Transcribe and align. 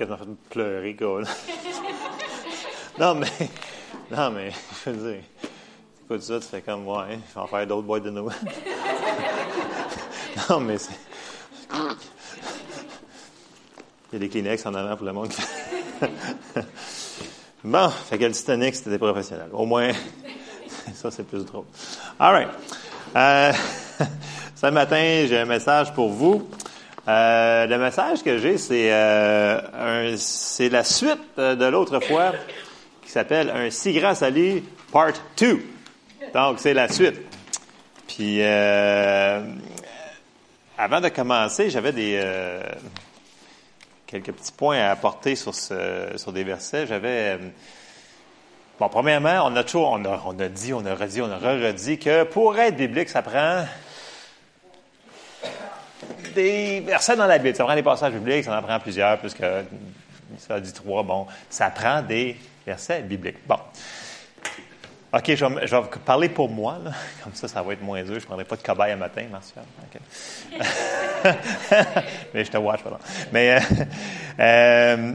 quasiment 0.00 0.16
fait 0.16 0.48
pleurer, 0.48 0.96
quoi. 0.96 1.22
non, 2.98 3.14
mais, 3.16 3.26
non, 4.10 4.30
mais, 4.30 4.50
je 4.84 4.90
veux 4.90 5.12
dire, 5.12 5.22
écoute 6.04 6.22
ça, 6.22 6.40
tu 6.40 6.46
fais 6.46 6.62
comme, 6.62 6.88
ouais, 6.88 7.18
je 7.28 7.34
vais 7.34 7.40
en 7.40 7.46
faire 7.46 7.66
d'autres 7.66 7.86
boîtes 7.86 8.04
de 8.04 8.10
Noël. 8.10 8.36
non, 10.48 10.60
mais 10.60 10.78
c'est. 10.78 10.98
Il 14.12 14.14
y 14.14 14.16
a 14.16 14.18
des 14.18 14.28
Kleenex 14.28 14.64
en 14.64 14.74
avant 14.74 14.96
pour 14.96 15.06
le 15.06 15.12
monde. 15.12 15.32
bon, 17.64 17.88
fait 17.90 18.18
que 18.18 18.24
le 18.24 18.32
Titanic, 18.32 18.74
c'était 18.74 18.98
professionnel. 18.98 19.50
Au 19.52 19.66
moins, 19.66 19.92
ça, 20.94 21.10
c'est 21.10 21.24
plus 21.24 21.44
drôle. 21.44 21.66
All 22.18 22.32
right. 22.32 22.48
Euh, 23.14 23.52
ce 24.56 24.66
matin, 24.66 25.26
j'ai 25.28 25.38
un 25.38 25.44
message 25.44 25.92
pour 25.92 26.08
vous. 26.08 26.48
Euh, 27.08 27.66
le 27.66 27.78
message 27.78 28.22
que 28.22 28.38
j'ai, 28.38 28.58
c'est 28.58 28.92
euh, 28.92 30.16
la 30.58 30.84
suite 30.84 31.38
de 31.38 31.64
l'autre 31.66 32.00
fois 32.00 32.32
qui 33.02 33.10
s'appelle 33.10 33.50
Un 33.50 33.70
si 33.70 33.92
grand 33.92 34.14
salut, 34.14 34.62
part 34.92 35.12
2. 35.38 35.62
Donc, 36.34 36.58
c'est 36.60 36.74
la 36.74 36.88
suite. 36.88 37.20
Puis, 38.06 38.38
euh, 38.40 39.42
avant 40.76 41.00
de 41.00 41.08
commencer, 41.08 41.70
j'avais 41.70 41.92
des 41.92 42.22
quelques 44.06 44.32
petits 44.32 44.52
points 44.52 44.78
à 44.78 44.90
apporter 44.90 45.36
sur, 45.36 45.54
sur 45.54 46.32
des 46.32 46.44
versets. 46.44 46.86
J'avais 46.86 47.38
Bon, 48.80 48.88
premièrement, 48.88 49.42
on 49.44 49.54
a 49.56 49.62
toujours, 49.62 49.90
on 49.90 50.02
a, 50.06 50.22
on 50.24 50.38
a 50.40 50.48
dit, 50.48 50.72
on 50.72 50.86
a 50.86 50.94
redit, 50.94 51.20
on 51.20 51.30
a 51.30 51.36
re-redit 51.36 51.98
que 51.98 52.24
pour 52.24 52.58
être 52.58 52.76
biblique, 52.76 53.10
ça 53.10 53.20
prend 53.20 53.66
des 56.34 56.80
versets 56.80 57.16
dans 57.16 57.26
la 57.26 57.38
Bible. 57.38 57.56
Ça 57.56 57.64
prend 57.64 57.74
des 57.74 57.82
passages 57.82 58.12
bibliques, 58.12 58.44
ça 58.44 58.58
en 58.58 58.62
prend 58.62 58.78
plusieurs, 58.80 59.18
puisque 59.18 59.44
ça 60.38 60.60
dit 60.60 60.72
trois. 60.72 61.02
Bon, 61.02 61.26
ça 61.48 61.70
prend 61.70 62.02
des 62.02 62.36
versets 62.66 63.02
bibliques. 63.02 63.46
Bon. 63.46 63.58
OK, 65.12 65.34
je 65.34 65.44
vais, 65.44 65.80
parler 66.04 66.28
pour 66.28 66.48
moi, 66.48 66.78
là. 66.84 66.92
comme 67.24 67.34
ça, 67.34 67.48
ça 67.48 67.62
va 67.62 67.72
être 67.72 67.82
moins 67.82 68.02
dur. 68.02 68.14
Je 68.14 68.20
ne 68.20 68.26
prendrai 68.26 68.44
pas 68.44 68.54
de 68.54 68.62
cobaye 68.62 68.92
à 68.92 68.96
matin, 68.96 69.24
Martial. 69.30 69.64
Mais 72.32 72.44
je 72.44 72.50
te 72.50 72.56
watch, 72.56 72.82
pardon. 72.82 72.98
Mais 73.32 73.56
euh, 73.56 73.60
euh, 74.38 75.12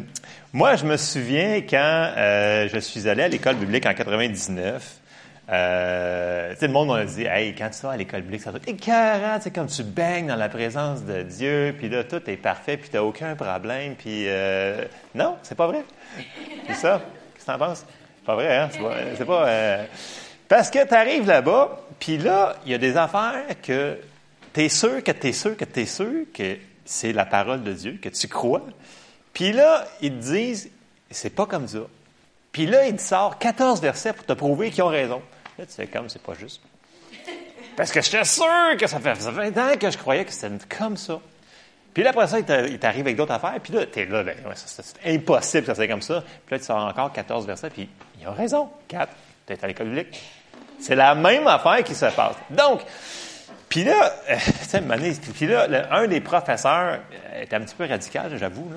moi, 0.52 0.76
je 0.76 0.86
me 0.86 0.98
souviens 0.98 1.62
quand 1.62 2.12
euh, 2.18 2.68
je 2.74 2.80
suis 2.80 3.08
allé 3.08 3.24
à 3.24 3.30
l'école 3.30 3.56
biblique 3.56 3.86
en 3.86 3.94
99. 3.94 5.00
Euh, 5.48 6.56
le 6.60 6.68
monde 6.70 6.88
m'a 6.88 7.06
dit, 7.06 7.26
hey, 7.26 7.54
quand 7.54 7.70
tu 7.70 7.82
vas 7.82 7.92
à 7.92 7.98
l'école 7.98 8.22
biblique, 8.22 8.42
ça 8.42 8.52
doit 8.52 8.60
être 8.60 8.68
écœurant, 8.68 9.38
c'est 9.40 9.54
comme 9.54 9.68
tu 9.68 9.84
baignes 9.84 10.28
dans 10.28 10.36
la 10.36 10.50
présence 10.50 11.04
de 11.04 11.22
Dieu, 11.22 11.76
puis 11.78 11.88
là, 11.88 12.04
tout 12.04 12.22
est 12.28 12.38
parfait, 12.38 12.78
puis 12.78 12.90
tu 12.90 12.96
n'as 12.96 13.04
aucun 13.04 13.36
problème, 13.36 13.96
puis 13.96 14.26
euh, 14.28 14.86
non, 15.14 15.38
c'est 15.44 15.56
pas 15.56 15.68
vrai. 15.68 15.84
C'est 16.68 16.74
ça. 16.74 17.02
Qu'est-ce 17.34 17.46
que 17.46 17.52
tu 17.52 17.56
en 17.56 17.60
penses? 17.60 17.86
Pas 18.26 18.36
vrai, 18.36 18.58
hein? 18.58 18.70
C'est 19.18 19.26
pas. 19.26 19.48
Euh, 19.48 19.86
parce 20.48 20.72
que 20.72 20.88
tu 20.88 20.94
arrives 20.94 21.28
là-bas, 21.28 21.80
puis 22.00 22.18
là, 22.18 22.56
il 22.66 22.72
y 22.72 22.76
a 22.76 22.80
des 22.80 22.98
affaires 22.98 23.46
que 23.62 24.00
tu 24.54 24.64
es 24.64 24.70
sûr, 24.70 25.04
que 25.04 25.12
tu 25.12 25.28
es 25.28 25.32
sûr, 25.32 25.56
que 25.56 25.66
tu 25.66 25.82
es 25.82 25.86
sûr 25.86 26.26
que 26.34 26.58
c'est 26.86 27.14
la 27.14 27.26
parole 27.26 27.64
de 27.64 27.74
Dieu, 27.74 28.00
que 28.02 28.10
tu 28.10 28.28
crois. 28.28 28.64
Puis 29.34 29.52
là, 29.52 29.86
ils 30.02 30.12
te 30.12 30.24
disent, 30.24 30.72
c'est 31.12 31.36
pas 31.36 31.46
comme 31.46 31.68
ça. 31.68 31.80
Puis 32.52 32.66
là, 32.66 32.88
il 32.88 32.96
te 32.96 33.02
sort 33.02 33.38
14 33.38 33.82
versets 33.82 34.14
pour 34.14 34.26
te 34.26 34.34
prouver 34.34 34.72
qu'ils 34.72 34.84
ont 34.84 34.88
raison. 34.88 35.22
Là, 35.58 35.66
tu 35.66 35.74
fais 35.74 35.88
comme, 35.88 36.10
c'est 36.10 36.22
pas 36.22 36.34
juste. 36.34 36.62
Parce 37.78 37.92
que 37.92 38.02
j'étais 38.02 38.24
sûr 38.24 38.78
que 38.78 38.88
ça 38.88 39.00
fait 39.00 39.14
20 39.14 39.58
ans 39.58 39.78
que 39.80 39.90
je 39.90 39.98
croyais 39.98 40.26
que 40.26 40.32
c'était 40.32 40.50
comme 40.78 40.98
ça. 40.98 41.20
Puis 41.94 42.04
là, 42.04 42.10
après 42.10 42.28
ça, 42.28 42.40
il 42.40 42.78
t'arrive 42.78 43.02
avec 43.02 43.16
d'autres 43.16 43.34
affaires. 43.34 43.58
Puis 43.64 43.72
là, 43.72 43.86
t'es 43.86 44.06
là, 44.06 44.22
ben, 44.22 44.36
c'est 44.54 44.84
impossible 45.06 45.62
que 45.62 45.68
ça 45.68 45.76
soit 45.76 45.88
comme 45.88 46.02
ça. 46.02 46.22
Puis 46.46 46.56
là, 46.56 46.60
tu 46.60 46.66
sors 46.66 46.86
encore 46.86 47.14
14 47.14 47.48
versets. 47.48 47.70
Puis 47.70 47.90
ils 48.20 48.28
ont 48.28 48.34
raison. 48.34 48.70
4. 48.90 49.10
T'es 49.46 49.58
à 49.64 49.68
l'école 49.68 49.88
publique. 49.88 50.22
C'est 50.80 50.96
la 50.96 51.16
même 51.16 51.48
affaire 51.48 51.82
qui 51.86 51.96
se 51.96 52.06
passe. 52.08 52.36
Donc, 52.50 52.82
puis 53.70 53.84
là, 53.84 54.14
euh, 54.30 55.12
puis 55.34 55.48
là, 55.48 55.68
un 55.92 56.08
des 56.08 56.20
professeurs 56.22 57.00
euh, 57.34 57.44
était 57.44 57.56
un 57.56 57.62
petit 57.62 57.76
peu 57.76 57.86
radical, 57.86 58.38
j'avoue. 58.38 58.70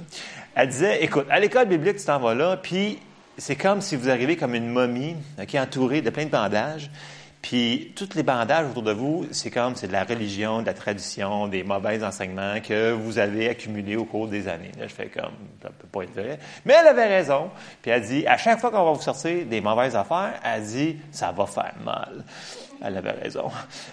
Elle 0.54 0.68
disait, 0.68 1.02
écoute, 1.02 1.26
à 1.30 1.40
l'école 1.40 1.66
biblique, 1.66 1.96
tu 1.96 2.04
t'en 2.04 2.18
vas 2.18 2.34
là, 2.34 2.56
puis 2.56 2.98
c'est 3.38 3.56
comme 3.56 3.80
si 3.80 3.96
vous 3.96 4.10
arrivez 4.10 4.36
comme 4.36 4.54
une 4.54 4.68
momie, 4.68 5.16
qui 5.46 5.56
est 5.56 5.60
entourée 5.60 6.02
de 6.02 6.10
plein 6.10 6.26
de 6.26 6.30
bandages. 6.30 6.90
Puis, 7.40 7.92
tous 7.94 8.16
les 8.16 8.24
bandages 8.24 8.66
autour 8.68 8.82
de 8.82 8.90
vous, 8.92 9.26
c'est 9.30 9.50
comme, 9.50 9.76
c'est 9.76 9.86
de 9.86 9.92
la 9.92 10.02
religion, 10.02 10.60
de 10.60 10.66
la 10.66 10.74
tradition, 10.74 11.46
des 11.46 11.62
mauvais 11.62 12.02
enseignements 12.02 12.60
que 12.60 12.90
vous 12.90 13.18
avez 13.18 13.48
accumulés 13.48 13.94
au 13.94 14.04
cours 14.04 14.26
des 14.26 14.48
années. 14.48 14.72
Je 14.80 14.88
fais 14.88 15.06
comme, 15.06 15.32
ça 15.62 15.70
peut 15.70 15.86
pas 15.86 16.02
être 16.02 16.14
vrai. 16.14 16.40
Mais 16.66 16.74
elle 16.78 16.88
avait 16.88 17.06
raison. 17.06 17.50
Puis 17.80 17.92
elle 17.92 18.02
dit, 18.02 18.26
à 18.26 18.36
chaque 18.36 18.58
fois 18.58 18.72
qu'on 18.72 18.84
va 18.84 18.92
vous 18.92 19.00
sortir 19.00 19.46
des 19.46 19.60
mauvaises 19.60 19.94
affaires, 19.94 20.34
elle 20.44 20.64
dit, 20.64 20.96
ça 21.12 21.30
va 21.30 21.46
faire 21.46 21.74
mal. 21.84 22.24
Elle 22.82 22.96
avait 22.96 23.10
raison. 23.10 23.50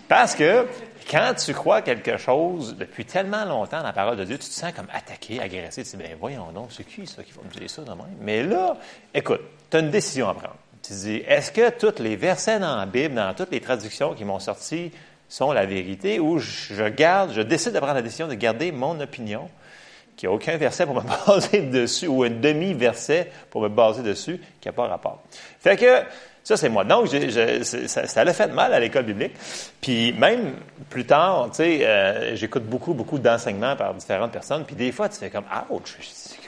Parce 0.07 0.35
que 0.35 0.67
quand 1.09 1.33
tu 1.37 1.53
crois 1.53 1.81
quelque 1.81 2.17
chose 2.17 2.75
depuis 2.77 3.05
tellement 3.05 3.45
longtemps 3.45 3.79
dans 3.79 3.87
la 3.87 3.93
parole 3.93 4.17
de 4.17 4.25
Dieu, 4.25 4.37
tu 4.37 4.47
te 4.47 4.53
sens 4.53 4.71
comme 4.73 4.87
attaqué, 4.93 5.39
agressé. 5.39 5.83
Tu 5.83 5.91
te 5.91 5.97
dis, 5.97 6.03
ben 6.03 6.17
voyons 6.19 6.51
donc, 6.51 6.71
c'est 6.71 6.83
qui 6.83 7.05
ça 7.07 7.23
qui 7.23 7.31
va 7.31 7.41
me 7.43 7.59
dire 7.59 7.69
ça 7.69 7.81
de 7.81 7.89
même? 7.89 8.15
Mais 8.21 8.43
là, 8.43 8.77
écoute, 9.13 9.41
tu 9.69 9.77
as 9.77 9.79
une 9.79 9.91
décision 9.91 10.29
à 10.29 10.33
prendre. 10.33 10.55
Tu 10.81 10.93
dis, 10.93 11.23
est-ce 11.27 11.51
que 11.51 11.71
tous 11.71 12.01
les 12.01 12.15
versets 12.15 12.59
dans 12.59 12.75
la 12.75 12.85
Bible, 12.85 13.15
dans 13.15 13.33
toutes 13.33 13.51
les 13.51 13.61
traductions 13.61 14.13
qui 14.13 14.23
m'ont 14.23 14.39
sorti, 14.39 14.91
sont 15.27 15.51
la 15.51 15.65
vérité 15.65 16.19
ou 16.19 16.37
je 16.37 16.87
garde, 16.89 17.33
je 17.33 17.41
décide 17.41 17.73
de 17.73 17.79
prendre 17.79 17.95
la 17.95 18.01
décision 18.01 18.27
de 18.27 18.35
garder 18.35 18.71
mon 18.71 18.99
opinion, 18.99 19.49
qu'il 20.15 20.29
n'y 20.29 20.33
a 20.33 20.35
aucun 20.35 20.57
verset 20.57 20.85
pour 20.85 20.95
me 20.95 21.01
baser 21.27 21.61
dessus 21.63 22.07
ou 22.07 22.23
un 22.23 22.29
demi-verset 22.29 23.31
pour 23.49 23.61
me 23.61 23.69
baser 23.69 24.03
dessus 24.03 24.39
qui 24.61 24.67
n'a 24.67 24.73
pas 24.73 24.87
rapport? 24.87 25.23
Fait 25.59 25.75
que, 25.75 26.03
ça, 26.45 26.55
c'est 26.55 26.69
moi. 26.69 26.83
Donc, 26.83 27.07
ça, 27.07 28.07
ça 28.07 28.23
l'a 28.23 28.33
fait 28.33 28.53
mal 28.53 28.71
à 28.71 28.79
l'école 28.79 29.03
biblique. 29.03 29.33
Puis 29.81 30.13
même 30.13 30.53
plus 30.91 31.05
tard, 31.05 31.47
tu 31.49 31.57
sais, 31.57 31.85
euh, 31.85 32.35
j'écoute 32.35 32.63
beaucoup, 32.63 32.93
beaucoup 32.93 33.17
d'enseignements 33.17 33.75
par 33.75 33.95
différentes 33.95 34.31
personnes. 34.31 34.63
Puis 34.63 34.75
des 34.75 34.91
fois, 34.91 35.09
tu 35.09 35.17
fais 35.17 35.31
comme, 35.31 35.45
ouch, 35.71 35.97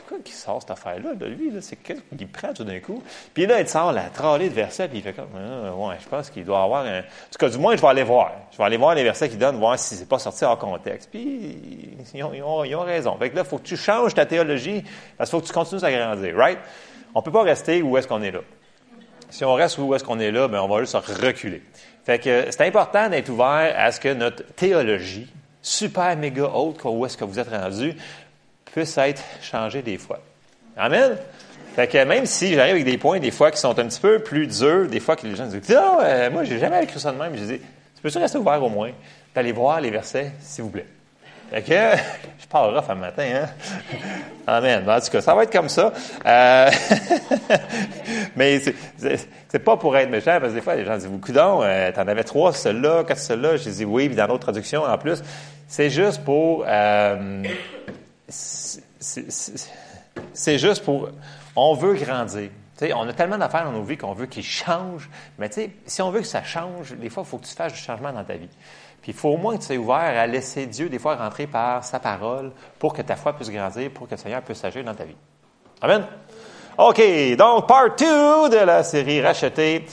quoi 0.07 0.19
qui 0.23 0.33
sort 0.33 0.61
cette 0.61 0.69
affaire-là 0.71 1.15
de 1.15 1.25
lui? 1.25 1.51
Là? 1.51 1.61
C'est 1.61 1.77
qu'est-ce 1.77 2.01
qu'il 2.15 2.27
prend 2.27 2.53
tout 2.53 2.63
d'un 2.63 2.79
coup? 2.79 3.03
Puis 3.33 3.47
là, 3.47 3.59
il 3.59 3.67
sort 3.67 3.91
la 3.91 4.03
tralée 4.03 4.49
de 4.49 4.53
versets, 4.53 4.87
puis 4.87 4.99
il 4.99 5.03
fait 5.03 5.13
comme, 5.13 5.29
ah, 5.35 5.73
ouais, 5.73 5.95
je 5.99 6.07
pense 6.07 6.29
qu'il 6.29 6.45
doit 6.45 6.61
avoir 6.61 6.85
un... 6.85 6.99
En 6.99 7.29
tout 7.31 7.39
cas, 7.39 7.49
du 7.49 7.57
moins, 7.57 7.75
je 7.75 7.81
vais 7.81 7.87
aller 7.87 8.03
voir. 8.03 8.33
Je 8.51 8.57
vais 8.57 8.63
aller 8.63 8.77
voir 8.77 8.95
les 8.95 9.03
versets 9.03 9.29
qu'il 9.29 9.39
donne, 9.39 9.57
voir 9.57 9.77
si 9.77 9.95
c'est 9.95 10.07
pas 10.07 10.19
sorti 10.19 10.45
hors 10.45 10.57
contexte. 10.57 11.09
Puis, 11.11 11.59
ils 12.13 12.23
ont, 12.23 12.33
ils 12.33 12.43
ont, 12.43 12.63
ils 12.63 12.75
ont 12.75 12.83
raison. 12.83 13.17
Fait 13.17 13.31
que 13.31 13.35
là, 13.35 13.41
il 13.43 13.49
faut 13.49 13.57
que 13.57 13.67
tu 13.67 13.77
changes 13.77 14.13
ta 14.13 14.27
théologie, 14.27 14.83
parce 15.17 15.29
qu'il 15.29 15.39
faut 15.39 15.41
que 15.41 15.47
tu 15.47 15.53
continues 15.53 15.83
à 15.83 15.91
grandir, 15.91 16.35
right? 16.37 16.59
On 17.13 17.21
peut 17.21 17.31
pas 17.31 17.43
rester 17.43 17.81
où 17.81 17.97
est-ce 17.97 18.07
qu'on 18.07 18.21
est 18.21 18.31
là. 18.31 18.41
Si 19.29 19.43
on 19.43 19.53
reste 19.53 19.77
où 19.77 19.93
est-ce 19.93 20.03
qu'on 20.03 20.19
est 20.19 20.31
là, 20.31 20.47
ben 20.47 20.61
on 20.61 20.67
va 20.67 20.79
juste 20.79 20.95
reculer. 20.95 21.61
Fait 22.05 22.19
que 22.19 22.47
c'est 22.49 22.65
important 22.65 23.09
d'être 23.09 23.29
ouvert 23.29 23.73
à 23.77 23.91
ce 23.91 23.99
que 23.99 24.13
notre 24.13 24.43
théologie, 24.55 25.27
super 25.61 26.15
méga 26.15 26.45
haute, 26.45 26.79
où 26.85 27.05
est-ce 27.05 27.17
que 27.17 27.25
vous 27.25 27.37
êtes 27.37 27.49
rendu, 27.49 27.93
puisse 28.65 28.97
être 28.97 29.21
changé 29.41 29.81
des 29.81 29.97
fois. 29.97 30.19
Amen? 30.77 31.17
Fait 31.75 31.87
que 31.87 32.03
même 32.05 32.25
si 32.25 32.53
j'arrive 32.53 32.75
avec 32.75 32.85
des 32.85 32.97
points, 32.97 33.19
des 33.19 33.31
fois, 33.31 33.51
qui 33.51 33.59
sont 33.59 33.77
un 33.77 33.85
petit 33.85 33.99
peu 33.99 34.19
plus 34.19 34.47
durs, 34.47 34.87
des 34.87 34.99
fois 34.99 35.15
que 35.15 35.27
les 35.27 35.35
gens 35.35 35.45
disent, 35.45 35.75
ah, 35.75 35.99
euh, 36.01 36.31
moi, 36.31 36.43
j'ai 36.43 36.57
jamais 36.57 36.83
écrit 36.83 36.99
ça 36.99 37.11
de 37.11 37.17
même. 37.17 37.35
Je 37.35 37.43
dis, 37.43 37.59
tu 37.59 38.01
peux 38.01 38.19
rester 38.19 38.37
ouvert 38.37 38.63
au 38.63 38.69
moins, 38.69 38.91
d'aller 39.35 39.51
voir 39.51 39.79
les 39.81 39.91
versets, 39.91 40.31
s'il 40.39 40.63
vous 40.63 40.71
plaît. 40.71 40.87
Fait 41.49 41.61
que, 41.61 41.71
je 42.39 42.47
parle 42.47 42.75
rough 42.75 42.89
un 42.89 42.95
matin, 42.95 43.23
hein? 43.23 43.49
Amen. 44.45 44.89
En 44.89 44.99
tout 44.99 45.09
cas, 45.09 45.21
ça 45.21 45.33
va 45.33 45.43
être 45.43 45.51
comme 45.51 45.69
ça. 45.69 45.93
Euh, 46.25 46.69
mais 48.35 48.59
c'est 48.59 49.59
pas 49.59 49.77
pour 49.77 49.95
être 49.97 50.09
méchant, 50.09 50.37
parce 50.39 50.51
que 50.51 50.55
des 50.55 50.61
fois, 50.61 50.75
les 50.75 50.85
gens 50.85 50.97
disent, 50.97 51.09
coudons, 51.21 51.63
euh, 51.63 51.91
t'en 51.91 52.07
avais 52.07 52.23
trois, 52.23 52.53
ceux-là, 52.53 53.03
quatre 53.03 53.19
ceux-là. 53.19 53.57
Je 53.57 53.69
dis 53.69 53.85
oui, 53.85 54.07
puis 54.07 54.15
dans 54.15 54.27
d'autres 54.27 54.43
traductions, 54.43 54.83
en 54.83 54.97
plus. 54.97 55.21
C'est 55.67 55.89
juste 55.89 56.23
pour, 56.23 56.63
euh, 56.65 57.43
c'est 58.29 58.81
juste 60.57 60.83
pour, 60.83 61.09
on 61.55 61.73
veut 61.73 61.95
grandir. 61.95 62.49
sais, 62.75 62.93
on 62.93 63.07
a 63.07 63.13
tellement 63.13 63.37
d'affaires 63.37 63.65
dans 63.65 63.73
nos 63.73 63.83
vies 63.83 63.97
qu'on 63.97 64.13
veut 64.13 64.27
qu'ils 64.27 64.43
changent. 64.43 65.09
Mais 65.37 65.49
si 65.85 66.01
on 66.01 66.09
veut 66.09 66.21
que 66.21 66.27
ça 66.27 66.43
change, 66.43 66.93
des 66.93 67.09
fois, 67.09 67.23
il 67.25 67.29
faut 67.29 67.37
que 67.37 67.45
tu 67.45 67.53
fasses 67.53 67.73
du 67.73 67.79
changement 67.79 68.13
dans 68.13 68.23
ta 68.23 68.35
vie. 68.35 68.49
Il 69.07 69.13
faut 69.13 69.29
au 69.29 69.37
moins 69.37 69.55
que 69.55 69.61
tu 69.61 69.67
sois 69.67 69.77
ouvert 69.77 70.19
à 70.19 70.27
laisser 70.27 70.65
Dieu, 70.65 70.89
des 70.89 70.99
fois, 70.99 71.15
rentrer 71.15 71.47
par 71.47 71.83
sa 71.83 71.99
parole 71.99 72.51
pour 72.77 72.93
que 72.93 73.01
ta 73.01 73.15
foi 73.15 73.33
puisse 73.33 73.49
grandir, 73.49 73.89
pour 73.91 74.07
que 74.07 74.11
le 74.11 74.17
Seigneur 74.17 74.41
puisse 74.41 74.63
agir 74.63 74.83
dans 74.83 74.93
ta 74.93 75.05
vie. 75.05 75.15
Amen? 75.81 76.05
OK, 76.77 77.01
donc, 77.37 77.67
part 77.67 77.95
2 77.97 78.49
de 78.49 78.65
la 78.65 78.83
série 78.83 79.21
Racheter. 79.21 79.85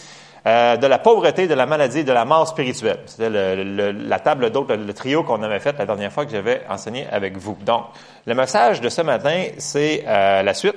Euh, 0.46 0.76
de 0.76 0.86
la 0.86 0.98
pauvreté, 0.98 1.46
de 1.46 1.54
la 1.54 1.64
maladie, 1.64 2.04
de 2.04 2.12
la 2.12 2.26
mort 2.26 2.46
spirituelle. 2.46 2.98
C'était 3.06 3.30
la 3.30 4.20
table 4.20 4.50
d'hôte, 4.50 4.72
le, 4.72 4.92
trio 4.92 5.22
qu'on 5.22 5.42
avait 5.42 5.58
fait 5.58 5.74
la 5.78 5.86
dernière 5.86 6.12
fois 6.12 6.26
que 6.26 6.32
j'avais 6.32 6.60
enseigné 6.68 7.06
avec 7.10 7.38
vous. 7.38 7.56
Donc, 7.64 7.84
le 8.26 8.34
message 8.34 8.82
de 8.82 8.90
ce 8.90 9.00
matin, 9.00 9.44
c'est 9.56 10.04
euh, 10.06 10.42
la 10.42 10.52
suite. 10.52 10.76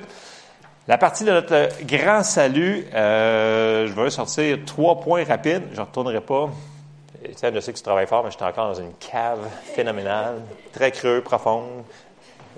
La 0.86 0.96
partie 0.96 1.24
de 1.24 1.32
notre 1.32 1.68
grand 1.84 2.22
salut, 2.22 2.86
euh, 2.94 3.86
je 3.86 3.92
vais 3.92 4.08
sortir 4.08 4.56
trois 4.64 5.00
points 5.00 5.24
rapides. 5.24 5.64
Je 5.72 5.80
ne 5.80 5.84
retournerai 5.84 6.22
pas. 6.22 6.48
Je 7.24 7.60
sais 7.60 7.72
que 7.72 7.76
tu 7.76 7.82
travailles 7.82 8.06
fort, 8.06 8.22
mais 8.22 8.30
je 8.30 8.36
suis 8.36 8.44
encore 8.44 8.68
dans 8.68 8.80
une 8.80 8.94
cave 8.94 9.40
phénoménale, 9.74 10.42
très 10.72 10.92
creux, 10.92 11.20
profonde. 11.20 11.84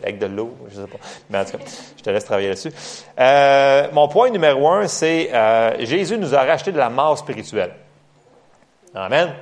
avec 0.03 0.19
de 0.19 0.27
l'eau, 0.27 0.57
je 0.71 0.81
sais 0.81 0.87
pas. 0.87 0.99
Mais 1.29 1.39
en 1.39 1.45
tout 1.45 1.59
cas, 1.59 1.65
je 1.97 2.03
te 2.03 2.11
laisse 2.11 2.25
travailler 2.25 2.49
là-dessus. 2.49 2.73
Euh, 3.19 3.89
mon 3.93 4.09
point 4.09 4.31
numéro 4.31 4.69
un, 4.69 4.87
c'est 4.87 5.31
euh, 5.33 5.85
Jésus 5.85 6.19
nous 6.19 6.35
a 6.35 6.43
racheté 6.43 6.73
de 6.73 6.79
la 6.79 6.91
mort 6.91 7.19
spirituelle. 7.19 7.75
Amen. 8.95 9.35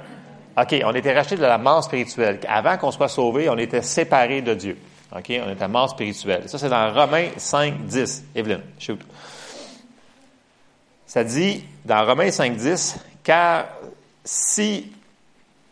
OK, 0.60 0.74
on 0.84 0.94
était 0.94 1.14
racheté 1.14 1.36
de 1.36 1.42
la 1.42 1.58
mort 1.58 1.84
spirituelle. 1.84 2.40
Avant 2.48 2.76
qu'on 2.76 2.90
soit 2.90 3.08
sauvé, 3.08 3.48
on 3.48 3.56
était 3.58 3.82
séparés 3.82 4.42
de 4.42 4.54
Dieu. 4.54 4.76
OK, 5.16 5.32
on 5.44 5.50
était 5.50 5.68
mort 5.68 5.88
spirituelle. 5.88 6.48
Ça, 6.48 6.58
c'est 6.58 6.68
dans 6.68 6.92
Romains 6.92 7.28
5, 7.36 7.86
10. 7.86 8.24
Evelyne, 8.34 8.62
shoot. 8.78 9.00
Ça 11.06 11.24
dit, 11.24 11.64
dans 11.84 12.04
Romains 12.04 12.30
5, 12.30 12.56
10, 12.56 12.98
car 13.22 13.66
si 14.24 14.92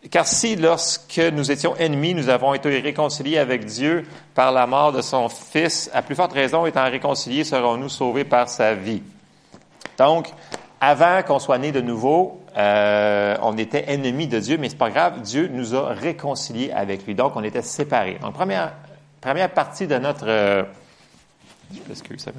car 0.09 0.27
si, 0.27 0.55
lorsque 0.55 1.17
nous 1.17 1.51
étions 1.51 1.75
ennemis, 1.75 2.13
nous 2.13 2.29
avons 2.29 2.53
été 2.53 2.79
réconciliés 2.79 3.37
avec 3.37 3.65
Dieu 3.65 4.05
par 4.35 4.51
la 4.51 4.67
mort 4.67 4.91
de 4.91 5.01
son 5.01 5.29
Fils, 5.29 5.89
à 5.93 6.01
plus 6.01 6.15
forte 6.15 6.33
raison, 6.33 6.65
étant 6.65 6.85
réconciliés, 6.85 7.43
serons-nous 7.43 7.89
sauvés 7.89 8.23
par 8.23 8.47
sa 8.47 8.73
vie. 8.73 9.01
Donc, 9.97 10.29
avant 10.79 11.23
qu'on 11.23 11.39
soit 11.39 11.57
né 11.57 11.71
de 11.71 11.81
nouveau, 11.81 12.41
euh, 12.55 13.35
on 13.41 13.57
était 13.57 13.85
ennemis 13.87 14.27
de 14.27 14.39
Dieu, 14.39 14.57
mais 14.59 14.69
c'est 14.69 14.77
pas 14.77 14.91
grave, 14.91 15.21
Dieu 15.21 15.49
nous 15.51 15.75
a 15.75 15.93
réconciliés 15.93 16.71
avec 16.71 17.05
lui. 17.05 17.15
Donc, 17.15 17.35
on 17.35 17.43
était 17.43 17.61
séparés. 17.61 18.17
Donc, 18.21 18.33
première, 18.33 18.73
première 19.21 19.51
partie 19.51 19.87
de 19.87 19.97
notre... 19.97 20.67
Je 21.73 22.17
ça 22.17 22.31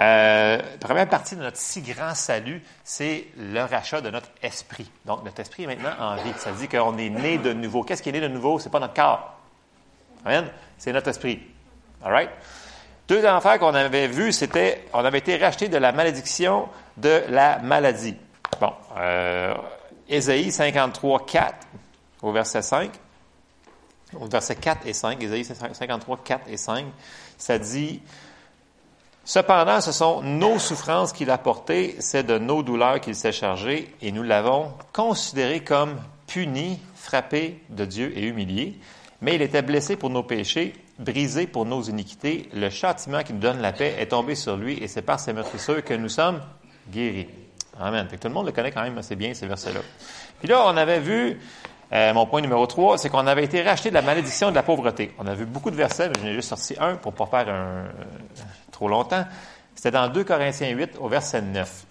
euh, 0.00 0.58
première 0.80 1.08
partie 1.08 1.36
de 1.36 1.40
notre 1.40 1.56
si 1.56 1.80
grand 1.80 2.14
salut, 2.14 2.62
c'est 2.82 3.26
le 3.36 3.60
rachat 3.60 4.00
de 4.00 4.10
notre 4.10 4.28
esprit. 4.42 4.90
Donc, 5.04 5.24
notre 5.24 5.40
esprit 5.40 5.64
est 5.64 5.66
maintenant 5.66 5.92
en 6.00 6.16
vie. 6.16 6.32
Ça 6.38 6.50
dit 6.52 6.66
qu'on 6.68 6.98
est 6.98 7.10
né 7.10 7.38
de 7.38 7.52
nouveau. 7.52 7.84
Qu'est-ce 7.84 8.02
qui 8.02 8.08
est 8.08 8.12
né 8.12 8.20
de 8.20 8.28
nouveau? 8.28 8.58
C'est 8.58 8.70
pas 8.70 8.80
notre 8.80 8.94
corps. 8.94 9.38
Amen? 10.24 10.46
C'est 10.76 10.92
notre 10.92 11.08
esprit. 11.08 11.40
All 12.04 12.12
right? 12.12 12.30
Deuxième 13.06 13.36
affaire 13.36 13.58
qu'on 13.58 13.74
avait 13.74 14.08
vu, 14.08 14.32
c'était, 14.32 14.84
on 14.92 15.04
avait 15.04 15.18
été 15.18 15.36
racheté 15.36 15.68
de 15.68 15.78
la 15.78 15.92
malédiction 15.92 16.68
de 16.96 17.22
la 17.28 17.58
maladie. 17.60 18.16
Bon, 18.60 18.72
euh, 18.98 19.54
Ésaïe 20.08 20.50
53, 20.50 21.24
4, 21.24 21.54
au 22.22 22.32
verset 22.32 22.60
5, 22.60 22.90
au 24.20 24.26
verset 24.26 24.56
4 24.56 24.86
et 24.86 24.92
5, 24.92 25.22
Ésaïe 25.22 25.44
53, 25.44 26.20
4 26.24 26.48
et 26.48 26.56
5, 26.56 26.86
ça 27.38 27.58
dit, 27.58 28.02
Cependant, 29.28 29.82
ce 29.82 29.92
sont 29.92 30.22
nos 30.22 30.58
souffrances 30.58 31.12
qu'il 31.12 31.28
a 31.30 31.36
portées, 31.36 31.96
c'est 31.98 32.22
de 32.22 32.38
nos 32.38 32.62
douleurs 32.62 32.98
qu'il 32.98 33.14
s'est 33.14 33.30
chargé, 33.30 33.94
et 34.00 34.10
nous 34.10 34.22
l'avons 34.22 34.72
considéré 34.94 35.60
comme 35.60 36.00
puni, 36.26 36.80
frappé 36.94 37.60
de 37.68 37.84
Dieu 37.84 38.10
et 38.16 38.22
humilié. 38.22 38.80
Mais 39.20 39.34
il 39.34 39.42
était 39.42 39.60
blessé 39.60 39.96
pour 39.96 40.08
nos 40.08 40.22
péchés, 40.22 40.72
brisé 40.98 41.46
pour 41.46 41.66
nos 41.66 41.82
iniquités. 41.82 42.48
Le 42.54 42.70
châtiment 42.70 43.22
qui 43.22 43.34
nous 43.34 43.38
donne 43.38 43.60
la 43.60 43.72
paix 43.72 43.96
est 43.98 44.06
tombé 44.06 44.34
sur 44.34 44.56
lui, 44.56 44.82
et 44.82 44.88
c'est 44.88 45.02
par 45.02 45.20
ses 45.20 45.34
meurtrisseurs 45.34 45.84
que 45.84 45.92
nous 45.92 46.08
sommes 46.08 46.40
guéris. 46.90 47.28
Amen. 47.78 48.08
tout 48.10 48.28
le 48.28 48.32
monde 48.32 48.46
le 48.46 48.52
connaît 48.52 48.72
quand 48.72 48.82
même 48.82 48.96
assez 48.96 49.14
bien, 49.14 49.34
ces 49.34 49.46
versets-là. 49.46 49.80
Puis 50.38 50.48
là, 50.48 50.62
on 50.64 50.74
avait 50.74 51.00
vu, 51.00 51.38
euh, 51.92 52.14
mon 52.14 52.24
point 52.24 52.40
numéro 52.40 52.66
3, 52.66 52.96
c'est 52.96 53.10
qu'on 53.10 53.26
avait 53.26 53.44
été 53.44 53.60
racheté 53.60 53.90
de 53.90 53.94
la 53.94 54.00
malédiction 54.00 54.48
de 54.48 54.54
la 54.54 54.62
pauvreté. 54.62 55.14
On 55.18 55.26
a 55.26 55.34
vu 55.34 55.44
beaucoup 55.44 55.70
de 55.70 55.76
versets, 55.76 56.08
mais 56.08 56.14
j'en 56.18 56.28
ai 56.28 56.32
juste 56.32 56.48
sorti 56.48 56.76
un 56.80 56.96
pour 56.96 57.12
pas 57.12 57.26
faire 57.26 57.54
un, 57.54 57.84
trop 58.78 58.88
longtemps. 58.88 59.26
C'était 59.74 59.90
dans 59.90 60.08
2 60.08 60.22
Corinthiens 60.22 60.70
8 60.70 60.98
au 61.00 61.08
verset 61.08 61.42
9 61.42 61.84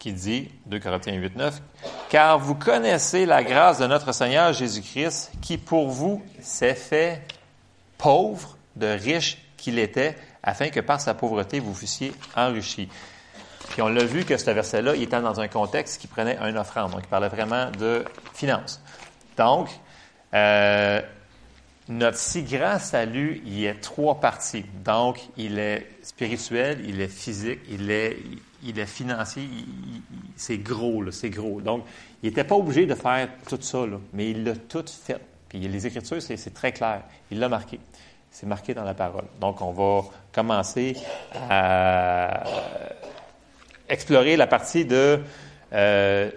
qui 0.00 0.12
dit, 0.14 0.50
2 0.64 0.80
Corinthiens 0.80 1.12
8, 1.12 1.36
9, 1.36 1.60
Car 2.08 2.38
vous 2.38 2.54
connaissez 2.54 3.26
la 3.26 3.44
grâce 3.44 3.78
de 3.78 3.86
notre 3.86 4.12
Seigneur 4.12 4.54
Jésus-Christ, 4.54 5.30
qui 5.42 5.58
pour 5.58 5.90
vous 5.90 6.22
s'est 6.40 6.74
fait 6.74 7.22
pauvre 7.98 8.56
de 8.76 8.86
riche 8.86 9.36
qu'il 9.58 9.78
était, 9.78 10.16
afin 10.42 10.70
que 10.70 10.80
par 10.80 11.02
sa 11.02 11.12
pauvreté 11.12 11.60
vous 11.60 11.74
fussiez 11.74 12.14
enrichis. 12.34 12.88
Puis 13.68 13.82
on 13.82 13.88
l'a 13.88 14.04
vu 14.04 14.24
que 14.24 14.38
ce 14.38 14.50
verset-là, 14.50 14.96
il 14.96 15.02
était 15.02 15.20
dans 15.20 15.38
un 15.38 15.48
contexte 15.48 16.00
qui 16.00 16.06
prenait 16.06 16.38
un 16.38 16.56
offrande, 16.56 16.92
donc 16.92 17.02
il 17.04 17.08
parlait 17.08 17.28
vraiment 17.28 17.70
de 17.70 18.02
finances. 18.32 18.80
Donc, 19.36 19.68
euh, 20.32 21.02
notre 21.90 22.16
si 22.16 22.44
grand 22.44 22.78
salut, 22.78 23.42
il 23.44 23.64
est 23.64 23.80
trois 23.80 24.20
parties. 24.20 24.64
Donc, 24.84 25.20
il 25.36 25.58
est 25.58 25.86
spirituel, 26.02 26.78
il 26.88 27.00
est 27.00 27.08
physique, 27.08 27.58
il 27.68 27.90
est, 27.90 28.16
il 28.62 28.78
est 28.78 28.86
financier, 28.86 29.48
c'est 30.36 30.58
gros, 30.58 31.10
c'est 31.10 31.30
gros. 31.30 31.60
Donc, 31.60 31.84
il 32.22 32.28
n'était 32.28 32.44
pas 32.44 32.54
obligé 32.54 32.86
de 32.86 32.94
faire 32.94 33.28
tout 33.48 33.58
ça, 33.60 33.84
mais 34.12 34.30
il 34.30 34.44
l'a 34.44 34.54
tout 34.54 34.84
fait. 34.86 35.20
Puis 35.48 35.58
les 35.58 35.86
Écritures, 35.86 36.22
c'est 36.22 36.54
très 36.54 36.70
clair. 36.72 37.02
Il 37.30 37.40
l'a 37.40 37.48
marqué. 37.48 37.80
C'est 38.30 38.46
marqué 38.46 38.72
dans 38.72 38.84
la 38.84 38.94
parole. 38.94 39.24
Donc, 39.40 39.60
on 39.60 39.72
va 39.72 40.08
commencer 40.32 40.96
à 41.50 42.44
explorer 43.88 44.36
la 44.36 44.46
partie 44.46 44.84
de 44.84 45.20
euh, 45.72 46.30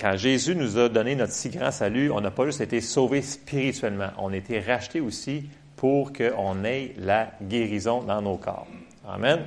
quand 0.00 0.16
Jésus 0.16 0.56
nous 0.56 0.78
a 0.78 0.88
donné 0.88 1.14
notre 1.14 1.34
si 1.34 1.50
grand 1.50 1.70
salut, 1.70 2.10
on 2.10 2.22
n'a 2.22 2.30
pas 2.30 2.46
juste 2.46 2.62
été 2.62 2.80
sauvés 2.80 3.20
spirituellement, 3.20 4.08
on 4.16 4.32
a 4.32 4.36
été 4.36 4.58
rachetés 4.58 5.00
aussi 5.00 5.44
pour 5.76 6.12
qu'on 6.12 6.64
ait 6.64 6.94
la 6.96 7.32
guérison 7.42 8.02
dans 8.02 8.22
nos 8.22 8.38
corps. 8.38 8.66
Amen. 9.06 9.44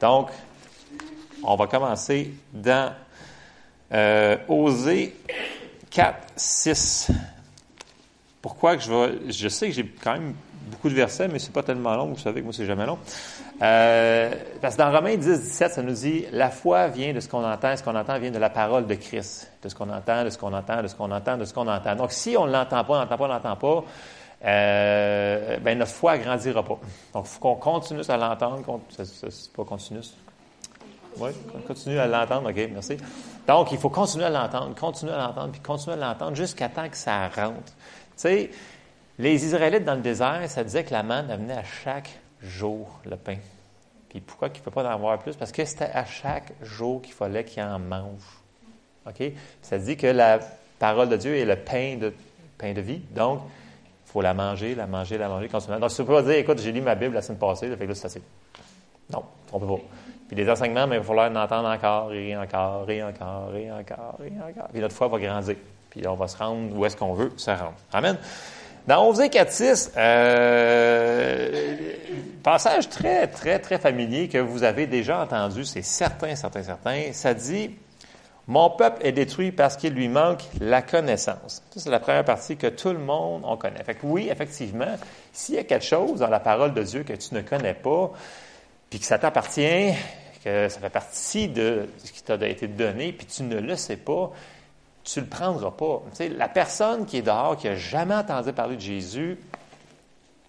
Donc, 0.00 0.30
on 1.42 1.56
va 1.56 1.66
commencer 1.66 2.32
dans 2.54 2.94
euh, 3.92 4.36
Osée 4.48 5.14
4, 5.90 6.26
6. 6.36 7.10
Pourquoi 8.40 8.76
que 8.76 8.82
je 8.82 8.92
vais. 8.92 9.32
Je 9.32 9.48
sais 9.48 9.68
que 9.68 9.74
j'ai 9.74 9.86
quand 9.86 10.14
même 10.14 10.34
beaucoup 10.72 10.88
de 10.88 10.94
versets, 10.94 11.28
mais 11.28 11.38
c'est 11.38 11.52
pas 11.52 11.62
tellement 11.62 11.94
long. 11.94 12.06
Vous 12.06 12.18
savez 12.18 12.40
que 12.40 12.44
moi, 12.44 12.52
c'est 12.52 12.66
jamais 12.66 12.86
long. 12.86 12.98
Euh, 13.62 14.30
parce 14.60 14.74
que 14.74 14.82
dans 14.82 14.90
Romains 14.90 15.16
10, 15.16 15.40
17, 15.40 15.72
ça 15.72 15.82
nous 15.82 15.92
dit 15.92 16.24
la 16.32 16.50
foi 16.50 16.88
vient 16.88 17.12
de 17.12 17.20
ce 17.20 17.28
qu'on 17.28 17.44
entend, 17.44 17.76
ce 17.76 17.82
qu'on 17.82 17.94
entend 17.94 18.18
vient 18.18 18.30
de 18.30 18.38
la 18.38 18.50
parole 18.50 18.86
de 18.86 18.94
Christ, 18.94 19.52
de 19.62 19.68
ce 19.68 19.74
qu'on 19.74 19.90
entend, 19.90 20.24
de 20.24 20.30
ce 20.30 20.38
qu'on 20.38 20.52
entend, 20.52 20.82
de 20.82 20.88
ce 20.88 20.94
qu'on 20.94 21.10
entend, 21.10 21.36
de 21.36 21.44
ce 21.44 21.54
qu'on 21.54 21.68
entend. 21.68 21.94
Donc, 21.94 22.12
si 22.12 22.36
on 22.36 22.46
ne 22.46 22.52
l'entend 22.52 22.82
pas, 22.84 22.94
on 22.94 22.98
n'entend 22.98 23.16
pas, 23.16 23.24
on 23.24 23.28
n'entend 23.28 23.56
pas, 23.56 23.84
euh, 24.44 25.58
ben 25.58 25.78
notre 25.78 25.92
foi 25.92 26.18
ne 26.18 26.24
grandira 26.24 26.64
pas. 26.64 26.78
Donc, 27.14 27.26
il 27.26 27.28
faut 27.28 27.40
qu'on 27.40 27.54
continue 27.54 28.02
à 28.08 28.16
l'entendre. 28.16 28.80
C'est 28.90 29.52
pas 29.52 29.64
continue. 29.64 30.00
Oui, 31.18 31.30
continue 31.66 31.98
à 31.98 32.06
l'entendre. 32.06 32.50
OK, 32.50 32.68
merci. 32.72 32.96
Donc, 33.46 33.72
il 33.72 33.78
faut 33.78 33.90
continuer 33.90 34.24
à 34.24 34.30
l'entendre, 34.30 34.74
continuer 34.74 35.12
à 35.12 35.18
l'entendre, 35.18 35.52
puis 35.52 35.60
continuer 35.60 35.94
à 35.94 36.08
l'entendre 36.08 36.34
jusqu'à 36.36 36.68
temps 36.68 36.88
que 36.88 36.96
ça 36.96 37.28
rentre. 37.28 37.72
Tu 38.16 38.28
sais, 38.28 38.50
les 39.18 39.44
Israélites 39.44 39.84
dans 39.84 39.94
le 39.94 40.00
désert, 40.00 40.42
ça 40.48 40.64
disait 40.64 40.84
que 40.84 40.92
la 40.92 41.02
manne 41.02 41.26
venait 41.28 41.58
à 41.58 41.64
chaque 41.64 42.10
jour 42.42 43.00
le 43.04 43.16
pain. 43.16 43.36
Puis 44.08 44.20
pourquoi 44.20 44.50
qu'il 44.50 44.60
ne 44.60 44.64
peut 44.64 44.70
pas 44.70 44.84
en 44.84 44.90
avoir 44.94 45.18
plus? 45.18 45.36
Parce 45.36 45.52
que 45.52 45.64
c'était 45.64 45.90
à 45.92 46.04
chaque 46.04 46.52
jour 46.62 47.00
qu'il 47.00 47.14
fallait 47.14 47.44
qu'il 47.44 47.62
en 47.62 47.78
mange. 47.78 48.22
OK? 49.06 49.22
Ça 49.62 49.78
dit 49.78 49.96
que 49.96 50.06
la 50.06 50.38
parole 50.78 51.08
de 51.08 51.16
Dieu 51.16 51.36
est 51.36 51.44
le 51.44 51.56
pain 51.56 51.96
de, 51.96 52.12
pain 52.58 52.72
de 52.72 52.80
vie. 52.80 53.00
Donc, 53.14 53.40
il 54.06 54.12
faut 54.12 54.20
la 54.20 54.34
manger, 54.34 54.74
la 54.74 54.86
manger, 54.86 55.18
la 55.18 55.28
manger 55.28 55.48
continuellement. 55.48 55.86
Donc, 55.86 55.94
tu 55.94 56.02
ne 56.02 56.06
peux 56.06 56.12
pas 56.14 56.22
dire, 56.22 56.34
écoute, 56.34 56.60
j'ai 56.60 56.72
lu 56.72 56.80
ma 56.80 56.94
Bible 56.94 57.14
la 57.14 57.22
semaine 57.22 57.38
passée, 57.38 57.68
ça 57.68 57.76
fait 57.76 57.84
que 57.84 57.88
là, 57.88 57.94
c'est 57.94 58.06
assez. 58.06 58.22
Non, 59.10 59.24
on 59.52 59.58
ne 59.58 59.66
peut 59.66 59.74
pas. 59.74 59.80
Puis 60.28 60.36
les 60.36 60.48
enseignements, 60.50 60.86
mais 60.86 60.96
il 60.96 61.00
va 61.00 61.04
falloir 61.04 61.30
en 61.30 61.36
entendre 61.36 61.68
encore, 61.68 62.12
et 62.12 62.36
encore, 62.36 62.90
et 62.90 63.02
encore, 63.02 63.54
et 63.54 63.70
encore, 63.70 64.18
et 64.24 64.50
encore. 64.50 64.68
Puis 64.72 64.80
notre 64.80 64.94
foi 64.94 65.08
va 65.08 65.18
grandir. 65.18 65.56
Puis 65.90 66.06
on 66.06 66.14
va 66.14 66.26
se 66.28 66.36
rendre 66.38 66.74
où 66.74 66.84
est-ce 66.86 66.96
qu'on 66.96 67.12
veut 67.12 67.32
se 67.36 67.50
rendre. 67.50 67.74
Amen. 67.92 68.18
Dans 68.88 69.06
Osée 69.08 69.28
4.6, 69.28 69.92
euh, 69.96 71.66
passage 72.42 72.88
très, 72.88 73.28
très, 73.28 73.60
très 73.60 73.78
familier 73.78 74.26
que 74.26 74.38
vous 74.38 74.64
avez 74.64 74.88
déjà 74.88 75.20
entendu, 75.20 75.64
c'est 75.64 75.82
certain, 75.82 76.34
certain, 76.34 76.64
certain, 76.64 77.12
ça 77.12 77.32
dit 77.32 77.76
«Mon 78.48 78.70
peuple 78.70 79.06
est 79.06 79.12
détruit 79.12 79.52
parce 79.52 79.76
qu'il 79.76 79.92
lui 79.92 80.08
manque 80.08 80.42
la 80.60 80.82
connaissance.» 80.82 81.62
c'est 81.76 81.90
la 81.90 82.00
première 82.00 82.24
partie 82.24 82.56
que 82.56 82.66
tout 82.66 82.88
le 82.88 82.98
monde 82.98 83.44
en 83.44 83.56
connaît. 83.56 83.84
Fait 83.84 83.96
oui, 84.02 84.28
effectivement, 84.28 84.96
s'il 85.32 85.54
y 85.54 85.58
a 85.58 85.64
quelque 85.64 85.84
chose 85.84 86.18
dans 86.18 86.28
la 86.28 86.40
parole 86.40 86.74
de 86.74 86.82
Dieu 86.82 87.04
que 87.04 87.12
tu 87.12 87.36
ne 87.36 87.40
connais 87.42 87.74
pas, 87.74 88.10
puis 88.90 88.98
que 88.98 89.06
ça 89.06 89.16
t'appartient, 89.16 89.92
que 90.44 90.68
ça 90.68 90.80
fait 90.80 90.90
partie 90.90 91.46
de 91.46 91.88
ce 92.04 92.10
qui 92.10 92.24
t'a 92.24 92.34
été 92.48 92.66
donné, 92.66 93.12
puis 93.12 93.28
tu 93.28 93.44
ne 93.44 93.60
le 93.60 93.76
sais 93.76 93.96
pas, 93.96 94.32
tu 95.04 95.18
ne 95.18 95.24
le 95.24 95.30
prendras 95.30 95.70
pas. 95.72 96.02
la 96.20 96.48
personne 96.48 97.06
qui 97.06 97.18
est 97.18 97.22
dehors, 97.22 97.56
qui 97.56 97.66
n'a 97.66 97.76
jamais 97.76 98.14
entendu 98.14 98.52
parler 98.52 98.76
de 98.76 98.80
Jésus, 98.80 99.38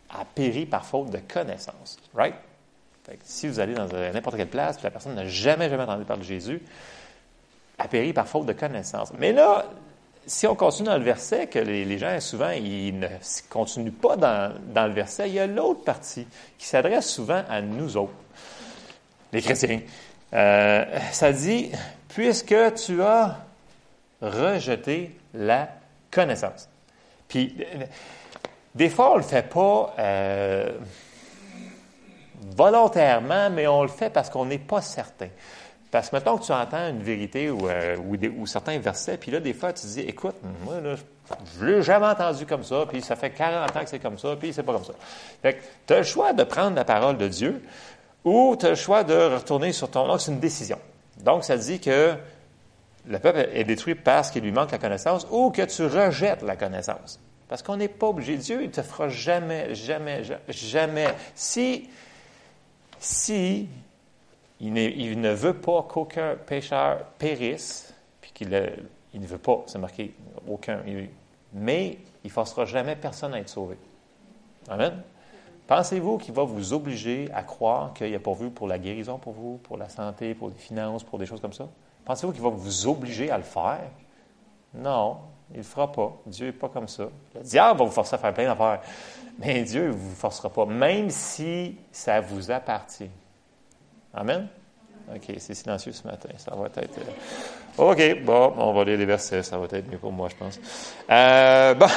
a 0.10 0.25
péri 0.25 0.65
par 0.65 0.86
faute 0.86 1.10
de 1.10 1.19
connaissance. 1.19 1.98
Right? 2.13 2.36
si 3.24 3.50
vous 3.50 3.60
allez 3.60 3.74
dans 3.74 3.88
n'importe 3.88 4.38
quelle 4.38 4.50
place, 4.50 4.77
puis 4.77 4.86
la 4.86 4.91
personne 4.91 5.15
n'a 5.15 5.27
jamais, 5.27 5.69
jamais 5.69 5.83
entendu 5.83 6.05
parler 6.05 6.24
de 6.24 6.27
Jésus, 6.27 6.62
a 7.77 7.88
péri 7.88 8.13
par 8.13 8.27
faute 8.27 8.45
de 8.45 8.53
connaissance. 8.53 9.12
Mais 9.19 9.33
là, 9.33 9.65
si 10.25 10.48
on 10.48 10.55
continue 10.55 10.88
dans 10.88 10.98
le 10.98 11.03
verset, 11.03 11.48
que 11.48 11.60
les, 11.60 11.98
gens, 11.98 12.17
souvent, 12.22 12.51
ils 12.51 12.98
ne 12.98 13.07
continuent 13.50 13.91
pas 13.91 14.15
dans, 14.15 14.53
dans 14.74 14.88
le 14.88 14.93
verset, 14.93 15.27
il 15.27 15.36
y 15.36 15.39
a 15.39 15.48
l'autre 15.48 15.83
partie 15.83 16.25
qui 16.57 16.65
s'adresse 16.65 17.10
souvent 17.10 17.43
à 17.50 17.62
nous 17.62 17.98
autres, 17.98 18.13
les 19.33 19.41
chrétiens. 19.41 19.81
Euh, 20.33 20.86
ça 21.12 21.31
dit, 21.33 21.72
puisque 22.07 22.55
tu 22.75 23.01
as 23.01 23.38
rejeter 24.24 25.15
la 25.34 25.70
connaissance. 26.10 26.70
Puis, 27.27 27.56
des 28.75 28.89
fois, 28.89 29.12
on 29.12 29.13
ne 29.13 29.20
le 29.20 29.24
fait 29.24 29.48
pas 29.50 29.94
euh, 30.00 30.72
volontairement, 32.56 33.50
mais 33.50 33.68
on 33.68 33.84
le 33.84 33.89
fait 33.89 34.10
parce 34.10 34.30
qu'on 34.30 34.46
n'est 34.46 34.60
pas 34.60 34.82
certain. 34.82 35.30
Parce 35.92 36.10
que 36.10 36.15
maintenant 36.15 36.38
que 36.38 36.46
tu 36.46 36.51
entends 36.51 36.89
une 36.89 37.03
vérité 37.03 37.51
ou, 37.51 37.68
euh, 37.68 37.96
certains 38.46 38.80
versets, 38.80 39.18
puis 39.18 39.30
là, 39.30 39.39
des 39.39 39.53
fois, 39.53 39.74
tu 39.74 39.84
te 39.84 39.88
dis, 39.88 40.00
écoute, 40.01 40.36
moi, 40.65 40.82
là, 40.82 40.96
je 41.60 41.65
ne 41.65 41.72
l'ai 41.72 41.84
jamais 41.84 42.08
entendu 42.08 42.46
comme 42.48 42.63
ça, 42.63 42.86
puis 42.89 43.01
ça 43.01 43.15
fait 43.15 43.30
40 43.30 43.75
ans 43.75 43.80
que 43.80 43.89
c'est 43.89 44.00
comme 44.00 44.18
ça, 44.18 44.36
puis 44.36 44.51
c'est 44.53 44.63
pas 44.63 44.74
comme 44.74 44.86
ça. 44.86 44.94
Fait 45.42 45.53
que 45.53 45.62
tu 45.86 45.94
as 45.94 45.98
le 45.98 46.03
choix 46.03 46.34
de 46.34 46.44
prendre 46.44 46.75
la 46.75 46.84
parole 46.84 47.18
de 47.18 47.27
Dieu 47.27 47.63
ou 48.24 48.56
tu 48.60 48.65
as 48.65 48.70
le 48.70 48.75
choix 48.75 49.03
de 49.03 49.36
retourner 49.36 49.72
sur 49.72 49.89
ton... 49.89 50.08
Donc, 50.08 50.20
c'est 50.22 50.32
une 50.32 50.39
décision. 50.39 50.80
Donc, 51.24 51.44
ça 51.44 51.58
dit 51.58 51.80
que 51.80 52.15
le 53.05 53.19
peuple 53.19 53.50
est 53.53 53.63
détruit 53.63 53.95
parce 53.95 54.31
qu'il 54.31 54.43
lui 54.43 54.51
manque 54.51 54.72
la 54.72 54.77
connaissance 54.77 55.27
ou 55.31 55.51
que 55.51 55.63
tu 55.63 55.86
rejettes 55.86 56.41
la 56.41 56.55
connaissance. 56.55 57.19
Parce 57.48 57.62
qu'on 57.62 57.77
n'est 57.77 57.88
pas 57.88 58.07
obligé. 58.07 58.38
Dieu, 58.38 58.62
il 58.62 58.67
ne 58.67 58.72
te 58.72 58.81
fera 58.81 59.10
jamais, 59.10 59.75
jamais, 59.75 60.24
jamais. 60.48 61.13
Si, 61.36 61.89
si 63.00 63.67
il, 64.60 64.74
ne, 64.74 65.33
veut 65.33 65.53
pas 65.53 65.83
qu'aucun 65.83 66.36
pécheur 66.36 67.05
périsse, 67.19 67.93
puis 68.22 68.31
qu'il 68.33 68.50
ne 68.50 69.27
veut 69.27 69.38
pas, 69.38 69.63
c'est 69.67 69.77
marqué, 69.77 70.13
aucun, 70.48 70.81
mais 71.53 71.98
il 72.24 72.27
ne 72.27 72.31
forcera 72.31 72.65
jamais 72.65 72.95
personne 72.95 73.33
à 73.33 73.39
être 73.39 73.50
sauvé. 73.50 73.77
Amen. 74.69 75.03
Pensez-vous 75.67 76.17
qu'il 76.17 76.33
va 76.33 76.43
vous 76.43 76.74
obliger 76.74 77.29
à 77.33 77.43
croire 77.43 77.93
qu'il 77.93 78.10
y 78.10 78.15
a 78.15 78.19
pour 78.19 78.36
vous 78.36 78.50
pour 78.50 78.67
la 78.67 78.79
guérison 78.79 79.17
pour 79.17 79.33
vous, 79.33 79.60
pour 79.63 79.77
la 79.77 79.89
santé, 79.89 80.33
pour 80.33 80.50
les 80.50 80.55
finances, 80.55 81.03
pour 81.03 81.19
des 81.19 81.25
choses 81.25 81.41
comme 81.41 81.53
ça? 81.53 81.67
Pensez-vous 82.05 82.33
qu'il 82.33 82.41
va 82.41 82.50
vous 82.50 82.88
obliger 82.88 83.31
à 83.31 83.38
le 83.38 83.43
faire? 83.43 83.89
Non, 84.74 85.17
il 85.50 85.53
ne 85.53 85.57
le 85.57 85.63
fera 85.63 85.91
pas. 85.91 86.13
Dieu 86.25 86.48
n'est 86.48 86.51
pas 86.51 86.69
comme 86.69 86.88
ça. 86.88 87.05
Le 87.36 87.41
diable 87.41 87.79
va 87.79 87.86
vous 87.86 87.91
forcer 87.91 88.15
à 88.15 88.17
faire 88.17 88.33
plein 88.33 88.45
d'affaires. 88.45 88.81
Mais 89.39 89.63
Dieu 89.63 89.88
ne 89.88 89.91
vous 89.91 90.15
forcera 90.15 90.50
pas, 90.50 90.65
même 90.65 91.10
si 91.10 91.77
ça 91.91 92.22
vous 92.22 92.51
appartient. 92.51 93.10
Amen? 94.13 94.48
OK, 95.13 95.36
c'est 95.38 95.53
silencieux 95.53 95.91
ce 95.91 96.07
matin. 96.07 96.29
Ça 96.38 96.55
va 96.55 96.67
être. 96.67 96.98
Euh, 96.98 97.91
OK, 97.91 98.24
bon, 98.24 98.53
on 98.57 98.74
va 98.74 98.83
lire 98.83 98.98
les 98.98 99.05
versets. 99.05 99.43
Ça 99.43 99.57
va 99.57 99.65
être 99.65 99.89
mieux 99.89 99.98
pour 99.98 100.12
moi, 100.12 100.29
je 100.29 100.36
pense. 100.36 100.60
Euh, 101.10 101.74
bon. 101.74 101.88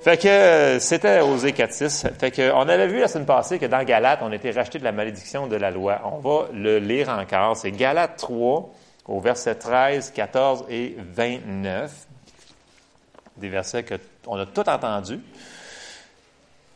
Fait 0.00 0.16
que 0.16 0.78
c'était 0.80 1.20
Osée 1.20 1.52
4.6. 1.52 2.12
Fait 2.18 2.30
que 2.32 2.52
on 2.52 2.68
avait 2.68 2.88
vu 2.88 2.98
la 3.00 3.08
semaine 3.08 3.26
passée 3.26 3.58
que 3.58 3.66
dans 3.66 3.84
Galate, 3.84 4.20
on 4.22 4.32
était 4.32 4.50
racheté 4.50 4.78
de 4.78 4.84
la 4.84 4.90
malédiction 4.90 5.46
de 5.46 5.54
la 5.54 5.70
loi. 5.70 6.00
On 6.04 6.18
va 6.18 6.48
le 6.52 6.78
lire 6.78 7.08
encore. 7.08 7.56
C'est 7.56 7.70
Galate 7.70 8.16
3, 8.16 8.68
au 9.06 9.20
verset 9.20 9.56
13, 9.56 10.12
14 10.12 10.64
et 10.68 10.96
29. 10.98 12.06
Des 13.36 13.48
versets 13.48 13.84
qu'on 14.24 14.38
a 14.38 14.46
tout 14.46 14.68
entendus. 14.68 15.20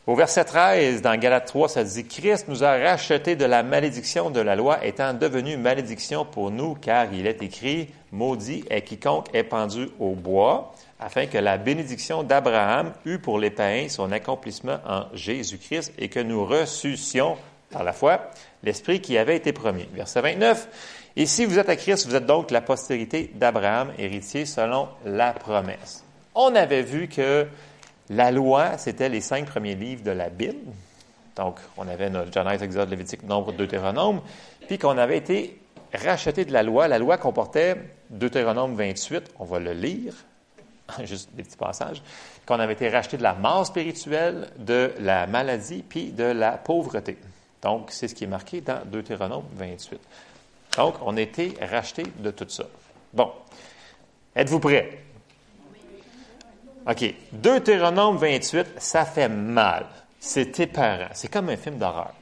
Au 0.07 0.15
verset 0.15 0.45
13, 0.45 1.01
dans 1.01 1.19
Galate 1.19 1.47
3, 1.47 1.67
ça 1.67 1.83
dit, 1.83 2.05
Christ 2.05 2.47
nous 2.47 2.63
a 2.63 2.77
rachetés 2.77 3.35
de 3.35 3.43
la 3.43 3.61
malédiction 3.61 4.29
de 4.29 4.39
la 4.39 4.55
loi, 4.55 4.85
étant 4.85 5.13
devenu 5.13 5.57
malédiction 5.57 6.23
pour 6.23 6.49
nous, 6.49 6.75
car 6.75 7.13
il 7.13 7.27
est 7.27 7.43
écrit, 7.43 7.89
maudit 8.13 8.63
est 8.69 8.83
quiconque 8.83 9.27
est 9.33 9.43
pendu 9.43 9.89
au 9.99 10.11
bois, 10.11 10.73
afin 10.97 11.25
que 11.25 11.37
la 11.37 11.57
bénédiction 11.57 12.23
d'Abraham 12.23 12.93
eût 13.05 13.19
pour 13.19 13.37
les 13.37 13.49
païens 13.49 13.89
son 13.89 14.13
accomplissement 14.13 14.79
en 14.87 15.07
Jésus-Christ 15.13 15.91
et 15.97 16.07
que 16.07 16.21
nous 16.21 16.45
reçussions 16.45 17.35
par 17.69 17.83
la 17.83 17.91
foi 17.91 18.31
l'Esprit 18.63 19.01
qui 19.01 19.17
avait 19.17 19.35
été 19.35 19.51
promis. 19.51 19.87
Verset 19.93 20.21
29. 20.21 20.96
Et 21.19 21.25
si 21.25 21.45
vous 21.45 21.57
êtes 21.57 21.67
à 21.67 21.75
Christ, 21.75 22.05
vous 22.05 22.15
êtes 22.15 22.27
donc 22.27 22.51
la 22.51 22.61
postérité 22.61 23.31
d'Abraham, 23.33 23.91
héritier 23.97 24.45
selon 24.45 24.87
la 25.03 25.33
promesse. 25.33 26.03
On 26.35 26.53
avait 26.53 26.83
vu 26.83 27.07
que 27.07 27.47
la 28.11 28.29
loi, 28.29 28.77
c'était 28.77 29.09
les 29.09 29.19
cinq 29.19 29.47
premiers 29.47 29.73
livres 29.73 30.03
de 30.03 30.11
la 30.11 30.29
Bible. 30.29 30.71
Donc, 31.35 31.55
on 31.75 31.87
avait 31.87 32.11
notre 32.11 32.31
Genèse, 32.31 32.61
Exode, 32.61 32.91
Lévitique, 32.91 33.23
Nombre, 33.23 33.51
Deutéronome, 33.51 34.21
puis 34.67 34.77
qu'on 34.77 34.95
avait 34.99 35.17
été 35.17 35.59
racheté 35.91 36.45
de 36.45 36.53
la 36.53 36.61
loi. 36.61 36.87
La 36.87 36.99
loi 36.99 37.17
comportait 37.17 37.77
Deutéronome 38.11 38.75
28, 38.75 39.31
on 39.39 39.45
va 39.45 39.57
le 39.57 39.73
lire, 39.73 40.13
juste 41.03 41.31
des 41.33 41.41
petits 41.41 41.57
passages, 41.57 42.03
qu'on 42.45 42.59
avait 42.59 42.73
été 42.73 42.89
racheté 42.89 43.17
de 43.17 43.23
la 43.23 43.33
mort 43.33 43.65
spirituelle, 43.65 44.49
de 44.59 44.93
la 44.99 45.25
maladie, 45.25 45.81
puis 45.81 46.11
de 46.11 46.25
la 46.25 46.51
pauvreté. 46.59 47.17
Donc, 47.63 47.89
c'est 47.89 48.07
ce 48.07 48.13
qui 48.13 48.25
est 48.25 48.27
marqué 48.27 48.61
dans 48.61 48.85
Deutéronome 48.85 49.45
28. 49.55 49.99
Donc, 50.77 50.95
on 51.01 51.17
a 51.17 51.21
été 51.21 51.55
racheté 51.59 52.03
de 52.19 52.31
tout 52.31 52.47
ça. 52.47 52.65
Bon. 53.13 53.31
Êtes-vous 54.35 54.59
prêts? 54.59 54.99
OK. 56.87 57.13
Deutéronome 57.33 58.17
28, 58.17 58.67
ça 58.77 59.03
fait 59.03 59.27
mal. 59.27 59.87
C'est 60.19 60.59
épeurant. 60.59 61.09
C'est 61.13 61.31
comme 61.31 61.49
un 61.49 61.57
film 61.57 61.77
d'horreur. 61.77 62.13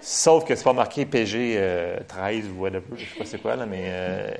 Sauf 0.00 0.44
que 0.44 0.54
c'est 0.54 0.64
pas 0.64 0.72
marqué 0.72 1.06
PG 1.06 2.04
13 2.08 2.44
euh, 2.44 2.50
ou 2.50 2.62
whatever, 2.62 2.84
je 2.96 3.04
sais 3.04 3.18
pas 3.18 3.24
c'est 3.24 3.38
quoi, 3.38 3.56
là, 3.56 3.66
mais 3.66 3.84
euh, 3.86 4.30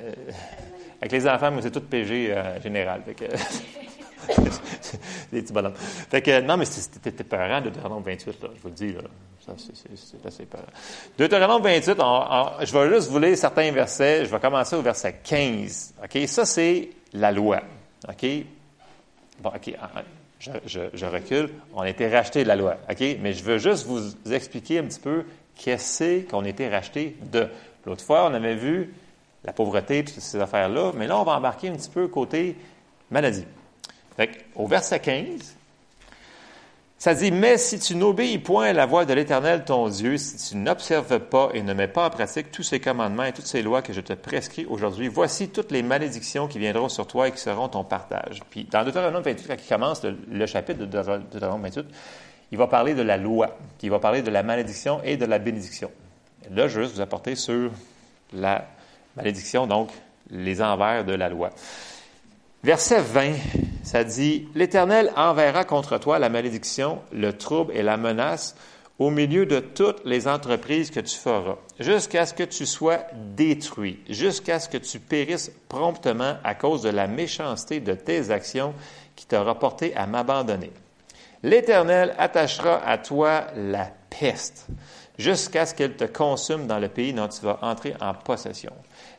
avec 1.01 1.11
les 1.11 1.27
enfants, 1.27 1.51
c'est 1.61 1.71
tout 1.71 1.81
PG 1.81 2.31
euh, 2.31 2.61
général. 2.61 3.01
Fait 3.05 3.13
des 5.31 5.41
petits 5.41 5.53
bonhommes. 5.53 5.75
Fait 5.75 6.21
que, 6.21 6.41
non, 6.41 6.57
mais 6.57 6.65
c'était 6.65 7.09
épeurant, 7.09 7.61
Deutéronome 7.61 8.03
28, 8.03 8.43
là, 8.43 8.49
je 8.55 8.61
vous 8.61 8.67
le 8.67 8.73
dis. 8.73 8.93
Là. 8.93 9.01
C'est 9.57 10.25
assez 10.25 10.43
épeurant. 10.43 10.63
Deutéronome 11.17 11.61
28, 11.61 11.97
je 12.65 12.73
vais 12.77 12.95
juste 12.95 13.09
vous 13.09 13.19
lire 13.19 13.37
certains 13.37 13.71
versets. 13.71 14.25
Je 14.25 14.31
vais 14.31 14.39
commencer 14.39 14.75
au 14.75 14.81
verset 14.81 15.19
15. 15.23 15.95
OK? 16.03 16.27
Ça, 16.27 16.45
c'est 16.45 16.89
la 17.13 17.31
loi. 17.31 17.61
OK? 18.07 18.25
Bon, 19.41 19.49
OK, 19.49 19.73
ah, 19.81 19.89
ah, 19.95 20.03
je, 20.65 21.05
recule. 21.05 21.49
On 21.73 21.81
a 21.81 21.89
été 21.89 22.07
racheté 22.07 22.43
de 22.43 22.47
la 22.47 22.55
loi, 22.55 22.77
OK? 22.89 23.03
Mais 23.21 23.33
je 23.33 23.43
veux 23.43 23.57
juste 23.57 23.85
vous 23.85 24.13
expliquer 24.31 24.79
un 24.79 24.83
petit 24.83 24.99
peu 24.99 25.25
qu'est-ce 25.55 26.21
qu'on 26.29 26.45
a 26.45 26.49
été 26.49 26.69
racheté 26.69 27.15
de. 27.31 27.47
L'autre 27.85 28.03
fois, 28.03 28.29
on 28.29 28.33
avait 28.33 28.55
vu 28.55 28.93
la 29.43 29.53
pauvreté, 29.53 30.03
toutes 30.03 30.19
ces 30.19 30.39
affaires-là, 30.39 30.91
mais 30.95 31.07
là, 31.07 31.17
on 31.17 31.23
va 31.23 31.33
embarquer 31.33 31.69
un 31.69 31.73
petit 31.75 31.89
peu 31.89 32.07
côté 32.07 32.57
maladie. 33.09 33.45
Fait 34.17 34.45
au 34.55 34.67
verset 34.67 34.99
15, 34.99 35.55
ça 36.99 37.13
dit, 37.13 37.31
mais 37.31 37.57
si 37.57 37.79
tu 37.79 37.95
n'obéis 37.95 38.39
point 38.39 38.65
à 38.65 38.73
la 38.73 38.85
voix 38.85 39.05
de 39.05 39.13
l'Éternel 39.13 39.63
ton 39.63 39.87
Dieu, 39.87 40.17
si 40.17 40.35
tu 40.49 40.57
n'observes 40.57 41.21
pas 41.21 41.49
et 41.53 41.63
ne 41.63 41.73
mets 41.73 41.87
pas 41.87 42.07
en 42.07 42.09
pratique 42.09 42.51
tous 42.51 42.63
ces 42.63 42.81
commandements 42.81 43.23
et 43.23 43.31
toutes 43.31 43.45
ces 43.47 43.61
lois 43.61 43.81
que 43.81 43.93
je 43.93 44.01
te 44.01 44.11
prescris 44.11 44.65
aujourd'hui, 44.65 45.07
voici 45.07 45.47
toutes 45.47 45.71
les 45.71 45.81
malédictions 45.81 46.49
qui 46.49 46.59
viendront 46.59 46.89
sur 46.89 47.07
toi 47.07 47.29
et 47.29 47.31
qui 47.31 47.37
seront 47.37 47.69
ton 47.69 47.85
partage. 47.85 48.41
Puis 48.49 48.65
dans 48.65 48.83
Deutéronome 48.83 49.23
28, 49.23 49.47
quand 49.47 49.55
il 49.57 49.69
commence 49.69 50.03
le, 50.03 50.45
chapitre 50.45 50.79
de 50.81 50.85
Deutéronome 50.85 51.61
28, 51.61 51.85
il 52.51 52.57
va 52.57 52.67
parler 52.67 52.93
de 52.93 53.01
la 53.01 53.15
loi, 53.15 53.57
il 53.81 53.89
va 53.89 53.99
parler 53.99 54.21
de 54.21 54.29
la 54.29 54.43
malédiction 54.43 54.99
et 55.05 55.15
de 55.15 55.25
la 55.25 55.39
bénédiction. 55.39 55.89
là, 56.51 56.67
je 56.67 56.79
veux 56.79 56.83
juste 56.83 56.95
vous 56.95 57.01
apporter 57.01 57.35
sur 57.35 57.71
la 58.33 58.67
malédiction, 59.15 59.67
donc 59.67 59.89
les 60.29 60.61
envers 60.61 61.05
de 61.05 61.13
la 61.13 61.29
loi. 61.29 61.51
Verset 62.61 62.99
20, 62.99 63.31
ça 63.89 64.03
dit, 64.03 64.47
L'Éternel 64.53 65.11
enverra 65.15 65.63
contre 65.63 65.97
toi 65.97 66.19
la 66.19 66.29
malédiction, 66.29 66.99
le 67.11 67.33
trouble 67.33 67.75
et 67.75 67.81
la 67.81 67.97
menace 67.97 68.55
au 68.99 69.09
milieu 69.09 69.47
de 69.47 69.59
toutes 69.59 70.05
les 70.05 70.27
entreprises 70.27 70.91
que 70.91 70.99
tu 70.99 71.17
feras, 71.17 71.55
jusqu'à 71.79 72.27
ce 72.27 72.35
que 72.35 72.43
tu 72.43 72.67
sois 72.67 72.99
détruit, 73.35 73.99
jusqu'à 74.07 74.59
ce 74.59 74.69
que 74.69 74.77
tu 74.77 74.99
périsses 74.99 75.51
promptement 75.69 76.35
à 76.43 76.53
cause 76.53 76.83
de 76.83 76.89
la 76.89 77.07
méchanceté 77.07 77.79
de 77.79 77.95
tes 77.95 78.29
actions 78.29 78.75
qui 79.15 79.25
t'aura 79.25 79.57
porté 79.57 79.95
à 79.95 80.05
m'abandonner. 80.05 80.71
L'Éternel 81.41 82.13
attachera 82.19 82.85
à 82.85 82.99
toi 82.99 83.47
la 83.55 83.89
peste, 84.11 84.67
jusqu'à 85.17 85.65
ce 85.65 85.73
qu'elle 85.73 85.95
te 85.95 86.05
consume 86.05 86.67
dans 86.67 86.77
le 86.77 86.89
pays 86.89 87.13
dont 87.13 87.27
tu 87.27 87.41
vas 87.41 87.57
entrer 87.63 87.95
en 87.99 88.13
possession. 88.13 88.73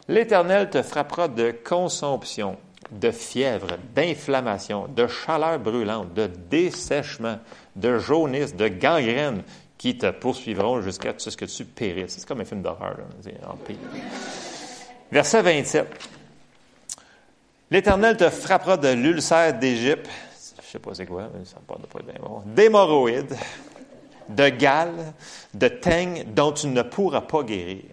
L'Éternel 0.06 0.70
te 0.70 0.80
frappera 0.80 1.26
de 1.26 1.50
consomption 1.50 2.56
de 2.92 3.10
fièvre, 3.10 3.78
d'inflammation, 3.94 4.88
de 4.88 5.06
chaleur 5.06 5.58
brûlante, 5.58 6.14
de 6.14 6.26
dessèchement, 6.50 7.38
de 7.76 7.98
jaunisse, 7.98 8.54
de 8.54 8.68
gangrène 8.68 9.42
qui 9.78 9.96
te 9.96 10.10
poursuivront 10.10 10.82
jusqu'à 10.82 11.14
ce 11.16 11.36
que 11.36 11.44
tu 11.44 11.64
périsses. 11.64 12.16
C'est 12.18 12.26
comme 12.26 12.40
un 12.40 12.44
film 12.44 12.62
d'horreur. 12.62 12.96
Verset 15.10 15.42
27. 15.42 15.86
L'Éternel 17.70 18.16
te 18.16 18.28
frappera 18.28 18.76
de 18.76 18.88
l'ulcère 18.88 19.58
d'Égypte. 19.58 20.08
Je 20.62 20.72
sais 20.72 20.78
pas 20.78 20.94
c'est 20.94 21.06
quoi, 21.06 21.30
mais 21.34 21.44
ça 21.44 21.56
ne 21.60 21.86
pas 21.86 22.02
bien 22.02 22.20
bon. 22.20 22.42
D'hémorroïdes, 22.44 23.36
de 24.28 24.48
gales, 24.48 25.14
de 25.54 25.68
teignes 25.68 26.24
dont 26.34 26.52
tu 26.52 26.66
ne 26.66 26.82
pourras 26.82 27.22
pas 27.22 27.42
guérir 27.42 27.84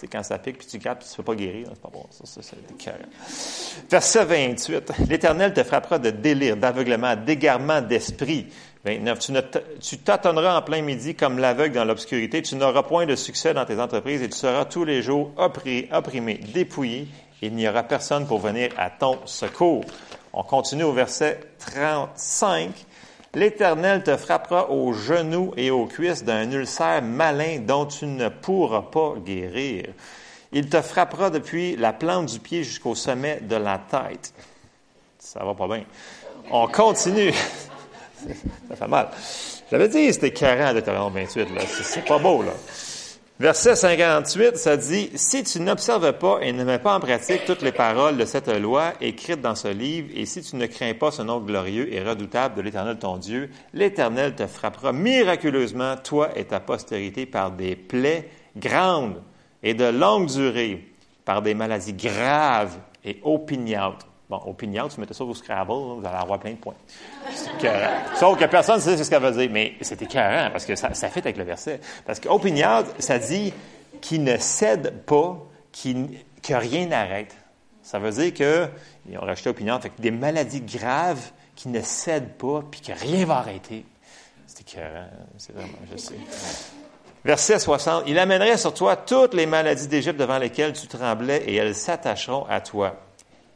sais, 0.00 0.06
quand 0.08 0.22
ça 0.22 0.38
pique, 0.38 0.58
puis 0.58 0.66
tu 0.66 0.78
capes, 0.78 1.00
puis 1.00 1.08
tu 1.08 1.12
ne 1.12 1.16
peux 1.16 1.22
pas 1.22 1.34
guérir, 1.34 1.68
c'est 1.72 1.80
pas 1.80 1.90
bon. 1.92 2.04
Ça, 2.10 2.24
ça 2.26 2.40
c'est 2.42 3.90
Verset 3.90 4.24
28. 4.24 4.92
L'Éternel 5.08 5.52
te 5.52 5.62
frappera 5.62 5.98
de 5.98 6.10
délire, 6.10 6.56
d'aveuglement, 6.56 7.16
d'égarement 7.16 7.80
d'esprit. 7.80 8.46
29. 8.84 9.18
Tu, 9.18 9.32
tu 9.80 9.98
tâtonneras 9.98 10.58
en 10.58 10.62
plein 10.62 10.80
midi 10.80 11.14
comme 11.14 11.38
l'aveugle 11.38 11.74
dans 11.74 11.84
l'obscurité. 11.84 12.40
Tu 12.42 12.54
n'auras 12.54 12.84
point 12.84 13.04
de 13.04 13.16
succès 13.16 13.52
dans 13.52 13.64
tes 13.64 13.80
entreprises 13.80 14.22
et 14.22 14.28
tu 14.28 14.36
seras 14.36 14.64
tous 14.64 14.84
les 14.84 15.02
jours 15.02 15.32
opprimé, 15.36 15.88
opprimé 15.92 16.34
dépouillé. 16.34 17.08
Il 17.42 17.54
n'y 17.54 17.68
aura 17.68 17.82
personne 17.82 18.26
pour 18.26 18.38
venir 18.38 18.70
à 18.78 18.90
ton 18.90 19.18
secours. 19.26 19.84
On 20.32 20.42
continue 20.42 20.84
au 20.84 20.92
verset 20.92 21.40
35. 21.58 22.70
L'Éternel 23.36 24.02
te 24.02 24.16
frappera 24.16 24.70
aux 24.70 24.94
genoux 24.94 25.52
et 25.58 25.70
aux 25.70 25.84
cuisses 25.84 26.24
d'un 26.24 26.50
ulcère 26.50 27.02
malin 27.02 27.58
dont 27.58 27.84
tu 27.84 28.06
ne 28.06 28.30
pourras 28.30 28.80
pas 28.80 29.12
guérir. 29.18 29.88
Il 30.52 30.70
te 30.70 30.80
frappera 30.80 31.28
depuis 31.28 31.76
la 31.76 31.92
plante 31.92 32.32
du 32.32 32.40
pied 32.40 32.64
jusqu'au 32.64 32.94
sommet 32.94 33.40
de 33.42 33.56
la 33.56 33.76
tête. 33.76 34.32
Ça 35.18 35.44
va 35.44 35.52
pas 35.52 35.66
bien. 35.66 35.84
On 36.50 36.66
continue. 36.66 37.34
Ça 38.70 38.74
fait 38.74 38.88
mal. 38.88 39.10
J'avais 39.70 39.90
dit 39.90 40.10
c'était 40.14 40.32
40 40.32 40.74
de 40.74 40.80
28, 40.80 41.54
là. 41.54 41.60
C'est 41.66 42.06
pas 42.06 42.18
beau, 42.18 42.42
là. 42.42 42.52
Verset 43.38 43.76
58, 43.76 44.56
ça 44.56 44.78
dit, 44.78 45.10
Si 45.14 45.44
tu 45.44 45.60
n'observes 45.60 46.14
pas 46.14 46.38
et 46.40 46.52
ne 46.52 46.64
mets 46.64 46.78
pas 46.78 46.96
en 46.96 47.00
pratique 47.00 47.44
toutes 47.44 47.60
les 47.60 47.70
paroles 47.70 48.16
de 48.16 48.24
cette 48.24 48.48
loi 48.48 48.94
écrites 49.02 49.42
dans 49.42 49.54
ce 49.54 49.68
livre, 49.68 50.08
et 50.14 50.24
si 50.24 50.40
tu 50.40 50.56
ne 50.56 50.64
crains 50.64 50.94
pas 50.94 51.10
ce 51.10 51.20
nom 51.20 51.40
glorieux 51.40 51.92
et 51.92 52.02
redoutable 52.02 52.54
de 52.54 52.62
l'Éternel 52.62 52.98
ton 52.98 53.18
Dieu, 53.18 53.50
l'Éternel 53.74 54.34
te 54.34 54.46
frappera 54.46 54.94
miraculeusement, 54.94 55.96
toi 55.96 56.30
et 56.34 56.46
ta 56.46 56.60
postérité, 56.60 57.26
par 57.26 57.50
des 57.50 57.76
plaies 57.76 58.30
grandes 58.56 59.20
et 59.62 59.74
de 59.74 59.84
longue 59.84 60.28
durée, 60.28 60.88
par 61.26 61.42
des 61.42 61.52
maladies 61.52 61.92
graves 61.92 62.78
et 63.04 63.20
opiniâtres 63.22 64.06
Bon, 64.28 64.40
opinion, 64.46 64.88
tu 64.88 64.98
mettais 64.98 65.14
ça 65.14 65.22
au 65.22 65.34
Scrabble, 65.34 65.72
vous 65.72 66.02
allez 66.04 66.16
avoir 66.16 66.40
plein 66.40 66.50
de 66.50 66.56
points. 66.56 66.74
Sauf 68.16 68.36
que 68.36 68.44
personne 68.46 68.76
ne 68.76 68.80
sait 68.80 68.96
ce 68.96 69.08
qu'elle 69.08 69.22
veut 69.22 69.30
dire, 69.30 69.48
mais 69.52 69.74
c'est 69.80 70.02
écœurant 70.02 70.50
parce 70.50 70.64
que 70.64 70.74
ça, 70.74 70.92
ça 70.94 71.08
fait 71.10 71.20
avec 71.20 71.36
le 71.36 71.44
verset. 71.44 71.80
Parce 72.04 72.18
que 72.18 72.28
opinion, 72.28 72.84
ça 72.98 73.18
dit 73.20 73.52
qui 74.00 74.18
ne 74.18 74.36
cède 74.36 75.04
pas, 75.04 75.38
que 75.72 76.54
rien 76.54 76.86
n'arrête. 76.86 77.36
Ça 77.82 78.00
veut 78.00 78.10
dire 78.10 78.34
que, 78.34 78.68
ils 79.08 79.16
ont 79.16 79.20
rajouté 79.20 79.50
opinion, 79.50 79.78
fait 79.80 79.90
que 79.90 80.02
des 80.02 80.10
maladies 80.10 80.62
graves 80.62 81.30
qui 81.54 81.68
ne 81.68 81.80
cèdent 81.80 82.34
pas, 82.34 82.64
puis 82.68 82.80
que 82.80 82.92
rien 82.92 83.24
va 83.24 83.36
arrêter. 83.36 83.84
C'est 84.48 84.62
écœurant, 84.62 85.06
c'est 85.38 85.54
vraiment, 85.54 85.78
je 85.92 85.96
sais. 85.96 86.16
Verset 87.24 87.60
60. 87.60 88.04
Il 88.08 88.18
amènerait 88.18 88.56
sur 88.56 88.74
toi 88.74 88.96
toutes 88.96 89.34
les 89.34 89.46
maladies 89.46 89.86
d'Égypte 89.86 90.18
devant 90.18 90.38
lesquelles 90.38 90.72
tu 90.72 90.88
tremblais 90.88 91.44
et 91.46 91.54
elles 91.54 91.74
s'attacheront 91.74 92.46
à 92.48 92.60
toi. 92.60 92.96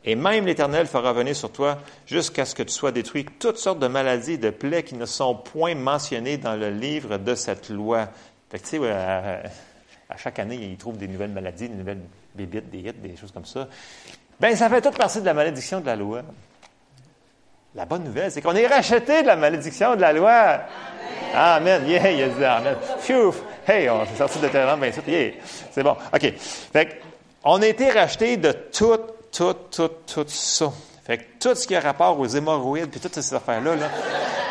Et 0.04 0.14
même 0.14 0.47
l'Éternel 0.47 0.87
fera 0.87 1.12
venir 1.12 1.37
sur 1.37 1.52
toi 1.52 1.78
jusqu'à 2.07 2.47
ce 2.47 2.54
que 2.54 2.62
tu 2.62 2.73
sois 2.73 2.90
détruit 2.90 3.26
toutes 3.38 3.59
sortes 3.59 3.78
de 3.78 3.87
maladies 3.87 4.33
et 4.33 4.38
de 4.38 4.50
plaies 4.50 4.83
qui 4.83 4.95
ne 4.95 5.04
sont 5.04 5.35
point 5.35 5.75
mentionnées 5.75 6.38
dans 6.38 6.57
le 6.57 6.71
livre 6.71 7.19
de 7.19 7.35
cette 7.35 7.69
loi. 7.69 8.09
Fait 8.50 8.59
que, 8.59 8.64
tu 8.64 8.78
sais, 8.78 8.90
à, 8.90 9.42
chaque 10.16 10.38
année, 10.38 10.57
ils 10.57 10.76
trouvent 10.76 10.97
des 10.97 11.07
nouvelles 11.07 11.30
maladies, 11.30 11.69
des 11.69 11.75
nouvelles 11.75 12.00
bébites, 12.35 12.71
des 12.71 12.78
hits, 12.78 12.92
des 12.92 13.16
choses 13.16 13.30
comme 13.30 13.45
ça. 13.45 13.69
Ben, 14.40 14.57
ça 14.57 14.71
fait 14.71 14.80
toute 14.80 14.97
partie 14.97 15.21
de 15.21 15.26
la 15.26 15.35
malédiction 15.35 15.80
de 15.80 15.87
la 15.87 15.97
loi. 15.97 16.23
La 17.75 17.85
bonne 17.85 18.02
nouvelle, 18.02 18.33
c'est 18.33 18.40
qu'on 18.40 18.57
est 18.57 18.66
racheté 18.66 19.23
de 19.23 19.26
la 19.26 19.37
malédiction 19.37 19.95
de 19.95 20.00
la 20.00 20.12
loi. 20.12 20.61
Amen. 21.35 21.87
Yeah, 21.87 22.11
il 22.11 22.35
dit 22.35 22.45
Amen. 22.45 22.75
Phew. 22.99 23.33
Hey, 23.69 23.88
on 23.90 24.04
s'est 24.07 24.16
sorti 24.16 24.40
de 24.40 24.49
terrain, 24.49 24.76
bien 24.76 24.90
sûr. 24.90 25.07
Yeah. 25.07 25.33
C'est 25.71 25.83
bon. 25.83 25.97
OK. 26.12 26.33
Fait 26.73 27.00
on 27.45 27.62
a 27.62 27.66
été 27.66 27.90
racheté 27.90 28.37
de 28.37 28.52
toute 28.52 29.20
tout, 29.33 29.55
tout, 29.71 29.91
tout 30.07 30.25
ça. 30.29 30.73
Fait 31.05 31.19
que 31.19 31.25
tout 31.41 31.55
ce 31.55 31.67
qui 31.67 31.75
a 31.75 31.81
rapport 31.81 32.19
aux 32.19 32.27
hémorroïdes 32.27 32.91
puis 32.91 33.01
toutes 33.01 33.15
ces 33.15 33.35
affaires-là, 33.35 33.77
là, 33.77 33.89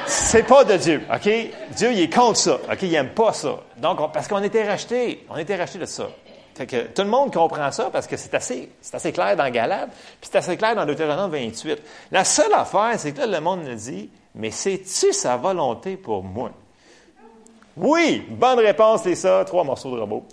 c'est 0.06 0.44
pas 0.44 0.64
de 0.64 0.76
Dieu, 0.76 1.04
OK? 1.14 1.30
Dieu, 1.76 1.92
il 1.92 2.02
est 2.02 2.14
contre 2.14 2.38
ça, 2.38 2.56
OK? 2.72 2.82
Il 2.82 2.94
aime 2.96 3.10
pas 3.10 3.34
ça. 3.34 3.60
Donc, 3.78 4.00
parce 4.12 4.28
qu'on 4.28 4.44
était 4.44 4.68
racheté, 4.68 5.26
on 5.30 5.38
était 5.38 5.56
racheté 5.56 5.80
de 5.80 5.86
ça. 5.86 6.10
Fait 6.56 6.68
que 6.68 6.88
tout 6.88 7.04
le 7.04 7.08
monde 7.08 7.32
comprend 7.32 7.72
ça 7.72 7.90
parce 7.90 8.08
que 8.08 8.18
c'est 8.18 8.34
assez, 8.34 8.70
c'est 8.82 8.96
assez 8.96 9.14
clair 9.14 9.38
dans 9.38 9.50
Galate, 9.50 9.90
puis 10.20 10.30
c'est 10.30 10.38
assez 10.38 10.58
clair 10.58 10.76
dans 10.76 10.86
Deutéronome 10.86 11.32
28. 11.32 11.82
La 12.12 12.26
seule 12.26 12.54
affaire, 12.54 12.96
c'est 12.98 13.14
que 13.14 13.20
là, 13.20 13.28
le 13.28 13.40
monde 13.40 13.64
nous 13.64 13.76
dit, 13.76 14.10
mais 14.36 14.52
c'est-tu 14.52 15.14
sa 15.14 15.38
volonté 15.38 15.96
pour 15.96 16.24
moi? 16.24 16.52
Oui, 17.82 18.26
bonne 18.30 18.60
réponse, 18.60 19.04
c'est 19.04 19.16
ça, 19.16 19.46
trois 19.46 19.64
morceaux 19.64 19.96
de 19.96 20.02
robot. 20.02 20.26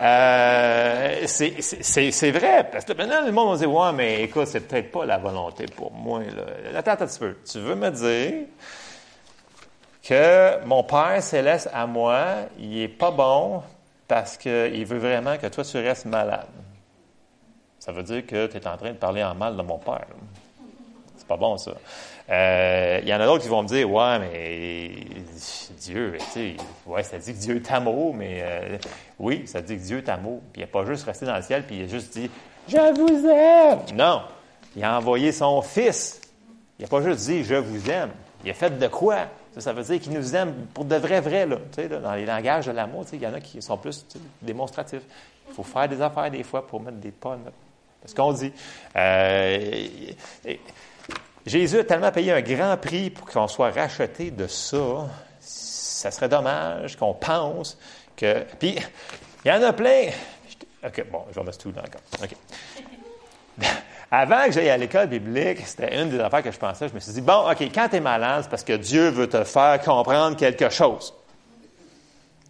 Euh, 0.00 1.26
c'est 1.26 2.30
vrai, 2.30 2.66
parce 2.72 2.86
que 2.86 2.94
maintenant, 2.94 3.26
le 3.26 3.30
monde 3.30 3.52
va 3.52 3.58
dire, 3.58 3.70
ouais, 3.70 3.92
mais 3.92 4.22
écoute, 4.22 4.46
c'est 4.46 4.60
peut-être 4.60 4.90
pas 4.90 5.04
la 5.04 5.18
volonté 5.18 5.66
pour 5.66 5.92
moi. 5.92 6.20
Là. 6.20 6.78
Attends, 6.78 6.92
attends 6.92 7.04
un 7.04 7.06
petit 7.06 7.18
peu. 7.18 7.36
Tu 7.44 7.58
veux 7.58 7.74
me 7.74 7.90
dire 7.90 8.46
que 10.02 10.64
mon 10.64 10.82
Père 10.82 11.22
céleste 11.22 11.68
à 11.74 11.86
moi, 11.86 12.24
il 12.58 12.80
est 12.80 12.88
pas 12.88 13.10
bon 13.10 13.62
parce 14.08 14.38
qu'il 14.38 14.86
veut 14.86 14.98
vraiment 14.98 15.36
que 15.36 15.48
toi, 15.48 15.62
tu 15.62 15.76
restes 15.76 16.06
malade. 16.06 16.46
Ça 17.80 17.92
veut 17.92 18.02
dire 18.02 18.24
que 18.24 18.46
tu 18.46 18.56
es 18.56 18.66
en 18.66 18.78
train 18.78 18.92
de 18.92 18.96
parler 18.96 19.22
en 19.22 19.34
mal 19.34 19.58
de 19.58 19.62
mon 19.62 19.76
Père. 19.76 20.06
C'est 21.18 21.28
pas 21.28 21.36
bon, 21.36 21.58
ça. 21.58 21.72
Euh, 22.30 23.00
il 23.02 23.08
y 23.08 23.14
en 23.14 23.20
a 23.20 23.26
d'autres 23.26 23.42
qui 23.42 23.48
vont 23.48 23.62
me 23.62 23.68
dire, 23.68 23.90
ouais, 23.90 24.18
mais 24.18 24.90
Dieu, 25.80 26.14
tu 26.18 26.24
sais, 26.30 26.56
ouais, 26.86 27.02
ça 27.02 27.18
dit 27.18 27.34
que 27.34 27.38
Dieu 27.38 27.56
est 27.56 27.70
amour, 27.70 28.14
mais 28.14 28.40
euh, 28.42 28.78
oui, 29.18 29.42
ça 29.46 29.60
dit 29.60 29.76
que 29.76 29.82
Dieu 29.82 29.98
est 29.98 30.08
amour. 30.08 30.40
Puis 30.52 30.62
il 30.62 30.64
n'a 30.64 30.68
pas 30.68 30.84
juste 30.86 31.04
resté 31.04 31.26
dans 31.26 31.36
le 31.36 31.42
ciel, 31.42 31.64
puis 31.66 31.76
il 31.80 31.84
a 31.84 31.86
juste 31.86 32.16
dit, 32.16 32.30
je 32.68 32.94
vous 32.94 33.28
aime. 33.28 33.80
Non, 33.94 34.22
il 34.74 34.82
a 34.82 34.96
envoyé 34.96 35.32
son 35.32 35.60
Fils. 35.60 36.20
Il 36.78 36.82
n'a 36.82 36.88
pas 36.88 37.02
juste 37.02 37.26
dit, 37.26 37.44
je 37.44 37.54
vous 37.56 37.90
aime. 37.90 38.10
Il 38.42 38.50
a 38.50 38.54
fait 38.54 38.78
de 38.78 38.86
quoi? 38.88 39.26
Ça, 39.58 39.72
veut 39.72 39.84
dire 39.84 40.00
qu'il 40.00 40.12
nous 40.12 40.34
aime 40.34 40.52
pour 40.74 40.84
de 40.84 40.96
vrai, 40.96 41.20
vrai, 41.20 41.46
là, 41.46 41.56
tu 41.72 41.82
sais, 41.82 41.88
dans 41.88 42.14
les 42.14 42.26
langages 42.26 42.66
de 42.66 42.72
l'amour. 42.72 43.04
Il 43.12 43.22
y 43.22 43.26
en 43.26 43.34
a 43.34 43.40
qui 43.40 43.62
sont 43.62 43.76
plus 43.76 44.04
démonstratifs. 44.42 45.02
Il 45.48 45.54
faut 45.54 45.62
faire 45.62 45.88
des 45.88 46.00
affaires 46.02 46.30
des 46.30 46.42
fois 46.42 46.66
pour 46.66 46.80
mettre 46.80 46.96
des 46.96 47.12
pas. 47.12 47.38
C'est 48.02 48.10
ce 48.10 48.14
qu'on 48.14 48.32
dit. 48.32 48.52
Euh, 48.96 49.86
Jésus 51.46 51.78
a 51.78 51.84
tellement 51.84 52.10
payé 52.10 52.32
un 52.32 52.40
grand 52.40 52.76
prix 52.76 53.10
pour 53.10 53.26
qu'on 53.26 53.48
soit 53.48 53.70
racheté 53.70 54.30
de 54.30 54.46
ça. 54.46 55.08
Ça 55.40 56.10
serait 56.10 56.28
dommage 56.28 56.96
qu'on 56.96 57.14
pense 57.14 57.76
que. 58.16 58.44
Puis, 58.58 58.76
il 59.44 59.48
y 59.48 59.52
en 59.52 59.62
a 59.62 59.72
plein. 59.72 60.06
OK, 60.84 61.04
bon, 61.10 61.24
je 61.30 61.38
vais 61.38 61.44
mettre 61.44 61.58
tout 61.58 61.72
dans 61.72 61.82
le 61.82 62.24
OK. 62.24 62.36
Avant 64.10 64.46
que 64.46 64.52
j'aille 64.52 64.70
à 64.70 64.76
l'école 64.76 65.08
biblique, 65.08 65.66
c'était 65.66 66.00
une 66.00 66.10
des 66.10 66.20
affaires 66.20 66.42
que 66.42 66.50
je 66.50 66.58
pensais. 66.58 66.88
Je 66.88 66.94
me 66.94 67.00
suis 67.00 67.12
dit, 67.12 67.20
bon, 67.20 67.50
OK, 67.50 67.60
quand 67.74 67.88
tu 67.88 67.96
es 67.96 68.00
malade, 68.00 68.42
c'est 68.44 68.50
parce 68.50 68.64
que 68.64 68.74
Dieu 68.74 69.08
veut 69.08 69.28
te 69.28 69.42
faire 69.44 69.80
comprendre 69.80 70.36
quelque 70.36 70.68
chose. 70.68 71.12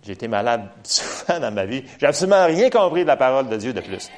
J'ai 0.04 0.12
été 0.12 0.28
malade 0.28 0.68
souvent 0.84 1.40
dans 1.40 1.52
ma 1.52 1.64
vie. 1.64 1.84
J'ai 1.98 2.06
absolument 2.06 2.44
rien 2.46 2.70
compris 2.70 3.02
de 3.02 3.08
la 3.08 3.16
parole 3.16 3.48
de 3.48 3.56
Dieu 3.56 3.72
de 3.72 3.80
plus. 3.80 4.10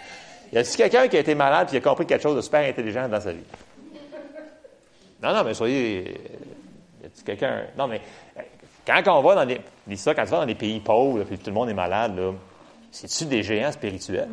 Y 0.52 0.58
a-t-il 0.58 0.76
quelqu'un 0.76 1.08
qui 1.08 1.16
a 1.16 1.20
été 1.20 1.34
malade 1.34 1.68
et 1.68 1.70
qui 1.70 1.76
a 1.76 1.80
compris 1.80 2.06
quelque 2.06 2.22
chose 2.22 2.36
de 2.36 2.40
super 2.40 2.68
intelligent 2.68 3.08
dans 3.08 3.20
sa 3.20 3.32
vie? 3.32 3.44
Non, 5.22 5.34
non, 5.34 5.44
mais 5.44 5.54
soyez. 5.54 6.20
Y 7.02 7.06
a 7.06 7.08
quelqu'un? 7.24 7.62
Non, 7.76 7.86
mais 7.86 8.00
quand 8.86 9.02
on 9.18 9.22
va 9.22 9.34
dans 9.34 9.46
des. 9.46 9.60
Quand 9.88 10.24
tu 10.24 10.30
vas 10.30 10.40
dans 10.40 10.46
des 10.46 10.54
pays 10.54 10.80
pauvres, 10.80 11.24
puis 11.24 11.38
tout 11.38 11.50
le 11.50 11.54
monde 11.54 11.68
est 11.70 11.74
malade, 11.74 12.16
là, 12.16 12.32
c'est-tu 12.90 13.24
des 13.26 13.42
géants 13.42 13.72
spirituels? 13.72 14.30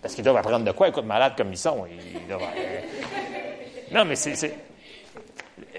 Parce 0.00 0.14
qu'ils 0.14 0.24
doivent 0.24 0.36
apprendre 0.36 0.64
de 0.64 0.72
quoi, 0.72 0.88
écoute, 0.88 1.04
malades 1.04 1.32
comme 1.36 1.50
ils 1.50 1.58
sont. 1.58 1.84
Doivent... 2.28 2.42
non, 3.92 4.04
mais 4.04 4.14
c'est. 4.14 4.56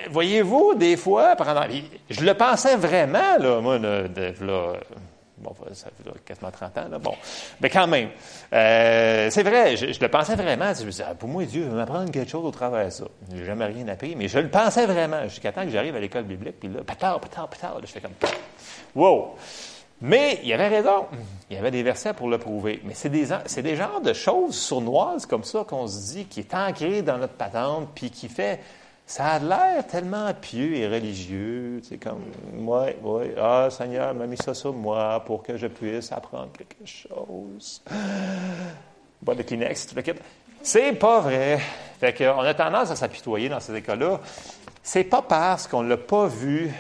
Voyez-vous, 0.10 0.76
des 0.76 0.98
fois, 0.98 1.36
pendant... 1.36 1.64
je 2.10 2.22
le 2.22 2.34
pensais 2.34 2.76
vraiment, 2.76 3.38
là, 3.40 3.62
moi, 3.62 3.80
de, 3.80 4.34
là, 4.42 4.74
Bon, 5.38 5.54
ça 5.74 5.90
fait 5.96 6.24
quasiment 6.26 6.50
30 6.50 6.78
ans, 6.80 6.88
là. 6.90 6.98
Bon. 6.98 7.14
Mais 7.62 7.70
quand 7.70 7.86
même. 7.86 8.10
Euh, 8.54 9.30
c'est 9.30 9.44
vrai, 9.44 9.78
je, 9.78 10.00
le 10.00 10.08
pensais 10.10 10.36
vraiment. 10.36 10.74
Je 10.74 10.84
me 10.84 10.90
disais, 10.90 11.06
ah, 11.08 11.14
pour 11.14 11.30
moi, 11.30 11.46
Dieu 11.46 11.64
veut 11.64 11.76
m'apprendre 11.76 12.10
quelque 12.12 12.30
chose 12.30 12.44
au 12.44 12.52
travers 12.52 12.86
de 12.86 12.90
ça. 12.90 13.06
Je 13.30 13.36
n'ai 13.36 13.46
jamais 13.46 13.66
rien 13.66 13.88
appris, 13.88 14.16
mais 14.16 14.28
je 14.28 14.40
le 14.40 14.50
pensais 14.50 14.88
vraiment. 14.88 15.24
Jusqu'à 15.26 15.52
temps 15.52 15.64
que 15.64 15.70
j'arrive 15.70 15.96
à 15.96 16.00
l'école 16.00 16.24
biblique, 16.24 16.60
puis 16.60 16.70
là, 16.70 16.84
patard, 16.84 17.20
patard, 17.20 17.48
patard, 17.50 17.76
là, 17.76 17.82
je 17.86 17.92
fais 17.92 18.02
comme, 18.02 18.14
wow! 18.96 19.36
Mais 20.02 20.40
il 20.44 20.54
avait 20.54 20.68
raison. 20.68 21.06
Il 21.50 21.56
y 21.56 21.60
avait 21.60 21.72
des 21.72 21.84
versets 21.84 22.14
pour 22.14 22.30
le 22.30 22.38
prouver. 22.38 22.82
Mais 22.84 22.94
c'est 22.94 23.10
des, 23.10 23.28
c'est 23.46 23.64
des 23.64 23.76
genres 23.76 24.02
de 24.02 24.14
choses 24.14 24.56
sournoises 24.56 25.26
comme 25.26 25.44
ça 25.44 25.64
qu'on 25.68 25.88
se 25.88 26.14
dit, 26.14 26.26
qui 26.26 26.42
est 26.42 26.54
ancré 26.54 27.02
dans 27.04 27.18
notre 27.18 27.34
patente, 27.34 27.90
puis 27.94 28.10
qui 28.10 28.28
fait 28.28 28.60
ça 29.08 29.26
a 29.26 29.40
l'air 29.40 29.88
tellement 29.88 30.34
pieux 30.34 30.76
et 30.76 30.86
religieux. 30.86 31.80
C'est 31.82 31.98
comme, 31.98 32.24
ouais, 32.68 32.98
ouais, 33.02 33.34
ah, 33.42 33.70
Seigneur 33.72 34.14
m'a 34.14 34.28
mis 34.28 34.36
ça 34.36 34.54
sur 34.54 34.74
moi 34.74 35.24
pour 35.26 35.42
que 35.42 35.56
je 35.56 35.68
puisse 35.68 36.12
apprendre 36.12 36.50
quelque 36.52 36.86
chose. 36.86 37.82
Bon, 39.22 39.34
de 39.34 39.42
Kleenex, 39.42 39.88
tout 39.88 39.96
le 39.96 40.02
kit. 40.02 40.12
C'est 40.62 40.92
pas 40.94 41.22
vrai. 41.22 41.60
Fait 42.00 42.14
qu'on 42.14 42.40
a 42.42 42.54
tendance 42.54 42.92
à 42.92 42.96
s'apitoyer 42.96 43.48
dans 43.48 43.62
ces 43.62 43.74
écoles-là. 43.76 44.20
C'est 44.84 45.06
pas 45.06 45.22
parce 45.22 45.68
qu'on 45.68 45.82
l'a 45.82 45.98
pas 45.98 46.28
vu, 46.28 46.72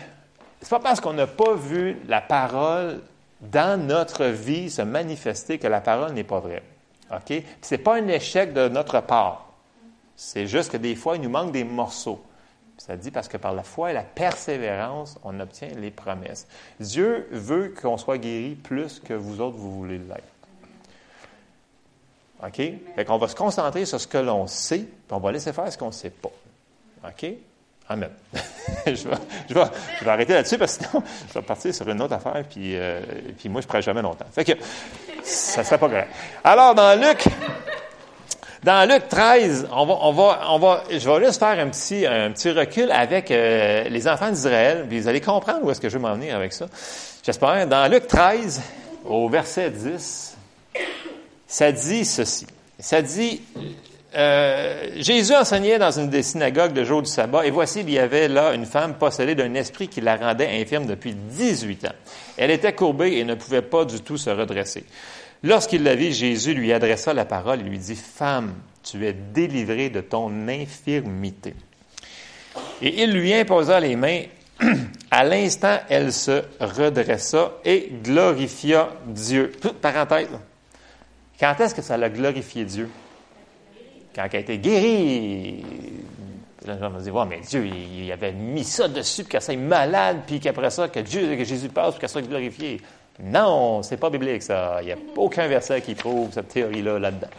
c'est 0.62 0.70
pas 0.70 0.80
parce 0.80 1.00
qu'on 1.00 1.13
n'a 1.13 1.28
pas 1.28 1.56
vu 1.56 1.98
la 2.08 2.22
parole 2.22 3.02
dans 3.42 3.82
notre 3.82 4.26
vie 4.26 4.70
se 4.70 4.82
manifester 4.82 5.60
que 5.60 5.68
la 5.68 5.80
parole 5.82 6.12
n'est 6.12 6.24
pas 6.24 6.40
vraie. 6.40 6.63
OK? 7.12 7.42
C'est 7.62 7.78
pas 7.78 7.96
un 7.96 8.08
échec 8.08 8.54
de 8.54 8.68
notre 8.68 9.00
part. 9.02 9.46
C'est 10.17 10.47
juste 10.47 10.71
que 10.71 10.77
des 10.77 10.95
fois, 10.95 11.15
il 11.15 11.21
nous 11.21 11.30
manque 11.30 11.51
des 11.51 11.63
morceaux. 11.63 12.21
Ça 12.77 12.95
dit 12.95 13.12
parce 13.12 13.27
que 13.27 13.38
par 13.38 13.53
la 13.53 13.63
foi 13.63 13.91
et 13.91 13.93
la 13.93 14.03
persévérance, 14.03 15.17
on 15.23 15.39
obtient 15.39 15.69
les 15.77 15.91
promesses. 15.91 16.47
Dieu 16.80 17.27
veut 17.32 17.73
qu'on 17.82 17.97
soit 17.97 18.17
guéri 18.17 18.56
plus 18.56 18.99
que 18.99 19.13
vous 19.13 19.41
autres, 19.41 19.58
vous 19.58 19.75
voulez 19.75 19.99
l'être. 19.99 20.23
OK? 22.43 22.56
Fait 22.95 23.06
qu'on 23.06 23.17
va 23.17 23.27
se 23.27 23.36
concentrer 23.36 23.86
sur 23.86 23.99
ce 23.99 24.08
que 24.08 24.17
l'on 24.17 24.45
sait, 24.47 24.80
puis 24.80 25.12
on 25.12 25.19
va 25.19 25.32
laisser 25.32 25.53
faire 25.53 25.71
ce 25.71 25.77
qu'on 25.77 25.88
ne 25.88 25.91
sait 25.91 26.12
pas. 26.12 26.32
OK? 27.08 27.25
Amen. 27.89 28.12
je, 28.86 29.08
vais, 29.08 30.10
arrêter 30.10 30.34
là-dessus 30.34 30.58
parce 30.58 30.77
que 30.77 30.86
sinon, 30.86 31.03
je 31.30 31.34
vais 31.34 31.45
partir 31.45 31.73
sur 31.73 31.88
une 31.88 32.01
autre 32.01 32.13
affaire, 32.13 32.43
puis, 32.47 32.75
euh, 32.75 33.01
puis 33.38 33.49
moi, 33.49 33.62
je 33.62 33.65
ne 33.65 33.69
pourrais 33.69 33.82
jamais 33.82 34.01
longtemps. 34.01 34.25
Fait 34.32 34.43
que 34.43 34.53
ça 35.23 35.62
ne 35.62 35.65
serait 35.65 35.77
pas 35.77 35.88
grave. 35.88 36.08
Alors, 36.43 36.75
dans 36.75 36.99
Luc, 36.99 37.27
dans 38.63 38.89
Luc 38.89 39.08
13, 39.08 39.67
on 39.72 39.86
va, 39.86 39.98
on 40.02 40.12
va, 40.12 40.39
on 40.50 40.60
va, 40.60 40.84
je 40.89 41.10
vais 41.10 41.26
juste 41.26 41.39
faire 41.39 41.60
un 41.60 41.70
petit, 41.70 42.06
un 42.06 42.32
petit 42.32 42.52
recul 42.52 42.91
avec 42.91 43.30
euh, 43.30 43.84
les 43.89 44.08
enfants 44.08 44.30
d'Israël, 44.30 44.86
puis 44.88 45.00
vous 45.00 45.08
allez 45.08 45.22
comprendre 45.22 45.60
où 45.63 45.72
est-ce 45.72 45.80
que 45.80 45.89
je 45.89 45.98
vais 45.98 46.02
m'en 46.02 46.15
venir 46.15 46.36
avec 46.36 46.54
ça. 46.54 46.65
J'espère. 47.24 47.67
Dans 47.67 47.91
Luc 47.91 48.08
13, 48.08 48.62
au 49.06 49.30
verset 49.30 49.70
10, 49.70 50.38
ça 51.48 51.72
dit 51.72 52.06
ceci. 52.06 52.48
Ça 52.80 53.02
dit, 53.02 53.41
euh, 54.15 54.89
Jésus 54.96 55.36
enseignait 55.36 55.78
dans 55.78 55.91
une 55.91 56.10
des 56.10 56.24
synagogues 56.24 56.76
le 56.76 56.84
jour 56.84 57.02
du 57.02 57.10
sabbat, 57.10 57.46
et 57.46 57.52
voici, 57.52 57.82
il 57.82 57.89
y 57.91 58.00
avait 58.00 58.28
là 58.28 58.54
une 58.54 58.65
femme 58.65 58.96
possédée 58.96 59.36
d'un 59.36 59.54
esprit 59.54 59.88
qui 59.88 60.02
la 60.02 60.15
rendait 60.15 60.62
infirme 60.62 60.86
depuis 60.86 61.13
18 61.13 61.86
ans. 61.86 61.96
Elle 62.38 62.52
était 62.52 62.74
courbée 62.74 63.17
et 63.17 63.24
ne 63.24 63.36
pouvait 63.36 63.62
pas 63.62 63.86
du 63.86 64.02
tout 64.02 64.17
se 64.17 64.30
redresser. 64.30 64.84
Lorsqu'il 65.43 65.84
la 65.84 65.95
vit, 65.95 66.13
Jésus 66.13 66.54
lui 66.54 66.73
adressa 66.73 67.13
la 67.13 67.26
parole 67.26 67.62
et 67.62 67.63
lui 67.63 67.78
dit, 67.78 67.95
Femme, 67.95 68.56
tu 68.84 69.06
es 69.06 69.13
délivrée 69.13 69.89
de 69.89 70.02
ton 70.02 70.47
infirmité. 70.47 71.54
Et 72.82 73.04
il 73.04 73.13
lui 73.13 73.34
imposa 73.34 73.80
les 73.80 73.95
mains. 73.95 74.23
À 75.12 75.23
l'instant, 75.23 75.78
elle 75.89 76.12
se 76.12 76.43
redressa 76.60 77.54
et 77.63 77.91
glorifia 78.04 78.89
Dieu. 79.06 79.54
Parenthèse. 79.82 80.28
Quand 81.39 81.56
est-ce 81.60 81.73
que 81.73 81.82
ça 81.82 81.95
l'a 81.95 82.10
glorifié 82.10 82.65
Dieu? 82.65 82.89
Quand 84.13 84.28
elle 84.30 84.38
a 84.38 84.39
été 84.39 84.58
guérie. 84.58 85.63
Les 86.65 86.78
gens 86.78 86.89
vont 86.89 87.00
dire, 87.00 87.26
mais 87.26 87.39
Dieu, 87.39 87.65
il, 87.65 88.12
avait 88.12 88.34
mis 88.34 88.65
ça 88.65 88.89
dessus, 88.89 89.23
puis 89.23 89.32
qu'elle 89.32 89.41
soit 89.41 89.56
malade, 89.56 90.23
puis 90.28 90.41
qu'après 90.41 90.69
ça, 90.69 90.89
que, 90.89 91.00
Dieu, 91.00 91.38
que 91.38 91.43
Jésus 91.45 91.69
passe, 91.69 91.91
puis 91.91 92.02
qu'elle 92.02 92.10
soit 92.10 92.21
glorifiée. 92.23 92.82
Non, 93.19 93.82
c'est 93.84 93.97
pas 93.97 94.10
biblique, 94.10 94.43
ça. 94.43 94.77
Il 94.82 94.86
n'y 94.86 94.91
a 94.91 94.97
aucun 95.15 95.47
verset 95.47 95.82
qui 95.82 95.95
prouve 95.95 96.32
cette 96.32 96.49
théorie-là 96.49 96.99
là-dedans. 96.99 97.30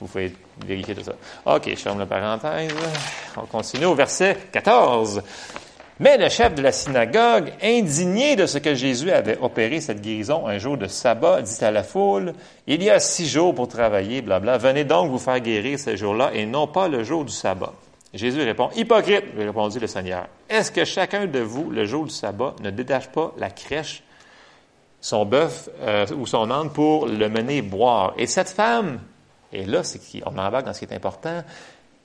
Vous 0.00 0.06
pouvez 0.06 0.34
vérifier 0.66 0.94
tout 0.94 1.02
ça. 1.02 1.14
OK, 1.46 1.70
je 1.70 1.76
ferme 1.76 1.98
la 1.98 2.06
parenthèse. 2.06 2.72
On 3.36 3.46
continue 3.46 3.86
au 3.86 3.94
verset 3.94 4.36
14. 4.52 5.22
Mais 5.98 6.18
le 6.18 6.28
chef 6.28 6.54
de 6.54 6.60
la 6.60 6.72
synagogue, 6.72 7.54
indigné 7.62 8.36
de 8.36 8.44
ce 8.44 8.58
que 8.58 8.74
Jésus 8.74 9.10
avait 9.10 9.38
opéré 9.38 9.80
cette 9.80 10.02
guérison 10.02 10.46
un 10.46 10.58
jour 10.58 10.76
de 10.76 10.86
sabbat, 10.86 11.40
dit 11.40 11.64
à 11.64 11.70
la 11.70 11.82
foule, 11.82 12.34
il 12.66 12.82
y 12.82 12.90
a 12.90 13.00
six 13.00 13.26
jours 13.26 13.54
pour 13.54 13.68
travailler, 13.68 14.20
blabla. 14.20 14.58
Venez 14.58 14.84
donc 14.84 15.10
vous 15.10 15.18
faire 15.18 15.40
guérir 15.40 15.78
ce 15.78 15.96
jour-là 15.96 16.32
et 16.34 16.44
non 16.44 16.66
pas 16.66 16.88
le 16.88 17.02
jour 17.02 17.24
du 17.24 17.32
sabbat. 17.32 17.72
Jésus 18.12 18.42
répond, 18.42 18.68
hypocrite, 18.76 19.24
répondit 19.38 19.78
le 19.78 19.86
Seigneur. 19.86 20.26
Est-ce 20.50 20.70
que 20.70 20.84
chacun 20.84 21.24
de 21.24 21.38
vous, 21.38 21.70
le 21.70 21.86
jour 21.86 22.04
du 22.04 22.12
sabbat, 22.12 22.54
ne 22.62 22.68
détache 22.68 23.08
pas 23.08 23.32
la 23.38 23.48
crèche 23.48 24.02
son 25.06 25.24
bœuf 25.24 25.68
euh, 25.82 26.04
ou 26.18 26.26
son 26.26 26.50
âne 26.50 26.70
pour 26.70 27.06
le 27.06 27.28
mener 27.28 27.62
boire. 27.62 28.12
Et 28.18 28.26
cette 28.26 28.48
femme, 28.48 28.98
et 29.52 29.64
là, 29.64 29.84
c'est 29.84 30.00
qu'on 30.00 30.36
embarque 30.36 30.66
dans 30.66 30.72
ce 30.72 30.80
qui 30.80 30.86
est 30.86 30.96
important, 30.96 31.44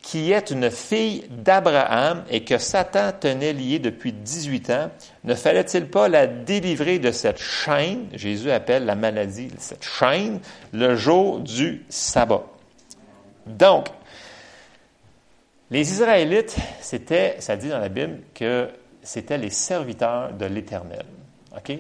qui 0.04 0.32
est 0.32 0.52
une 0.52 0.70
fille 0.70 1.26
d'Abraham 1.32 2.24
et 2.30 2.44
que 2.44 2.60
Satan 2.60 3.12
tenait 3.20 3.54
liée 3.54 3.80
depuis 3.80 4.14
18 4.14 4.70
ans, 4.70 4.92
ne 5.24 5.34
fallait-il 5.34 5.88
pas 5.88 6.10
la 6.10 6.28
délivrer 6.28 7.00
de 7.00 7.12
cette 7.12 7.40
chaîne, 7.40 8.06
Jésus 8.14 8.52
appelle 8.52 8.86
la 8.86 8.94
maladie 8.94 9.50
cette 9.58 9.84
chaîne, 9.84 10.40
le 10.72 10.96
jour 10.96 11.40
du 11.40 11.84
sabbat. 11.90 12.44
Donc, 13.48 13.88
les 15.72 15.92
Israélites, 15.92 16.56
c'était, 16.82 17.38
ça 17.40 17.56
dit 17.58 17.70
dans 17.70 17.80
la 17.80 17.90
Bible, 17.90 18.20
que 18.36 18.70
c'était 19.02 19.40
les 19.40 19.50
serviteurs 19.50 20.34
de 20.34 20.46
l'Éternel. 20.46 21.06
OK? 21.58 21.78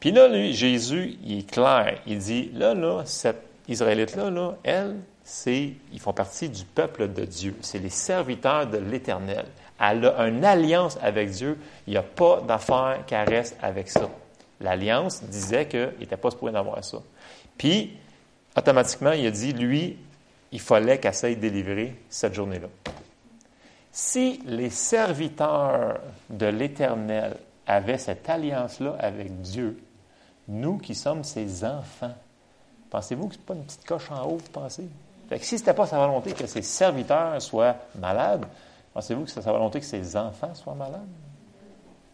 Puis 0.00 0.12
là, 0.12 0.28
lui, 0.28 0.52
Jésus, 0.52 1.16
il 1.24 1.38
est 1.38 1.50
clair. 1.50 1.98
Il 2.06 2.18
dit, 2.18 2.50
là, 2.54 2.74
là, 2.74 3.02
cette 3.04 3.42
Israélite-là, 3.68 4.30
là, 4.30 4.56
elle, 4.62 4.96
c'est, 5.24 5.72
ils 5.92 6.00
font 6.00 6.12
partie 6.12 6.48
du 6.48 6.64
peuple 6.64 7.12
de 7.12 7.24
Dieu. 7.24 7.56
C'est 7.60 7.78
les 7.78 7.90
serviteurs 7.90 8.66
de 8.66 8.78
l'Éternel. 8.78 9.46
Elle 9.80 10.06
a 10.06 10.28
une 10.28 10.44
alliance 10.44 10.98
avec 11.02 11.30
Dieu. 11.30 11.58
Il 11.86 11.92
n'y 11.92 11.96
a 11.96 12.02
pas 12.02 12.40
d'affaire 12.46 13.00
qui 13.06 13.16
reste 13.16 13.56
avec 13.60 13.88
ça. 13.88 14.08
L'alliance 14.60 15.22
disait 15.24 15.66
qu'il 15.66 15.92
n'était 15.98 16.16
pas 16.16 16.30
supposé 16.30 16.52
d'avoir 16.52 16.82
ça. 16.84 16.98
Puis, 17.58 17.92
automatiquement, 18.56 19.12
il 19.12 19.26
a 19.26 19.30
dit, 19.30 19.52
lui, 19.52 19.96
il 20.52 20.60
fallait 20.60 20.98
qu'elle 20.98 21.14
s'aille 21.14 21.36
délivrer 21.36 21.94
cette 22.08 22.34
journée-là. 22.34 22.68
Si 23.92 24.40
les 24.46 24.70
serviteurs 24.70 25.98
de 26.30 26.46
l'Éternel 26.46 27.36
avaient 27.66 27.98
cette 27.98 28.28
alliance-là 28.28 28.96
avec 28.98 29.40
Dieu, 29.40 29.78
nous 30.48 30.78
qui 30.78 30.94
sommes 30.94 31.24
ses 31.24 31.64
enfants. 31.64 32.14
Pensez-vous 32.90 33.28
que 33.28 33.34
ce 33.34 33.38
n'est 33.38 33.44
pas 33.44 33.54
une 33.54 33.64
petite 33.64 33.84
coche 33.84 34.10
en 34.10 34.24
haut, 34.26 34.38
pensez? 34.52 34.88
Fait 35.28 35.38
que 35.38 35.44
si 35.44 35.58
ce 35.58 35.62
n'était 35.62 35.74
pas 35.74 35.86
sa 35.86 35.98
volonté 35.98 36.32
que 36.32 36.46
ses 36.46 36.62
serviteurs 36.62 37.40
soient 37.42 37.76
malades, 37.98 38.46
pensez-vous 38.94 39.24
que 39.24 39.30
c'est 39.30 39.42
sa 39.42 39.52
volonté 39.52 39.80
que 39.80 39.86
ses 39.86 40.16
enfants 40.16 40.54
soient 40.54 40.74
malades? 40.74 41.00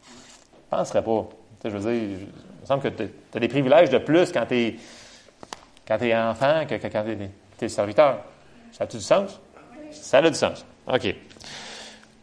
Je 0.02 0.76
ne 0.76 0.80
penserais 0.80 1.02
pas. 1.02 1.28
je 1.64 1.68
veux 1.68 1.92
dire, 1.92 2.18
il 2.20 2.26
me 2.62 2.66
semble 2.66 2.82
que 2.82 2.88
tu 2.88 3.10
as 3.34 3.38
des 3.38 3.48
privilèges 3.48 3.90
de 3.90 3.98
plus 3.98 4.32
quand 4.32 4.46
tu 4.46 4.56
es, 4.56 4.76
quand 5.86 5.98
enfant 6.30 6.64
que, 6.66 6.74
quand 6.76 7.04
tu 7.58 7.64
es, 7.64 7.68
serviteur. 7.68 8.20
Ça 8.72 8.84
a-tu 8.84 8.96
du 8.96 9.02
sens? 9.02 9.38
Ça 9.90 10.18
a 10.18 10.28
du 10.28 10.34
sens. 10.34 10.64
OK. 10.86 11.14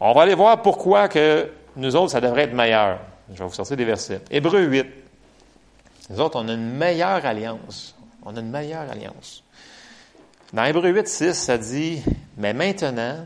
On 0.00 0.12
va 0.12 0.22
aller 0.22 0.34
voir 0.34 0.60
pourquoi 0.60 1.08
que 1.08 1.50
nous 1.76 1.94
autres, 1.94 2.10
ça 2.10 2.20
devrait 2.20 2.42
être 2.42 2.52
meilleur. 2.52 2.98
Je 3.32 3.38
vais 3.38 3.44
vous 3.44 3.54
sortir 3.54 3.76
des 3.76 3.84
versets. 3.84 4.20
Hébreu 4.30 4.62
8. 4.62 4.86
Nous 6.10 6.20
autres, 6.20 6.40
on 6.40 6.48
a 6.48 6.52
une 6.52 6.72
meilleure 6.72 7.24
alliance. 7.24 7.94
On 8.24 8.36
a 8.36 8.40
une 8.40 8.50
meilleure 8.50 8.90
alliance. 8.90 9.44
Dans 10.52 10.64
Hébreu 10.64 10.90
8, 10.90 11.06
6, 11.06 11.34
ça 11.34 11.56
dit, 11.56 12.02
mais 12.36 12.52
maintenant, 12.52 13.24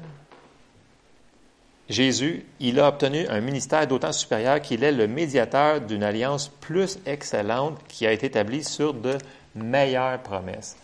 Jésus, 1.89 2.45
il 2.61 2.79
a 2.79 2.89
obtenu 2.89 3.27
un 3.29 3.41
ministère 3.41 3.87
d'autant 3.87 4.13
supérieur 4.13 4.61
qu'il 4.61 4.85
est 4.85 4.93
le 4.93 5.07
médiateur 5.07 5.81
d'une 5.81 6.03
alliance 6.03 6.49
plus 6.49 6.99
excellente 7.07 7.79
qui 7.89 8.07
a 8.07 8.13
été 8.13 8.27
établie 8.27 8.63
sur 8.63 8.93
de 8.93 9.17
meilleures 9.55 10.19
promesses. 10.21 10.77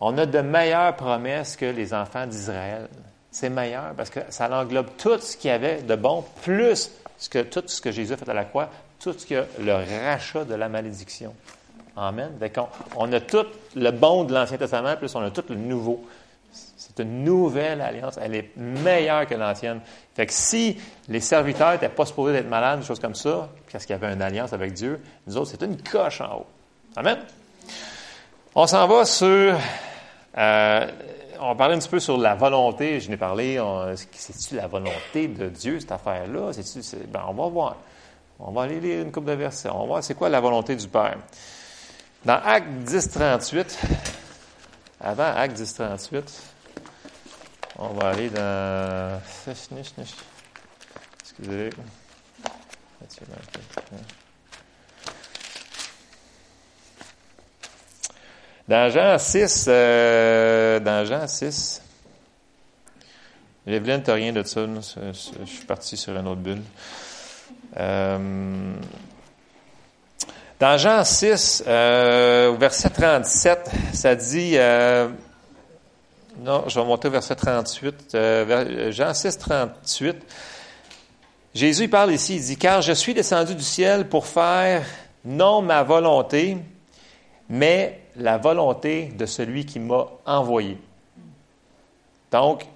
On 0.00 0.16
a 0.16 0.24
de 0.24 0.40
meilleures 0.40 0.96
promesses 0.96 1.56
que 1.56 1.66
les 1.66 1.92
enfants 1.92 2.26
d'Israël. 2.26 2.88
C'est 3.30 3.50
meilleur 3.50 3.94
parce 3.94 4.10
que 4.10 4.20
ça 4.30 4.50
englobe 4.50 4.88
tout 4.98 5.18
ce 5.18 5.36
qu'il 5.36 5.50
y 5.50 5.54
avait 5.54 5.82
de 5.82 5.96
bon, 5.96 6.24
plus 6.42 6.90
que, 7.30 7.42
tout 7.42 7.62
ce 7.66 7.80
que 7.80 7.90
Jésus 7.90 8.12
a 8.12 8.16
fait 8.16 8.28
à 8.28 8.34
la 8.34 8.44
croix, 8.44 8.68
tout 9.02 9.12
ce 9.18 9.26
que 9.26 9.44
le 9.60 9.72
rachat 10.04 10.44
de 10.44 10.54
la 10.54 10.68
malédiction. 10.68 11.34
Amen. 11.96 12.30
on, 12.96 13.12
a 13.12 13.20
tout 13.20 13.46
le 13.76 13.90
bon 13.90 14.24
de 14.24 14.32
l'Ancien 14.32 14.56
Testament, 14.56 14.96
plus 14.96 15.14
on 15.14 15.20
a 15.20 15.30
tout 15.30 15.44
le 15.48 15.56
nouveau. 15.56 16.04
C'est 16.52 17.02
une 17.02 17.24
nouvelle 17.24 17.80
alliance. 17.80 18.18
Elle 18.20 18.34
est 18.34 18.56
meilleure 18.56 19.26
que 19.26 19.34
l'ancienne. 19.34 19.80
Fait 20.14 20.26
que 20.26 20.32
si 20.32 20.78
les 21.08 21.20
serviteurs 21.20 21.72
n'étaient 21.72 21.88
pas 21.88 22.06
supposés 22.06 22.36
être 22.36 22.48
malades, 22.48 22.80
des 22.80 22.86
choses 22.86 23.00
comme 23.00 23.14
ça, 23.14 23.48
parce 23.70 23.86
qu'il 23.86 23.94
y 23.94 23.98
avait 23.98 24.12
une 24.12 24.22
alliance 24.22 24.52
avec 24.52 24.72
Dieu, 24.72 25.00
nous 25.26 25.36
autres, 25.36 25.50
c'est 25.50 25.62
une 25.62 25.82
coche 25.82 26.20
en 26.20 26.40
haut. 26.40 26.46
Amen. 26.96 27.18
On 28.54 28.66
s'en 28.66 28.86
va 28.86 29.04
sur. 29.04 29.56
Euh, 30.38 30.90
on 31.40 31.56
parlait 31.56 31.74
un 31.74 31.78
petit 31.78 31.88
peu 31.88 32.00
sur 32.00 32.18
la 32.18 32.34
volonté. 32.34 33.00
Je 33.00 33.10
n'ai 33.10 33.16
parlé. 33.16 33.60
C'est-tu 34.12 34.56
la 34.56 34.66
volonté 34.66 35.28
de 35.28 35.48
Dieu, 35.48 35.80
cette 35.80 35.92
affaire-là? 35.92 36.50
Ben, 37.08 37.22
on 37.28 37.32
va 37.32 37.48
voir. 37.48 37.76
On 38.38 38.52
va 38.52 38.62
aller 38.62 38.80
lire 38.80 39.02
une 39.02 39.12
coupe 39.12 39.24
de 39.24 39.32
versets. 39.32 39.68
On 39.70 39.80
va 39.80 39.86
voir 39.86 40.04
c'est 40.04 40.14
quoi 40.14 40.28
la 40.28 40.40
volonté 40.40 40.74
du 40.76 40.88
Père. 40.88 41.18
Dans 42.24 42.40
Acte 42.44 42.68
10, 42.68 43.10
38, 43.10 43.78
avant 45.00 45.34
Acte 45.34 45.56
10, 45.56 45.74
38, 45.74 46.42
on 47.78 47.88
va 47.88 48.08
aller 48.08 48.30
dans. 48.30 49.20
Excusez. 51.20 51.70
Dans 58.68 58.90
Jean 58.90 59.18
6, 59.18 59.64
euh, 59.68 60.80
dans 60.80 61.04
Jean 61.04 61.26
6, 61.26 61.82
Evelyne, 63.66 64.02
tu 64.02 64.10
rien 64.10 64.32
de 64.32 64.42
ça. 64.42 64.66
Je 64.66 65.44
suis 65.44 65.66
parti 65.66 65.96
sur 65.96 66.16
une 66.16 66.26
autre 66.26 66.40
bulle. 66.40 66.62
Euh, 67.78 68.74
dans 70.62 70.78
Jean 70.78 71.02
6, 71.02 71.64
euh, 71.66 72.54
verset 72.58 72.90
37, 72.90 73.70
ça 73.92 74.14
dit, 74.14 74.52
euh, 74.54 75.08
non, 76.38 76.64
je 76.68 76.78
vais 76.78 76.86
monter 76.86 77.08
au 77.08 77.10
verset 77.10 77.34
38, 77.34 78.14
euh, 78.14 78.92
Jean 78.92 79.12
6, 79.12 79.38
38, 79.38 80.16
Jésus 81.54 81.88
parle 81.88 82.12
ici, 82.12 82.36
il 82.36 82.42
dit, 82.42 82.56
car 82.56 82.80
je 82.80 82.92
suis 82.92 83.12
descendu 83.12 83.54
du 83.54 83.62
ciel 83.64 84.08
pour 84.08 84.26
faire 84.26 84.84
non 85.24 85.62
ma 85.62 85.82
volonté, 85.82 86.58
mais 87.48 88.00
la 88.16 88.38
volonté 88.38 89.12
de 89.18 89.26
celui 89.26 89.66
qui 89.66 89.80
m'a 89.80 90.06
envoyé. 90.24 90.78
Donc, 92.30 92.66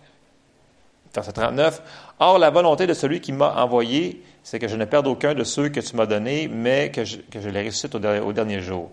Verset 1.17 1.33
39. 1.33 1.83
Or, 2.19 2.39
la 2.39 2.51
volonté 2.51 2.87
de 2.87 2.95
celui 2.95 3.21
qui 3.21 3.33
m'a 3.33 3.55
envoyé, 3.63 4.23
c'est 4.47 4.61
que 4.61 4.69
je 4.69 4.77
ne 4.77 4.85
perde 4.85 5.09
aucun 5.09 5.35
de 5.35 5.43
ceux 5.43 5.71
que 5.71 5.81
tu 5.81 5.97
m'as 5.97 6.07
donnés, 6.07 6.47
mais 6.47 6.93
que 6.93 7.05
je, 7.05 7.19
les 7.49 7.67
ressuscite 7.67 7.97
au, 7.97 8.33
dernier 8.33 8.61
jour. 8.61 8.93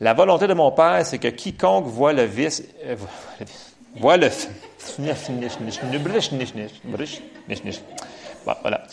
La 0.00 0.14
volonté 0.14 0.46
de 0.46 0.54
mon 0.54 0.72
Père, 0.72 1.04
c'est 1.04 1.18
que 1.18 1.28
quiconque 1.28 1.84
voit 1.84 2.14
le 2.14 2.22
vice, 2.22 2.62
euh, 2.82 2.96
voit 3.96 4.16
le, 4.16 4.30
bon, 8.46 8.54
voilà. 8.62 8.84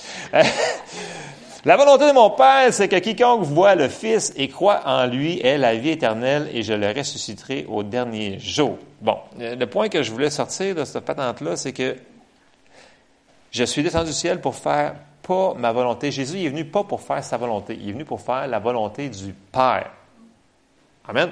La 1.63 1.77
volonté 1.77 2.09
de 2.09 2.11
mon 2.11 2.31
Père, 2.31 2.73
c'est 2.73 2.89
que 2.89 2.97
quiconque 2.97 3.43
voit 3.43 3.75
le 3.75 3.87
Fils 3.87 4.33
et 4.35 4.49
croit 4.49 4.81
en 4.85 5.05
lui 5.05 5.39
ait 5.39 5.57
la 5.57 5.73
vie 5.75 5.91
éternelle 5.91 6.49
et 6.51 6.63
je 6.63 6.73
le 6.73 6.91
ressusciterai 6.91 7.65
au 7.69 7.81
dernier 7.81 8.39
jour. 8.39 8.77
Bon, 8.99 9.19
le 9.39 9.63
point 9.63 9.87
que 9.87 10.03
je 10.03 10.11
voulais 10.11 10.29
sortir 10.29 10.75
de 10.75 10.83
cette 10.83 11.05
patente-là, 11.05 11.55
c'est 11.55 11.71
que 11.71 11.95
je 13.51 13.63
suis 13.63 13.83
descendu 13.83 14.07
du 14.07 14.13
ciel 14.13 14.41
pour 14.41 14.55
faire 14.55 14.95
pas 15.27 15.53
ma 15.55 15.71
volonté. 15.71 16.11
Jésus 16.11 16.37
il 16.37 16.45
est 16.45 16.49
venu 16.49 16.65
pas 16.65 16.83
pour 16.83 17.01
faire 17.01 17.23
sa 17.23 17.37
volonté, 17.37 17.77
il 17.79 17.89
est 17.89 17.93
venu 17.93 18.05
pour 18.05 18.21
faire 18.21 18.47
la 18.47 18.59
volonté 18.59 19.09
du 19.09 19.33
Père. 19.51 19.91
Amen. 21.07 21.31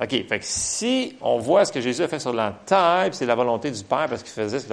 OK. 0.00 0.10
Fait 0.28 0.38
que 0.38 0.44
si 0.44 1.16
on 1.20 1.38
voit 1.38 1.64
ce 1.64 1.72
que 1.72 1.80
Jésus 1.80 2.02
a 2.02 2.08
fait 2.08 2.18
sur 2.18 2.32
la 2.32 2.52
terre, 2.66 3.08
c'est 3.12 3.26
la 3.26 3.34
volonté 3.34 3.70
du 3.70 3.84
Père 3.84 4.08
parce 4.08 4.22
qu'il 4.22 4.32
faisait, 4.32 4.58
c'est 4.58 4.68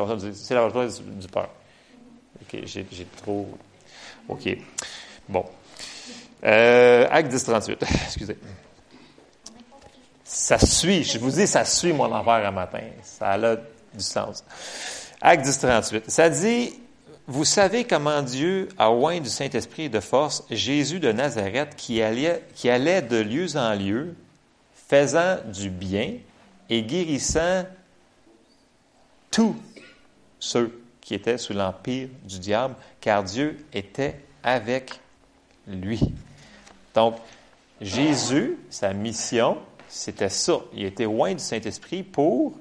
la 0.55 0.61
volonté 0.67 1.01
du, 1.03 1.27
Père. 1.27 1.49
OK, 2.41 2.61
j'ai 2.65 3.07
trop 3.21 3.47
OK. 4.27 4.57
Bon. 5.27 5.45
Euh, 6.43 7.07
acte 7.11 7.29
10, 7.29 7.43
38. 7.43 7.83
Excusez. 8.05 8.37
Ça 10.23 10.57
suit. 10.57 11.03
Je 11.03 11.17
vous 11.17 11.31
dis, 11.31 11.47
ça 11.47 11.65
suit 11.65 11.91
mon 11.91 12.11
envers 12.11 12.45
à 12.45 12.51
matin. 12.51 12.81
Ça 13.03 13.31
a 13.31 13.55
du 13.55 13.63
sens. 13.97 14.43
Acte 15.21 15.43
10, 15.43 15.59
38. 15.59 16.09
Ça 16.09 16.29
dit, 16.29 16.79
vous 17.29 17.45
savez 17.45 17.83
comment 17.83 18.23
Dieu 18.23 18.69
a 18.79 18.91
oint 18.91 19.19
du 19.19 19.29
Saint-Esprit 19.29 19.87
de 19.87 19.99
force 19.99 20.43
Jésus 20.49 20.99
de 20.99 21.11
Nazareth 21.11 21.75
qui 21.75 22.01
allait, 22.01 22.43
qui 22.55 22.71
allait 22.71 23.03
de 23.03 23.17
lieu 23.17 23.55
en 23.55 23.75
lieu, 23.75 24.15
faisant 24.73 25.37
du 25.45 25.69
bien 25.69 26.15
et 26.71 26.81
guérissant 26.81 27.65
tous 29.29 29.55
ceux 30.39 30.81
qui 31.01 31.13
étaient 31.13 31.37
sous 31.37 31.53
l'empire 31.53 32.09
du 32.23 32.39
diable, 32.39 32.73
car 32.99 33.23
Dieu 33.23 33.63
était 33.73 34.19
avec 34.41 34.99
lui. 35.67 35.99
Donc, 36.95 37.17
Jésus, 37.79 38.57
sa 38.71 38.91
mission, 38.91 39.59
c'était 39.87 40.29
ça. 40.29 40.61
Il 40.73 40.83
était 40.83 41.03
loin 41.03 41.33
du 41.33 41.43
Saint-Esprit 41.43 42.01
pour 42.01 42.53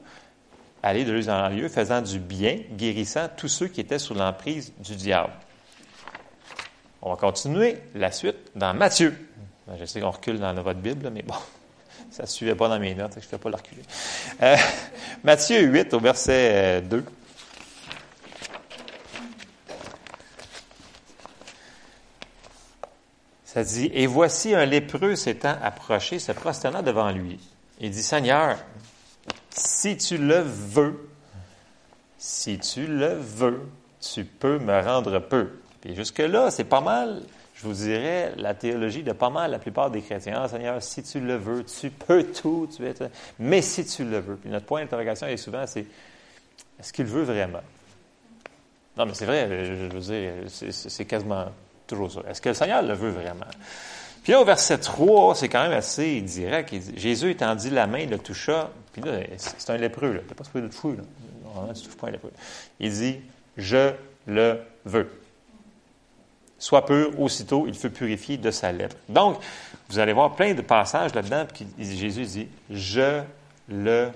aller 0.82 1.04
de 1.04 1.12
lieu 1.12 1.28
en 1.28 1.48
lieu, 1.48 1.68
faisant 1.68 2.00
du 2.00 2.18
bien, 2.18 2.58
guérissant 2.72 3.28
tous 3.36 3.48
ceux 3.48 3.68
qui 3.68 3.80
étaient 3.80 3.98
sous 3.98 4.14
l'emprise 4.14 4.72
du 4.78 4.96
diable. 4.96 5.32
On 7.02 7.10
va 7.10 7.16
continuer 7.16 7.78
la 7.94 8.10
suite 8.10 8.36
dans 8.54 8.74
Matthieu. 8.74 9.16
Je 9.78 9.84
sais 9.84 10.00
qu'on 10.00 10.10
recule 10.10 10.38
dans 10.38 10.54
votre 10.54 10.80
Bible, 10.80 11.10
mais 11.12 11.22
bon, 11.22 11.34
ça 12.10 12.24
ne 12.24 12.28
suivait 12.28 12.54
pas 12.54 12.68
dans 12.68 12.78
mes 12.78 12.94
notes, 12.94 13.12
je 13.14 13.18
ne 13.18 13.22
fais 13.22 13.38
pas 13.38 13.50
le 13.50 13.56
reculer. 13.56 13.82
Euh, 14.42 14.56
Matthieu 15.24 15.60
8, 15.60 15.94
au 15.94 16.00
verset 16.00 16.82
2. 16.82 16.96
Euh, 16.96 17.02
Ça 23.48 23.64
dit, 23.64 23.90
et 23.94 24.06
voici 24.06 24.54
un 24.54 24.66
lépreux 24.66 25.16
s'étant 25.16 25.56
approché, 25.62 26.18
se 26.18 26.32
prosternant 26.32 26.82
devant 26.82 27.10
lui. 27.10 27.40
Il 27.80 27.90
dit, 27.90 28.02
Seigneur, 28.02 28.58
si 29.58 29.96
tu 29.96 30.18
le 30.18 30.40
veux, 30.40 31.08
si 32.18 32.58
tu 32.58 32.86
le 32.86 33.14
veux, 33.14 33.60
tu 34.00 34.24
peux 34.24 34.58
me 34.58 34.80
rendre 34.80 35.18
peu. 35.18 35.50
Et 35.84 35.94
jusque-là, 35.94 36.50
c'est 36.50 36.64
pas 36.64 36.80
mal, 36.80 37.22
je 37.54 37.66
vous 37.66 37.72
dirais, 37.72 38.32
la 38.36 38.54
théologie 38.54 39.02
de 39.02 39.12
pas 39.12 39.30
mal 39.30 39.50
la 39.50 39.58
plupart 39.58 39.90
des 39.90 40.02
chrétiens. 40.02 40.40
Ah, 40.42 40.48
Seigneur, 40.48 40.82
si 40.82 41.02
tu 41.02 41.20
le 41.20 41.36
veux, 41.36 41.64
tu 41.64 41.90
peux 41.90 42.24
tout, 42.24 42.68
mais 43.38 43.62
si 43.62 43.84
tu 43.84 44.04
le 44.04 44.18
veux. 44.18 44.36
Puis 44.36 44.50
notre 44.50 44.66
point 44.66 44.80
d'interrogation 44.80 45.26
est 45.26 45.36
souvent, 45.36 45.66
c'est 45.66 45.86
est-ce 46.78 46.92
qu'il 46.92 47.06
veut 47.06 47.22
vraiment? 47.22 47.62
Non, 48.96 49.06
mais 49.06 49.14
c'est 49.14 49.26
vrai, 49.26 49.64
je 49.64 49.96
veux 49.96 50.00
dire, 50.00 50.32
c'est 50.48 51.04
quasiment 51.04 51.46
Toujours 51.88 52.12
ça. 52.12 52.20
Est-ce 52.28 52.42
que 52.42 52.50
le 52.50 52.54
Seigneur 52.54 52.82
le 52.82 52.92
veut 52.92 53.10
vraiment? 53.10 53.46
Puis 54.22 54.32
là, 54.32 54.42
au 54.42 54.44
verset 54.44 54.78
3, 54.78 55.34
c'est 55.34 55.48
quand 55.48 55.62
même 55.62 55.72
assez 55.72 56.20
direct. 56.20 56.74
Jésus 56.96 57.30
étendit 57.30 57.70
la 57.70 57.86
main, 57.86 58.04
le 58.04 58.18
toucha. 58.18 58.70
Puis 59.00 59.10
là, 59.10 59.20
c'est 59.36 59.70
un 59.70 59.76
lépreux. 59.76 60.12
Là. 60.12 60.20
Il 60.28 60.34
pas 60.34 60.44
supposé 60.44 60.66
de 60.66 60.72
fou. 60.72 60.92
Là. 60.92 61.02
Non, 61.44 61.72
tu 61.72 61.88
pas 61.90 62.08
un 62.08 62.10
lépreux. 62.10 62.32
Il 62.80 62.92
dit, 62.92 63.20
je 63.56 63.92
le 64.26 64.60
veux. 64.84 65.08
Sois 66.58 66.84
pur, 66.84 67.18
aussitôt, 67.20 67.66
il 67.68 67.74
fut 67.74 67.90
purifié 67.90 68.36
de 68.36 68.50
sa 68.50 68.72
lèpre. 68.72 68.96
Donc, 69.08 69.38
vous 69.88 69.98
allez 69.98 70.12
voir 70.12 70.34
plein 70.34 70.54
de 70.54 70.62
passages 70.62 71.14
là-dedans, 71.14 71.46
puis 71.52 71.66
Jésus 71.78 72.24
dit, 72.24 72.48
je 72.68 73.22
le 73.68 74.10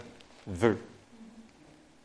veux. 0.46 0.78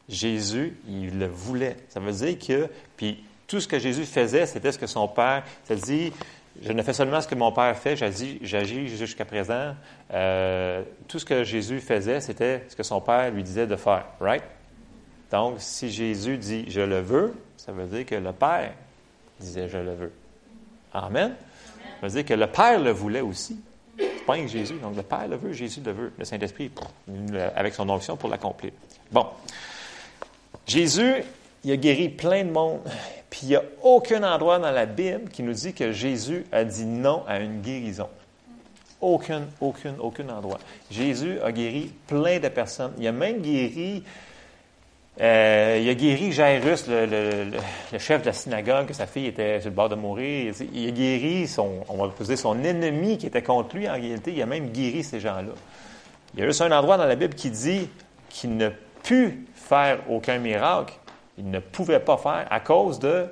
Jésus, 0.07 0.77
il 0.87 1.17
le 1.17 1.27
voulait. 1.27 1.77
Ça 1.89 1.99
veut 1.99 2.11
dire 2.11 2.37
que, 2.37 2.69
puis 2.95 3.23
tout 3.47 3.59
ce 3.59 3.67
que 3.67 3.79
Jésus 3.79 4.05
faisait, 4.05 4.45
c'était 4.45 4.71
ce 4.71 4.77
que 4.77 4.87
son 4.87 5.07
Père, 5.07 5.43
cest 5.63 5.85
dit, 5.85 6.13
je 6.61 6.71
ne 6.71 6.81
fais 6.81 6.93
seulement 6.93 7.21
ce 7.21 7.27
que 7.27 7.35
mon 7.35 7.51
Père 7.51 7.77
fait, 7.77 7.95
j'agis 7.95 8.87
jusqu'à 8.87 9.25
présent. 9.25 9.75
Euh, 10.13 10.83
tout 11.07 11.19
ce 11.19 11.25
que 11.25 11.43
Jésus 11.43 11.79
faisait, 11.79 12.19
c'était 12.21 12.63
ce 12.67 12.75
que 12.75 12.83
son 12.83 12.99
Père 13.01 13.31
lui 13.31 13.43
disait 13.43 13.67
de 13.67 13.75
faire, 13.75 14.05
right? 14.19 14.43
Donc, 15.31 15.55
si 15.59 15.91
Jésus 15.91 16.37
dit 16.37 16.65
je 16.67 16.81
le 16.81 16.99
veux, 16.99 17.33
ça 17.57 17.71
veut 17.71 17.85
dire 17.85 18.05
que 18.05 18.15
le 18.15 18.31
Père 18.31 18.73
disait 19.39 19.67
je 19.67 19.77
le 19.77 19.93
veux. 19.93 20.11
Amen. 20.93 21.35
Ça 21.99 22.07
veut 22.07 22.13
dire 22.13 22.25
que 22.25 22.33
le 22.33 22.47
Père 22.47 22.79
le 22.79 22.91
voulait 22.91 23.21
aussi. 23.21 23.59
Pas 24.25 24.37
que 24.37 24.47
Jésus. 24.47 24.75
Donc, 24.81 24.95
le 24.95 25.03
Père 25.03 25.27
le 25.27 25.35
veut, 25.35 25.53
Jésus 25.53 25.81
le 25.85 25.91
veut. 25.91 26.13
Le 26.17 26.25
Saint-Esprit, 26.25 26.71
avec 27.55 27.73
son 27.73 27.89
onction 27.89 28.17
pour 28.17 28.29
l'accomplir. 28.29 28.71
Bon. 29.11 29.27
Jésus, 30.65 31.23
il 31.63 31.71
a 31.71 31.77
guéri 31.77 32.09
plein 32.09 32.43
de 32.43 32.51
monde. 32.51 32.81
Puis 33.29 33.41
il 33.43 33.49
n'y 33.49 33.55
a 33.55 33.63
aucun 33.83 34.23
endroit 34.23 34.59
dans 34.59 34.71
la 34.71 34.85
Bible 34.85 35.29
qui 35.29 35.43
nous 35.43 35.53
dit 35.53 35.73
que 35.73 35.91
Jésus 35.91 36.45
a 36.51 36.63
dit 36.63 36.85
non 36.85 37.23
à 37.27 37.39
une 37.39 37.61
guérison. 37.61 38.07
Aucun, 39.01 39.43
aucun, 39.61 39.93
aucun 39.99 40.29
endroit. 40.29 40.59
Jésus 40.89 41.39
a 41.43 41.51
guéri 41.51 41.91
plein 42.07 42.39
de 42.39 42.47
personnes. 42.47 42.93
Il 42.97 43.05
a 43.05 43.11
même 43.11 43.41
guéri, 43.41 44.03
euh, 45.21 45.79
il 45.81 45.89
a 45.89 45.93
guéri 45.93 46.31
Jairus, 46.31 46.85
le, 46.87 47.51
chef 47.99 48.21
de 48.21 48.27
la 48.27 48.33
synagogue, 48.33 48.87
que 48.87 48.93
sa 48.93 49.05
fille 49.05 49.27
était 49.27 49.59
sur 49.59 49.69
le 49.69 49.75
bord 49.75 49.89
de 49.89 49.95
mourir. 49.95 50.53
Il 50.73 50.87
a 50.87 50.91
guéri 50.91 51.47
son, 51.47 51.83
son 52.35 52.63
ennemi 52.63 53.17
qui 53.17 53.27
était 53.27 53.43
contre 53.43 53.75
lui. 53.75 53.87
En 53.89 53.93
réalité, 53.93 54.31
il 54.31 54.41
a 54.41 54.45
même 54.45 54.69
guéri 54.69 55.03
ces 55.03 55.19
gens-là. 55.19 55.53
Il 56.33 56.39
y 56.39 56.43
a 56.43 56.45
juste 56.45 56.61
un 56.61 56.71
endroit 56.71 56.97
dans 56.97 57.05
la 57.05 57.15
Bible 57.15 57.35
qui 57.35 57.51
dit 57.51 57.89
qu'il 58.29 58.57
ne 58.57 58.69
put 59.03 59.45
faire 59.53 59.99
aucun 60.09 60.39
miracle 60.39 60.93
ils 61.37 61.49
ne 61.49 61.59
pouvaient 61.59 61.99
pas 61.99 62.17
faire 62.17 62.47
à 62.49 62.59
cause 62.59 62.99
de 62.99 63.27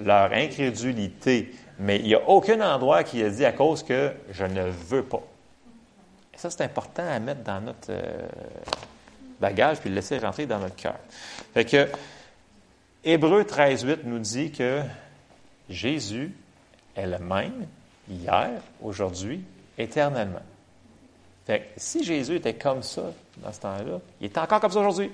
leur 0.00 0.32
incrédulité. 0.32 1.52
Mais 1.78 1.98
il 1.98 2.06
n'y 2.06 2.14
a 2.14 2.28
aucun 2.28 2.60
endroit 2.60 3.04
qui 3.04 3.22
a 3.22 3.30
dit 3.30 3.44
à 3.44 3.52
cause 3.52 3.82
que 3.82 4.12
je 4.30 4.44
ne 4.44 4.62
veux 4.62 5.02
pas. 5.02 5.22
Et 6.32 6.38
ça, 6.38 6.50
c'est 6.50 6.62
important 6.62 7.06
à 7.08 7.18
mettre 7.18 7.42
dans 7.42 7.60
notre 7.60 7.90
euh, 7.90 8.26
bagage 9.40 9.78
puis 9.80 9.88
le 9.88 9.96
laisser 9.96 10.18
rentrer 10.18 10.46
dans 10.46 10.58
notre 10.58 10.76
cœur. 10.76 10.96
Fait 11.52 11.64
que 11.64 11.88
Hébreu 13.04 13.44
13, 13.44 13.82
8 13.82 14.00
nous 14.04 14.18
dit 14.18 14.50
que 14.50 14.82
Jésus 15.68 16.34
est 16.96 17.06
le 17.06 17.18
même 17.18 17.66
hier, 18.08 18.60
aujourd'hui, 18.82 19.44
éternellement. 19.78 20.42
Fait 21.46 21.60
que 21.60 21.64
si 21.76 22.04
Jésus 22.04 22.36
était 22.36 22.54
comme 22.54 22.82
ça 22.82 23.12
dans 23.38 23.52
ce 23.52 23.60
temps-là, 23.60 24.00
il 24.20 24.26
est 24.26 24.38
encore 24.38 24.60
comme 24.60 24.70
ça 24.70 24.80
aujourd'hui. 24.80 25.10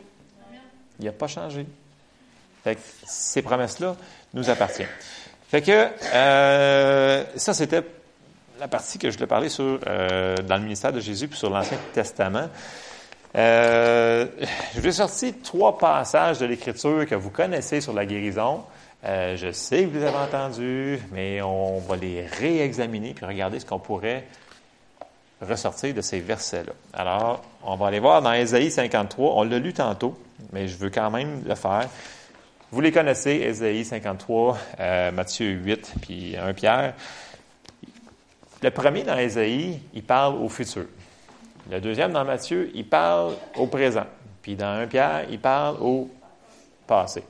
Il 0.98 1.06
n'a 1.06 1.12
pas 1.12 1.26
changé. 1.26 1.66
Fait 2.64 2.76
que 2.76 2.80
ces 3.06 3.42
promesses-là 3.42 3.96
nous 4.34 4.50
appartiennent. 4.50 4.88
Fait 5.48 5.62
que 5.62 5.88
euh, 6.14 7.24
ça, 7.36 7.54
c'était 7.54 7.82
la 8.60 8.68
partie 8.68 8.98
que 8.98 9.10
je 9.10 9.16
voulais 9.16 9.26
parler 9.26 9.48
sur 9.48 9.80
euh, 9.86 10.36
dans 10.36 10.56
le 10.56 10.62
ministère 10.62 10.92
de 10.92 11.00
Jésus 11.00 11.26
puis 11.26 11.38
sur 11.38 11.50
l'Ancien 11.50 11.78
Testament. 11.92 12.48
Euh, 13.36 14.26
je 14.74 14.80
vais 14.80 14.92
sortir 14.92 15.32
trois 15.42 15.78
passages 15.78 16.38
de 16.38 16.46
l'Écriture 16.46 17.06
que 17.06 17.14
vous 17.14 17.30
connaissez 17.30 17.80
sur 17.80 17.92
la 17.92 18.06
guérison. 18.06 18.62
Je 19.02 19.50
sais 19.52 19.84
que 19.84 19.88
vous 19.88 19.98
les 19.98 20.04
avez 20.04 20.18
entendus, 20.18 21.00
mais 21.10 21.40
on 21.40 21.78
va 21.78 21.96
les 21.96 22.26
réexaminer 22.26 23.14
puis 23.14 23.24
regarder 23.24 23.58
ce 23.58 23.64
qu'on 23.64 23.78
pourrait 23.78 24.24
ressortir 25.40 25.94
de 25.94 26.00
ces 26.00 26.20
versets-là. 26.20 26.72
Alors, 26.92 27.42
on 27.64 27.76
va 27.76 27.86
aller 27.86 27.98
voir 27.98 28.22
dans 28.22 28.32
Ésaïe 28.32 28.70
53. 28.70 29.34
On 29.36 29.44
l'a 29.44 29.58
lu 29.58 29.72
tantôt, 29.72 30.18
mais 30.52 30.68
je 30.68 30.76
veux 30.76 30.90
quand 30.90 31.10
même 31.10 31.42
le 31.46 31.54
faire. 31.54 31.88
Vous 32.72 32.80
les 32.80 32.92
connaissez, 32.92 33.33
Ésaïe 33.33 33.85
53, 33.85 34.59
euh, 34.78 35.11
Matthieu 35.11 35.50
8, 35.50 35.92
puis 36.02 36.37
1 36.37 36.54
Pierre. 36.54 36.94
Le 38.62 38.70
premier 38.70 39.02
dans 39.02 39.18
Ésaïe, 39.18 39.80
il 39.92 40.04
parle 40.04 40.37
au 40.37 40.48
futur. 40.48 40.85
Le 41.68 41.80
deuxième 41.80 42.12
dans 42.12 42.24
Matthieu, 42.24 42.70
il 42.72 42.87
parle 42.87 43.35
au 43.56 43.66
présent. 43.66 44.06
Puis 44.40 44.54
dans 44.54 44.68
1 44.68 44.87
Pierre, 44.87 45.24
il 45.28 45.40
parle 45.40 45.78
au 45.80 46.09
passé. 46.87 47.24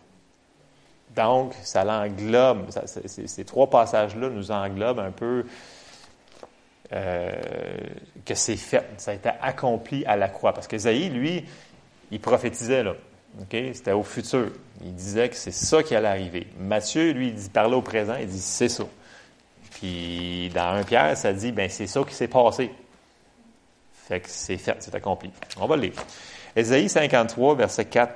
Donc, 1.16 1.54
ça 1.62 1.84
l'englobe, 1.84 2.66
ces 2.84 3.44
trois 3.46 3.70
passages-là 3.70 4.28
nous 4.28 4.50
englobent 4.50 5.00
un 5.00 5.10
peu 5.10 5.46
euh, 6.92 7.32
que 8.26 8.34
c'est 8.34 8.56
fait, 8.56 8.86
ça 8.98 9.12
a 9.12 9.14
été 9.14 9.30
accompli 9.40 10.04
à 10.04 10.16
la 10.16 10.28
croix. 10.28 10.52
Parce 10.52 10.66
qu'Ésaïe, 10.66 11.08
lui, 11.08 11.46
il 12.10 12.20
prophétisait, 12.20 12.82
là. 12.82 12.92
C'était 13.50 13.92
au 13.92 14.02
futur. 14.02 14.50
Il 14.82 14.94
disait 14.94 15.28
que 15.28 15.36
c'est 15.36 15.50
ça 15.52 15.82
qui 15.82 15.94
allait 15.94 16.08
arriver. 16.08 16.46
Matthieu, 16.58 17.12
lui, 17.12 17.28
il 17.28 17.50
parlait 17.50 17.76
au 17.76 17.82
présent, 17.82 18.14
il 18.20 18.26
dit 18.26 18.40
c'est 18.40 18.68
ça. 18.68 18.84
Puis 19.72 20.50
dans 20.54 20.74
un 20.74 20.82
Pierre, 20.82 21.16
ça 21.16 21.32
dit 21.32 21.52
ben 21.52 21.68
c'est 21.70 21.86
ça 21.86 22.02
qui 22.06 22.14
s'est 22.14 22.28
passé. 22.28 22.70
Fait 23.92 24.20
que 24.20 24.28
c'est 24.28 24.56
fait, 24.56 24.76
c'est 24.80 24.94
accompli. 24.94 25.30
On 25.58 25.66
va 25.66 25.76
le 25.76 25.82
lire. 25.82 25.92
Ésaïe 26.56 26.88
53, 26.88 27.54
versets 27.54 27.84
4 27.84 28.14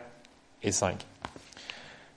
et 0.63 0.73
5. 0.73 0.97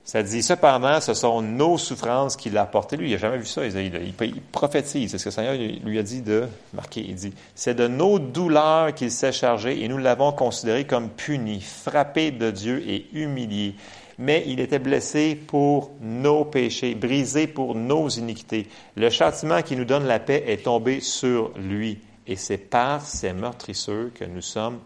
Ça 0.07 0.23
dit, 0.23 0.41
cependant, 0.41 1.01
ce 1.01 1.13
sont 1.13 1.41
nos 1.41 1.77
souffrances 1.77 2.37
qu'il 2.37 2.57
a 2.57 2.61
apportées. 2.61 2.95
Lui, 2.95 3.09
il 3.09 3.11
n'a 3.11 3.17
jamais 3.17 3.39
vu 3.39 3.45
ça. 3.45 3.65
Il, 3.65 4.41
prophétise. 4.53 5.11
C'est 5.11 5.17
ce 5.17 5.25
que 5.25 5.29
le 5.29 5.33
Seigneur 5.33 5.81
lui 5.83 5.99
a 5.99 6.03
dit 6.03 6.21
de 6.21 6.47
marquer. 6.73 7.01
Il 7.05 7.15
dit, 7.15 7.33
c'est 7.55 7.75
de 7.75 7.89
nos 7.89 8.17
douleurs 8.17 8.95
qu'il 8.95 9.11
s'est 9.11 9.33
chargé 9.33 9.83
et 9.83 9.87
nous 9.89 9.97
l'avons 9.97 10.31
considéré 10.31 10.85
comme 10.87 11.09
puni, 11.09 11.59
frappé 11.59 12.31
de 12.31 12.51
Dieu 12.51 12.81
et 12.87 13.07
humilié. 13.11 13.75
Mais 14.17 14.45
il 14.47 14.61
était 14.61 14.79
blessé 14.79 15.35
pour 15.35 15.91
nos 15.99 16.45
péchés, 16.45 16.95
brisé 16.95 17.45
pour 17.45 17.75
nos 17.75 18.07
iniquités. 18.07 18.69
Le 18.95 19.09
châtiment 19.09 19.61
qui 19.61 19.75
nous 19.75 19.83
donne 19.83 20.07
la 20.07 20.19
paix 20.19 20.41
est 20.47 20.63
tombé 20.63 21.01
sur 21.01 21.51
lui. 21.57 21.99
Et 22.25 22.37
c'est 22.37 22.57
par 22.57 23.01
ses 23.01 23.33
meurtrisseurs 23.33 24.13
que 24.15 24.23
nous 24.23 24.41
sommes 24.41 24.79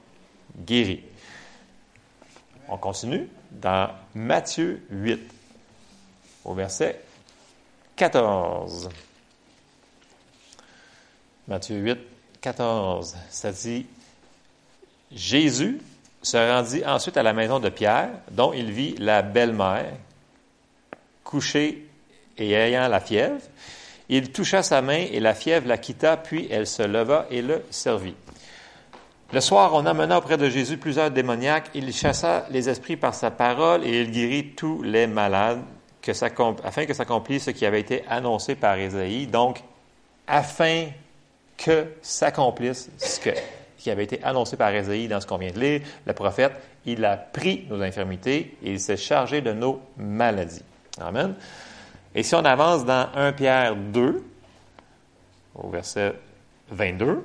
guéris. 0.66 1.04
On 2.68 2.78
continue 2.78 3.28
dans 3.52 3.90
Matthieu 4.16 4.82
8, 4.90 5.20
au 6.46 6.54
verset 6.54 7.02
14. 7.96 8.90
Matthieu 11.48 11.78
8, 11.78 12.00
14, 12.40 13.16
ça 13.30 13.52
dit, 13.52 13.86
Jésus 15.12 15.82
se 16.22 16.38
rendit 16.38 16.86
ensuite 16.86 17.18
à 17.18 17.24
la 17.24 17.34
maison 17.34 17.60
de 17.60 17.70
Pierre, 17.70 18.10
dont 18.32 18.54
il 18.54 18.72
vit 18.72 18.96
la 18.98 19.22
belle-mère, 19.22 19.92
couchée 21.24 21.88
et 22.38 22.54
ayant 22.54 22.88
la 22.88 23.00
fièvre. 23.00 23.42
Il 24.10 24.32
toucha 24.32 24.64
sa 24.64 24.82
main 24.82 25.06
et 25.12 25.20
la 25.20 25.34
fièvre 25.34 25.68
la 25.68 25.78
quitta, 25.78 26.18
puis 26.18 26.48
elle 26.50 26.68
se 26.68 26.84
leva 26.84 27.28
et 27.30 27.42
le 27.42 27.64
servit. 27.70 28.16
Le 29.34 29.40
soir, 29.40 29.72
on 29.74 29.86
amena 29.86 30.18
auprès 30.18 30.36
de 30.36 30.50
Jésus 30.50 30.76
plusieurs 30.76 31.10
démoniaques. 31.10 31.70
Il 31.74 31.94
chassa 31.94 32.46
les 32.50 32.68
esprits 32.68 32.98
par 32.98 33.14
sa 33.14 33.32
parole 33.32 33.86
et 33.86 34.02
il 34.02 34.12
guérit 34.12 34.50
tous 34.58 34.84
les 34.84 35.08
malades 35.08 35.62
afin 36.64 36.86
que 36.86 36.94
s'accomplisse 36.94 37.46
ce 37.46 37.52
qui 37.52 37.66
avait 37.66 37.80
été 37.80 38.04
annoncé 38.10 38.56
par 38.56 38.78
Ésaïe. 38.78 39.28
Donc, 39.28 39.64
afin 40.28 40.88
que 41.56 41.94
s'accomplisse 42.02 42.90
ce 42.98 43.20
qui 43.78 43.90
avait 43.90 44.04
été 44.04 44.22
annoncé 44.22 44.58
par 44.58 44.76
Ésaïe 44.76 45.08
dans 45.08 45.22
ce 45.22 45.28
qu'on 45.28 45.38
vient 45.38 45.52
de 45.52 45.60
lire, 45.60 45.82
le 46.06 46.12
prophète, 46.12 46.52
il 46.86 47.06
a 47.06 47.16
pris 47.16 47.66
nos 47.70 47.82
infirmités 47.82 48.58
et 48.62 48.72
il 48.72 48.82
s'est 48.82 48.98
chargé 48.98 49.40
de 49.40 49.54
nos 49.54 49.80
maladies. 49.96 50.64
Amen. 51.00 51.36
Et 52.14 52.24
si 52.24 52.36
on 52.36 52.44
avance 52.44 52.84
dans 52.84 53.08
1 53.16 53.32
Pierre 53.32 53.78
2, 53.78 54.24
au 55.56 55.70
verset 55.70 56.16
22, 56.72 57.24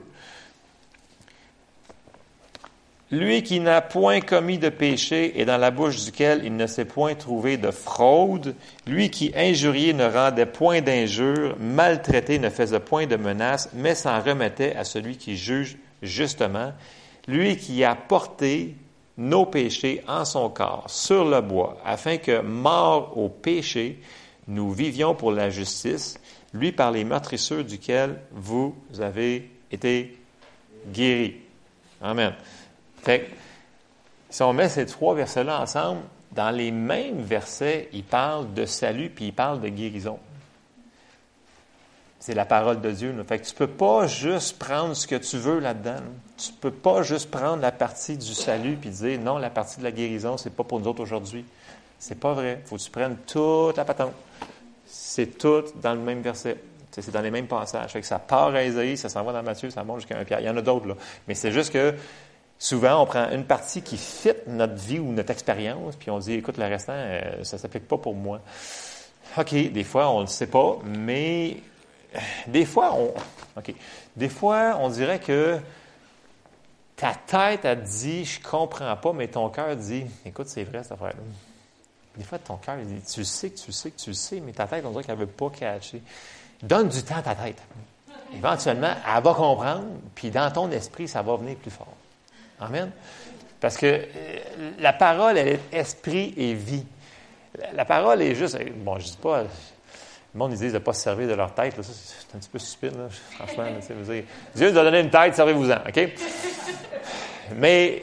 lui 3.11 3.43
qui 3.43 3.61
n'a 3.61 3.81
point 3.81 4.21
commis 4.21 4.59
de 4.59 4.69
péché 4.69 5.41
et 5.41 5.45
dans 5.45 5.59
la 5.59 5.71
bouche 5.71 6.05
duquel 6.05 6.43
il 6.45 6.57
ne 6.57 6.67
s'est 6.67 6.85
point 6.85 7.15
trouvé 7.15 7.57
de 7.57 7.71
fraude, 7.71 8.55
lui 8.87 9.11
qui 9.11 9.33
injurié 9.37 9.93
ne 9.93 10.07
rendait 10.07 10.47
point 10.47 10.81
d'injure, 10.81 11.57
maltraité 11.61 12.39
ne 12.39 12.51
faisait 12.51 12.81
point 12.81 13.07
de 13.07 13.17
menaces, 13.17 13.71
mais 13.75 13.95
s'en 13.95 14.21
remettait 14.21 14.75
à 14.75 14.85
celui 14.85 15.17
qui 15.17 15.37
juge 15.37 15.77
justement, 16.03 16.73
lui 17.29 17.57
qui 17.57 17.85
a 17.85 17.95
porté 17.95 18.75
nos 19.17 19.47
péchés 19.47 20.03
en 20.09 20.25
son 20.25 20.51
corps 20.51 20.85
sur 20.89 21.25
le 21.25 21.41
bois, 21.41 21.79
afin 21.85 22.19
que, 22.19 22.41
mort 22.41 23.17
au 23.17 23.29
péché, 23.29 24.01
nous 24.49 24.73
vivions 24.73 25.15
pour 25.15 25.33
la 25.33 25.49
justice, 25.49 26.19
lui 26.53 26.73
par 26.73 26.91
les 26.91 27.05
meurtrisseurs 27.05 27.65
duquel 27.65 28.21
vous 28.33 28.75
avez 29.01 29.51
été 29.71 30.19
guéris. 30.93 31.37
Amen. 32.01 32.35
Fait 33.07 33.31
si 34.31 34.43
on 34.43 34.53
met 34.53 34.69
ces 34.69 34.85
trois 34.85 35.15
versets-là 35.15 35.61
ensemble, 35.61 36.01
dans 36.33 36.51
les 36.51 36.73
mêmes 36.73 37.23
versets, 37.23 37.89
il 37.93 38.03
parle 38.03 38.53
de 38.53 38.67
salut 38.67 39.11
puis 39.11 39.27
il 39.27 39.33
parle 39.33 39.61
de 39.61 39.69
guérison. 39.69 40.19
C'est 42.19 42.35
la 42.35 42.45
parole 42.45 42.81
de 42.81 42.91
Dieu. 42.91 43.15
Fait 43.29 43.39
que 43.39 43.47
tu 43.47 43.55
peux 43.55 43.69
pas 43.69 44.09
juste 44.09 44.59
prendre 44.59 44.95
ce 44.95 45.07
que 45.07 45.15
tu 45.15 45.39
veux 45.39 45.61
là-dedans. 45.61 46.01
Tu 46.37 46.53
peux 46.53 46.73
pas 46.73 47.03
juste 47.03 47.31
prendre 47.31 47.63
la 47.63 47.71
partie 47.71 48.17
du 48.17 48.35
salut 48.35 48.77
puis 48.77 48.91
dire 48.91 49.21
non, 49.21 49.39
la 49.39 49.51
partie 49.51 49.79
de 49.79 49.85
la 49.85 49.93
guérison, 49.93 50.37
c'est 50.37 50.51
pas 50.51 50.65
pour 50.65 50.81
nous 50.81 50.89
autres 50.89 51.03
aujourd'hui. 51.03 51.45
C'est 52.01 52.19
pas 52.19 52.33
vrai. 52.33 52.61
Faut 52.65 52.77
que 52.77 52.83
tu 52.83 52.91
prennes 52.91 53.17
toute 53.25 53.77
la 53.77 53.85
patente. 53.85 54.13
C'est 54.85 55.39
tout 55.39 55.63
dans 55.81 55.95
le 55.95 56.01
même 56.01 56.23
verset. 56.23 56.57
C'est 56.91 57.13
dans 57.13 57.21
les 57.21 57.31
mêmes 57.31 57.47
passages. 57.47 57.93
Fait 57.93 58.01
que 58.01 58.07
ça 58.07 58.19
part 58.19 58.55
à 58.55 58.65
Isaïe, 58.65 58.97
ça 58.97 59.09
s'en 59.09 59.23
va 59.23 59.33
dans 59.33 59.43
Matthieu, 59.43 59.71
ça 59.71 59.85
monte 59.85 60.01
jusqu'à 60.01 60.19
un 60.19 60.25
Pierre. 60.25 60.41
Il 60.41 60.47
y 60.47 60.51
en 60.51 60.57
a 60.57 60.63
d'autres, 60.63 60.89
là. 60.89 60.95
Mais 61.29 61.35
c'est 61.35 61.53
juste 61.53 61.73
que 61.73 61.95
Souvent, 62.59 63.03
on 63.03 63.07
prend 63.07 63.31
une 63.31 63.45
partie 63.45 63.83
qui 63.83 63.99
fit 63.99 64.33
notre 64.47 64.75
vie 64.75 64.99
ou 64.99 65.13
notre 65.13 65.31
expérience, 65.31 65.95
puis 65.97 66.11
on 66.11 66.19
dit, 66.19 66.35
écoute, 66.35 66.57
le 66.57 66.65
restant, 66.65 66.95
euh, 66.95 67.45
ça 67.45 67.57
ne 67.57 67.61
s'applique 67.63 67.87
pas 67.87 67.99
pour 67.99 68.15
moi. 68.15 68.41
OK, 69.37 69.53
des 69.53 69.85
fois, 69.85 70.11
on 70.11 70.19
ne 70.19 70.23
le 70.23 70.29
sait 70.29 70.47
pas, 70.47 70.79
mais 70.85 71.59
euh, 72.15 72.19
des 72.47 72.65
fois, 72.65 72.95
on, 72.95 73.13
OK, 73.59 73.75
des 74.17 74.29
fois, 74.31 74.79
on 74.81 74.89
dirait 74.89 75.19
que 75.19 75.59
ta 76.97 77.15
tête 77.15 77.67
a 77.67 77.75
dit, 77.75 78.25
je 78.25 78.41
comprends 78.41 78.97
pas, 78.97 79.13
mais 79.13 79.29
ton 79.29 79.51
cœur 79.51 79.77
dit, 79.77 80.07
écoute, 80.25 80.49
c'est 80.49 80.65
vrai 80.65 80.83
cette 80.83 80.93
affaire-là. 80.93 81.23
Des 82.17 82.25
fois, 82.25 82.39
ton 82.39 82.57
cœur 82.57 82.79
dit, 82.79 83.03
tu 83.03 83.23
sais 83.25 83.51
que 83.51 83.59
tu 83.59 83.73
sais 83.73 83.91
que 83.91 84.01
tu 84.01 84.15
sais, 84.15 84.41
mais 84.41 84.53
ta 84.53 84.67
tête, 84.67 84.83
on 84.87 84.91
dirait 84.91 85.05
qu'elle 85.05 85.17
ne 85.17 85.21
veut 85.21 85.27
pas 85.27 85.51
catcher. 85.51 86.01
Donne 86.63 86.89
du 86.89 87.03
temps 87.03 87.17
à 87.17 87.23
ta 87.23 87.35
tête. 87.35 87.63
Éventuellement, 88.35 88.95
elle 89.07 89.23
va 89.23 89.35
comprendre, 89.35 89.89
puis 90.15 90.31
dans 90.31 90.51
ton 90.51 90.71
esprit, 90.71 91.07
ça 91.07 91.21
va 91.21 91.37
venir 91.37 91.57
plus 91.57 91.71
fort. 91.71 91.93
Amen. 92.61 92.91
Parce 93.61 93.77
que 93.77 93.87
euh, 93.87 94.39
la 94.79 94.93
parole, 94.93 95.39
elle 95.39 95.49
est 95.49 95.61
esprit 95.73 96.35
et 96.37 96.55
vie. 96.55 96.85
La 97.75 97.85
parole 97.85 98.23
est 98.23 98.35
juste. 98.35 98.59
Bon, 98.77 98.99
je 98.99 99.05
dis 99.07 99.19
pas. 99.21 99.43
Le 99.43 100.39
monde, 100.39 100.53
ils 100.53 100.59
disent 100.59 100.73
de 100.73 100.79
ne 100.79 100.83
pas 100.83 100.93
se 100.93 101.01
servir 101.03 101.29
de 101.29 101.35
leur 101.35 101.55
tête. 101.55 101.75
c'est 101.81 102.37
un 102.37 102.39
petit 102.39 102.49
peu 102.49 102.59
stupide, 102.59 102.93
franchement. 103.33 103.65
Dieu 104.55 104.71
nous 104.71 104.79
a 104.79 104.85
donné 104.85 105.01
une 105.01 105.11
tête, 105.11 105.35
servez-vous-en, 105.35 105.79
OK? 105.89 106.09
Mais 107.57 108.03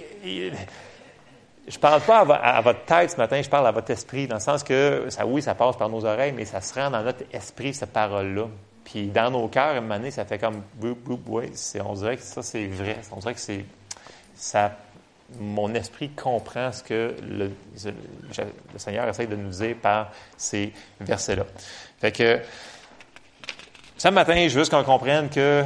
je 1.67 1.75
ne 1.77 1.79
parle 1.79 2.01
pas 2.01 2.19
à, 2.21 2.61
votre 2.61 2.85
tête 2.85 3.11
ce 3.11 3.17
matin, 3.17 3.41
je 3.41 3.49
parle 3.49 3.67
à 3.67 3.71
votre 3.71 3.91
esprit, 3.91 4.27
dans 4.27 4.35
le 4.35 4.41
sens 4.41 4.63
que, 4.63 5.05
ça, 5.09 5.25
oui, 5.25 5.41
ça 5.41 5.53
passe 5.53 5.77
par 5.77 5.89
nos 5.89 6.03
oreilles, 6.05 6.33
mais 6.35 6.45
ça 6.45 6.59
se 6.59 6.73
rend 6.73 6.89
dans 6.89 7.03
notre 7.03 7.23
esprit, 7.31 7.73
cette 7.73 7.93
parole-là. 7.93 8.47
Puis 8.83 9.07
dans 9.07 9.31
nos 9.31 9.47
cœurs, 9.47 9.75
à 9.75 9.77
un 9.77 9.81
moment 9.81 9.97
donné, 9.97 10.11
ça 10.11 10.25
fait 10.25 10.39
comme, 10.39 10.63
on 10.81 11.93
dirait 11.93 12.17
que 12.17 12.23
ça, 12.23 12.41
c'est 12.41 12.67
vrai. 12.67 12.97
On 13.11 13.19
dirait 13.19 13.33
que 13.33 13.39
c'est 13.39 13.63
mon 15.39 15.73
esprit 15.73 16.10
comprend 16.10 16.71
ce 16.71 16.84
que 16.84 17.15
le, 17.21 17.51
Seigneur 18.77 19.08
essaie 19.08 19.27
de 19.27 19.36
nous 19.36 19.49
dire 19.49 19.75
par 19.82 20.12
ces 20.38 20.73
versets-là. 20.99 21.45
Fait 21.99 22.12
que, 22.12 22.39
ce 23.97 24.08
matin, 24.10 24.47
je 24.47 24.60
veux 24.60 24.65
qu'on 24.65 24.84
comprenne 24.84 25.29
que 25.29 25.63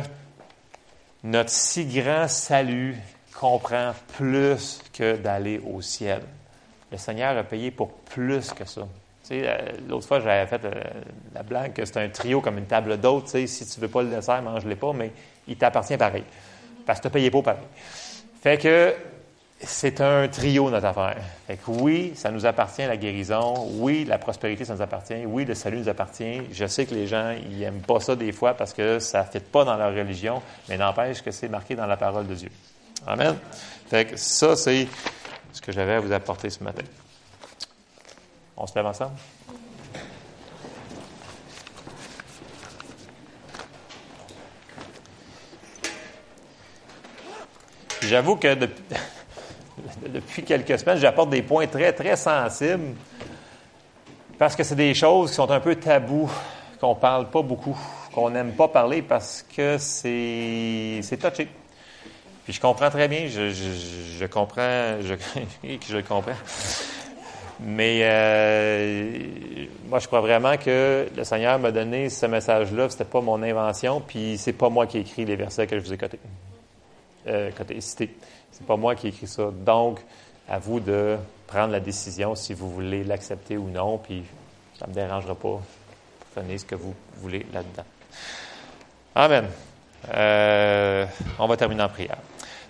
notre 1.24 1.50
si 1.50 1.86
grand 1.86 2.28
salut 2.28 2.96
comprend 3.34 3.94
plus 4.18 4.80
que 4.94 5.16
d'aller 5.16 5.60
au 5.60 5.82
ciel. 5.82 6.22
Le 6.92 6.98
Seigneur 6.98 7.38
a 7.38 7.44
payé 7.44 7.72
pour 7.72 7.92
plus 7.92 8.52
que 8.54 8.66
ça. 8.66 8.88
Euh, 9.32 9.58
l'autre 9.90 10.08
fois, 10.08 10.20
j'avais 10.22 10.48
fait 10.48 10.63
euh, 10.63 10.72
la 11.34 11.44
blague 11.44 11.74
que 11.74 11.84
c'est 11.84 11.97
un 11.97 12.08
trio 12.08 12.39
comme 12.39 12.58
une 12.58 12.66
table 12.66 12.97
d'hôte. 12.97 13.26
Tu 13.26 13.32
sais, 13.32 13.47
si 13.47 13.68
tu 13.68 13.82
veux 13.82 13.89
pas 13.89 14.01
le 14.01 14.10
dessert, 14.10 14.41
mange-le 14.41 14.76
pas, 14.76 14.93
mais 14.93 15.12
il 15.47 15.58
t'appartient 15.58 15.97
pareil. 15.97 16.24
Parce 16.86 16.99
que 16.99 17.04
tu 17.04 17.08
as 17.08 17.12
payé 17.12 17.30
pour 17.30 17.43
pareil. 17.43 17.64
Fait 18.42 18.58
que 18.58 18.96
c'est 19.60 20.02
un 20.02 20.28
trio, 20.28 20.70
notre 20.70 20.86
affaire. 20.86 21.18
Fait 21.48 21.58
que 21.58 21.72
oui, 21.72 22.14
ça 22.16 22.30
nous 22.30 22.46
appartient, 22.46 22.86
la 22.86 22.98
guérison. 22.98 23.68
Oui, 23.80 24.06
la 24.06 24.18
prospérité, 24.20 24.66
ça 24.66 24.76
nous 24.76 24.82
appartient. 24.82 25.26
Oui, 25.26 25.46
le 25.46 25.56
salut 25.56 25.80
nous 25.80 25.90
appartient. 25.90 26.42
Je 26.52 26.66
sais 26.68 26.86
que 26.86 26.94
les 26.94 27.08
gens, 27.08 27.32
ils 27.50 27.60
n'aiment 27.60 27.82
pas 27.82 28.00
ça 28.00 28.16
des 28.16 28.32
fois 28.32 28.54
parce 28.54 28.74
que 28.74 29.00
ça 29.00 29.24
ne 29.24 29.28
fit 29.28 29.40
pas 29.40 29.66
dans 29.66 29.76
leur 29.76 29.94
religion, 29.94 30.42
mais 30.70 30.78
n'empêche 30.78 31.22
que 31.22 31.32
c'est 31.32 31.50
marqué 31.50 31.76
dans 31.76 31.88
la 31.88 31.98
parole 31.98 32.28
de 32.28 32.36
Dieu. 32.36 32.52
Amen. 33.08 33.36
Fait 33.90 34.06
que 34.06 34.18
ça, 34.18 34.56
c'est 34.56 34.88
ce 35.52 35.62
que 35.62 35.72
j'avais 35.72 35.94
à 35.94 36.00
vous 36.00 36.12
apporter 36.12 36.50
ce 36.50 36.64
matin. 36.64 36.84
On 38.56 38.68
se 38.68 38.76
lève 38.76 38.86
ensemble? 38.86 39.14
J'avoue 48.02 48.36
que 48.36 48.56
depuis, 50.08 50.43
quelques 50.43 50.80
semaines, 50.80 50.98
j'apporte 50.98 51.30
des 51.30 51.41
points 51.41 51.68
très, 51.68 51.93
très 51.93 52.16
sensibles 52.16 52.95
Parce 54.38 54.56
que 54.56 54.64
c'est 54.64 54.76
des 54.76 54.93
choses 54.93 55.30
qui 55.30 55.36
sont 55.36 55.50
un 55.50 55.60
peu 55.60 55.76
tabous, 55.76 56.30
qu'on 56.80 56.95
ne 56.95 57.00
parle 57.00 57.30
pas 57.30 57.41
beaucoup, 57.41 57.78
qu'on 58.14 58.30
n'aime 58.30 58.54
pas 58.54 58.68
parler 58.68 59.02
parce 59.02 59.45
que 59.56 59.78
c'est, 59.78 61.00
c'est 61.02 61.18
touché. 61.18 61.48
Puis 62.43 62.54
je 62.54 62.62
comprends 62.62 62.89
très 62.89 63.08
bien, 63.08 63.28
je, 63.28 64.26
comprends, 64.26 64.95
je, 65.02 65.16
je 65.89 65.98
comprends. 65.98 66.32
Mais 67.60 68.02
euh, 68.04 69.20
moi, 69.89 70.00
je 70.00 70.08
crois 70.08 70.22
vraiment 70.22 70.56
que 70.58 71.08
le 71.16 71.24
Seigneur 71.24 71.58
m'a 71.58 71.72
donné 71.72 72.10
ce 72.10 72.26
message-là. 72.28 72.89
C'était 72.89 73.04
pas 73.04 73.22
mon 73.22 73.41
invention, 73.41 74.00
puis 74.00 74.38
c'est 74.38 74.54
pas 74.54 74.70
moi 74.70 74.86
qui 74.86 75.00
ai 75.00 75.02
écrit 75.02 75.26
les 75.26 75.36
versets 75.36 75.66
que 75.66 75.78
je 75.78 75.84
vous 75.84 75.91
ai 75.91 75.98
cotés, 75.98 76.20
euh. 77.28 77.51
C'est 78.51 78.65
pas 78.65 78.78
moi 78.78 78.95
qui 78.95 79.07
ai 79.07 79.09
écrit 79.09 79.28
ça. 79.28 79.49
Donc, 79.51 79.99
à 80.49 80.59
vous 80.59 80.80
de 80.80 81.17
prendre 81.45 81.71
la 81.71 81.80
décision 81.80 82.36
si 82.36 82.53
vous 82.53 82.69
voulez 82.69 83.03
l'accepter 83.03 83.57
ou 83.57 83.69
non, 83.69 83.97
puis 83.97 84.23
ça 84.80 84.86
ne 84.86 84.91
me 84.91 84.95
dérangera 84.95 85.36
pas. 85.36 85.61
Prenez 86.34 86.57
ce 86.57 86.65
que 86.65 86.75
vous 86.75 86.93
voulez 87.17 87.45
là-dedans. 87.53 87.86
Amen. 89.15 89.47
Euh, 90.13 91.05
on 91.39 91.47
va 91.47 91.57
terminer 91.57 91.84
en 91.84 91.89
prière. 91.89 92.17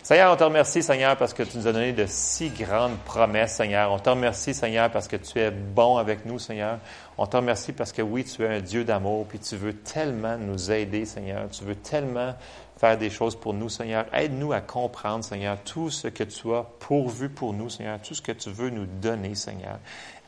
Seigneur, 0.08 0.32
on 0.32 0.38
te 0.38 0.44
remercie, 0.46 0.82
Seigneur, 0.82 1.18
parce 1.18 1.34
que 1.34 1.44
tu 1.44 1.58
nous 1.58 1.68
as 1.68 1.74
donné 1.74 1.92
de 1.92 2.06
si 2.08 2.50
grandes 2.50 2.98
promesses, 3.00 3.56
Seigneur. 3.56 3.92
On 3.92 4.00
te 4.00 4.10
remercie, 4.10 4.54
Seigneur, 4.54 4.90
parce 4.90 5.10
que 5.10 5.18
tu 5.18 5.38
es 5.38 5.52
bon 5.52 5.98
avec 5.98 6.26
nous, 6.26 6.40
Seigneur. 6.40 6.78
On 7.18 7.26
te 7.26 7.36
remercie 7.36 7.74
parce 7.74 7.92
que 7.92 8.02
oui, 8.02 8.24
tu 8.24 8.46
es 8.46 8.48
un 8.48 8.62
Dieu 8.62 8.86
d'amour, 8.86 9.26
puis 9.28 9.38
tu 9.38 9.58
veux 9.58 9.74
tellement 9.74 10.38
nous 10.38 10.72
aider, 10.72 11.04
Seigneur. 11.06 11.50
Tu 11.50 11.66
veux 11.66 11.76
tellement 11.76 12.34
faire 12.78 12.98
des 12.98 13.10
choses 13.10 13.36
pour 13.36 13.54
nous, 13.54 13.70
Seigneur. 13.70 14.06
Aide-nous 14.14 14.54
à 14.54 14.62
comprendre, 14.62 15.24
Seigneur, 15.24 15.58
tout 15.64 15.90
ce 15.90 16.08
que 16.08 16.24
tu 16.24 16.54
as 16.54 16.64
pourvu 16.64 17.30
pour 17.30 17.54
nous, 17.54 17.70
Seigneur, 17.70 18.00
tout 18.02 18.14
ce 18.14 18.22
que 18.22 18.32
tu 18.32 18.50
veux 18.50 18.70
nous 18.70 18.86
donner, 18.86 19.36
Seigneur. 19.36 19.80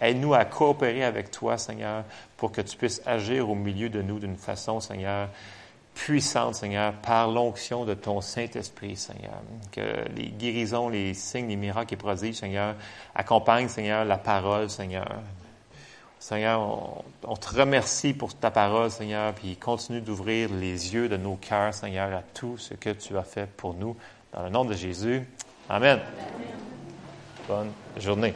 Aide-nous 0.01 0.33
à 0.33 0.45
coopérer 0.45 1.03
avec 1.03 1.31
toi, 1.31 1.57
Seigneur, 1.57 2.03
pour 2.37 2.51
que 2.51 2.61
tu 2.61 2.75
puisses 2.77 3.01
agir 3.05 3.49
au 3.49 3.55
milieu 3.55 3.89
de 3.89 4.01
nous 4.01 4.19
d'une 4.19 4.37
façon, 4.37 4.79
Seigneur, 4.79 5.29
puissante, 5.93 6.55
Seigneur, 6.55 6.93
par 6.93 7.29
l'onction 7.29 7.85
de 7.85 7.93
ton 7.93 8.21
Saint-Esprit, 8.21 8.95
Seigneur. 8.95 9.41
Que 9.71 10.07
les 10.15 10.29
guérisons, 10.29 10.89
les 10.89 11.13
signes, 11.13 11.49
les 11.49 11.55
miracles 11.55 11.93
et 11.93 11.97
prodiges, 11.97 12.35
Seigneur, 12.35 12.75
accompagnent, 13.13 13.67
Seigneur, 13.67 14.05
la 14.05 14.17
parole, 14.17 14.69
Seigneur. 14.69 15.21
Seigneur, 16.19 17.03
on, 17.23 17.35
te 17.35 17.55
remercie 17.55 18.13
pour 18.13 18.35
ta 18.35 18.51
parole, 18.51 18.91
Seigneur, 18.91 19.33
puis 19.33 19.55
continue 19.55 20.01
d'ouvrir 20.01 20.49
les 20.51 20.93
yeux 20.93 21.07
de 21.07 21.15
nos 21.15 21.35
cœurs, 21.35 21.73
Seigneur, 21.73 22.13
à 22.13 22.21
tout 22.21 22.57
ce 22.57 22.73
que 22.73 22.89
tu 22.89 23.17
as 23.17 23.23
fait 23.23 23.47
pour 23.47 23.73
nous. 23.73 23.95
Dans 24.33 24.43
le 24.43 24.49
nom 24.49 24.65
de 24.65 24.73
Jésus. 24.73 25.25
Amen. 25.69 25.99
Bonne 27.47 27.71
journée. 27.97 28.33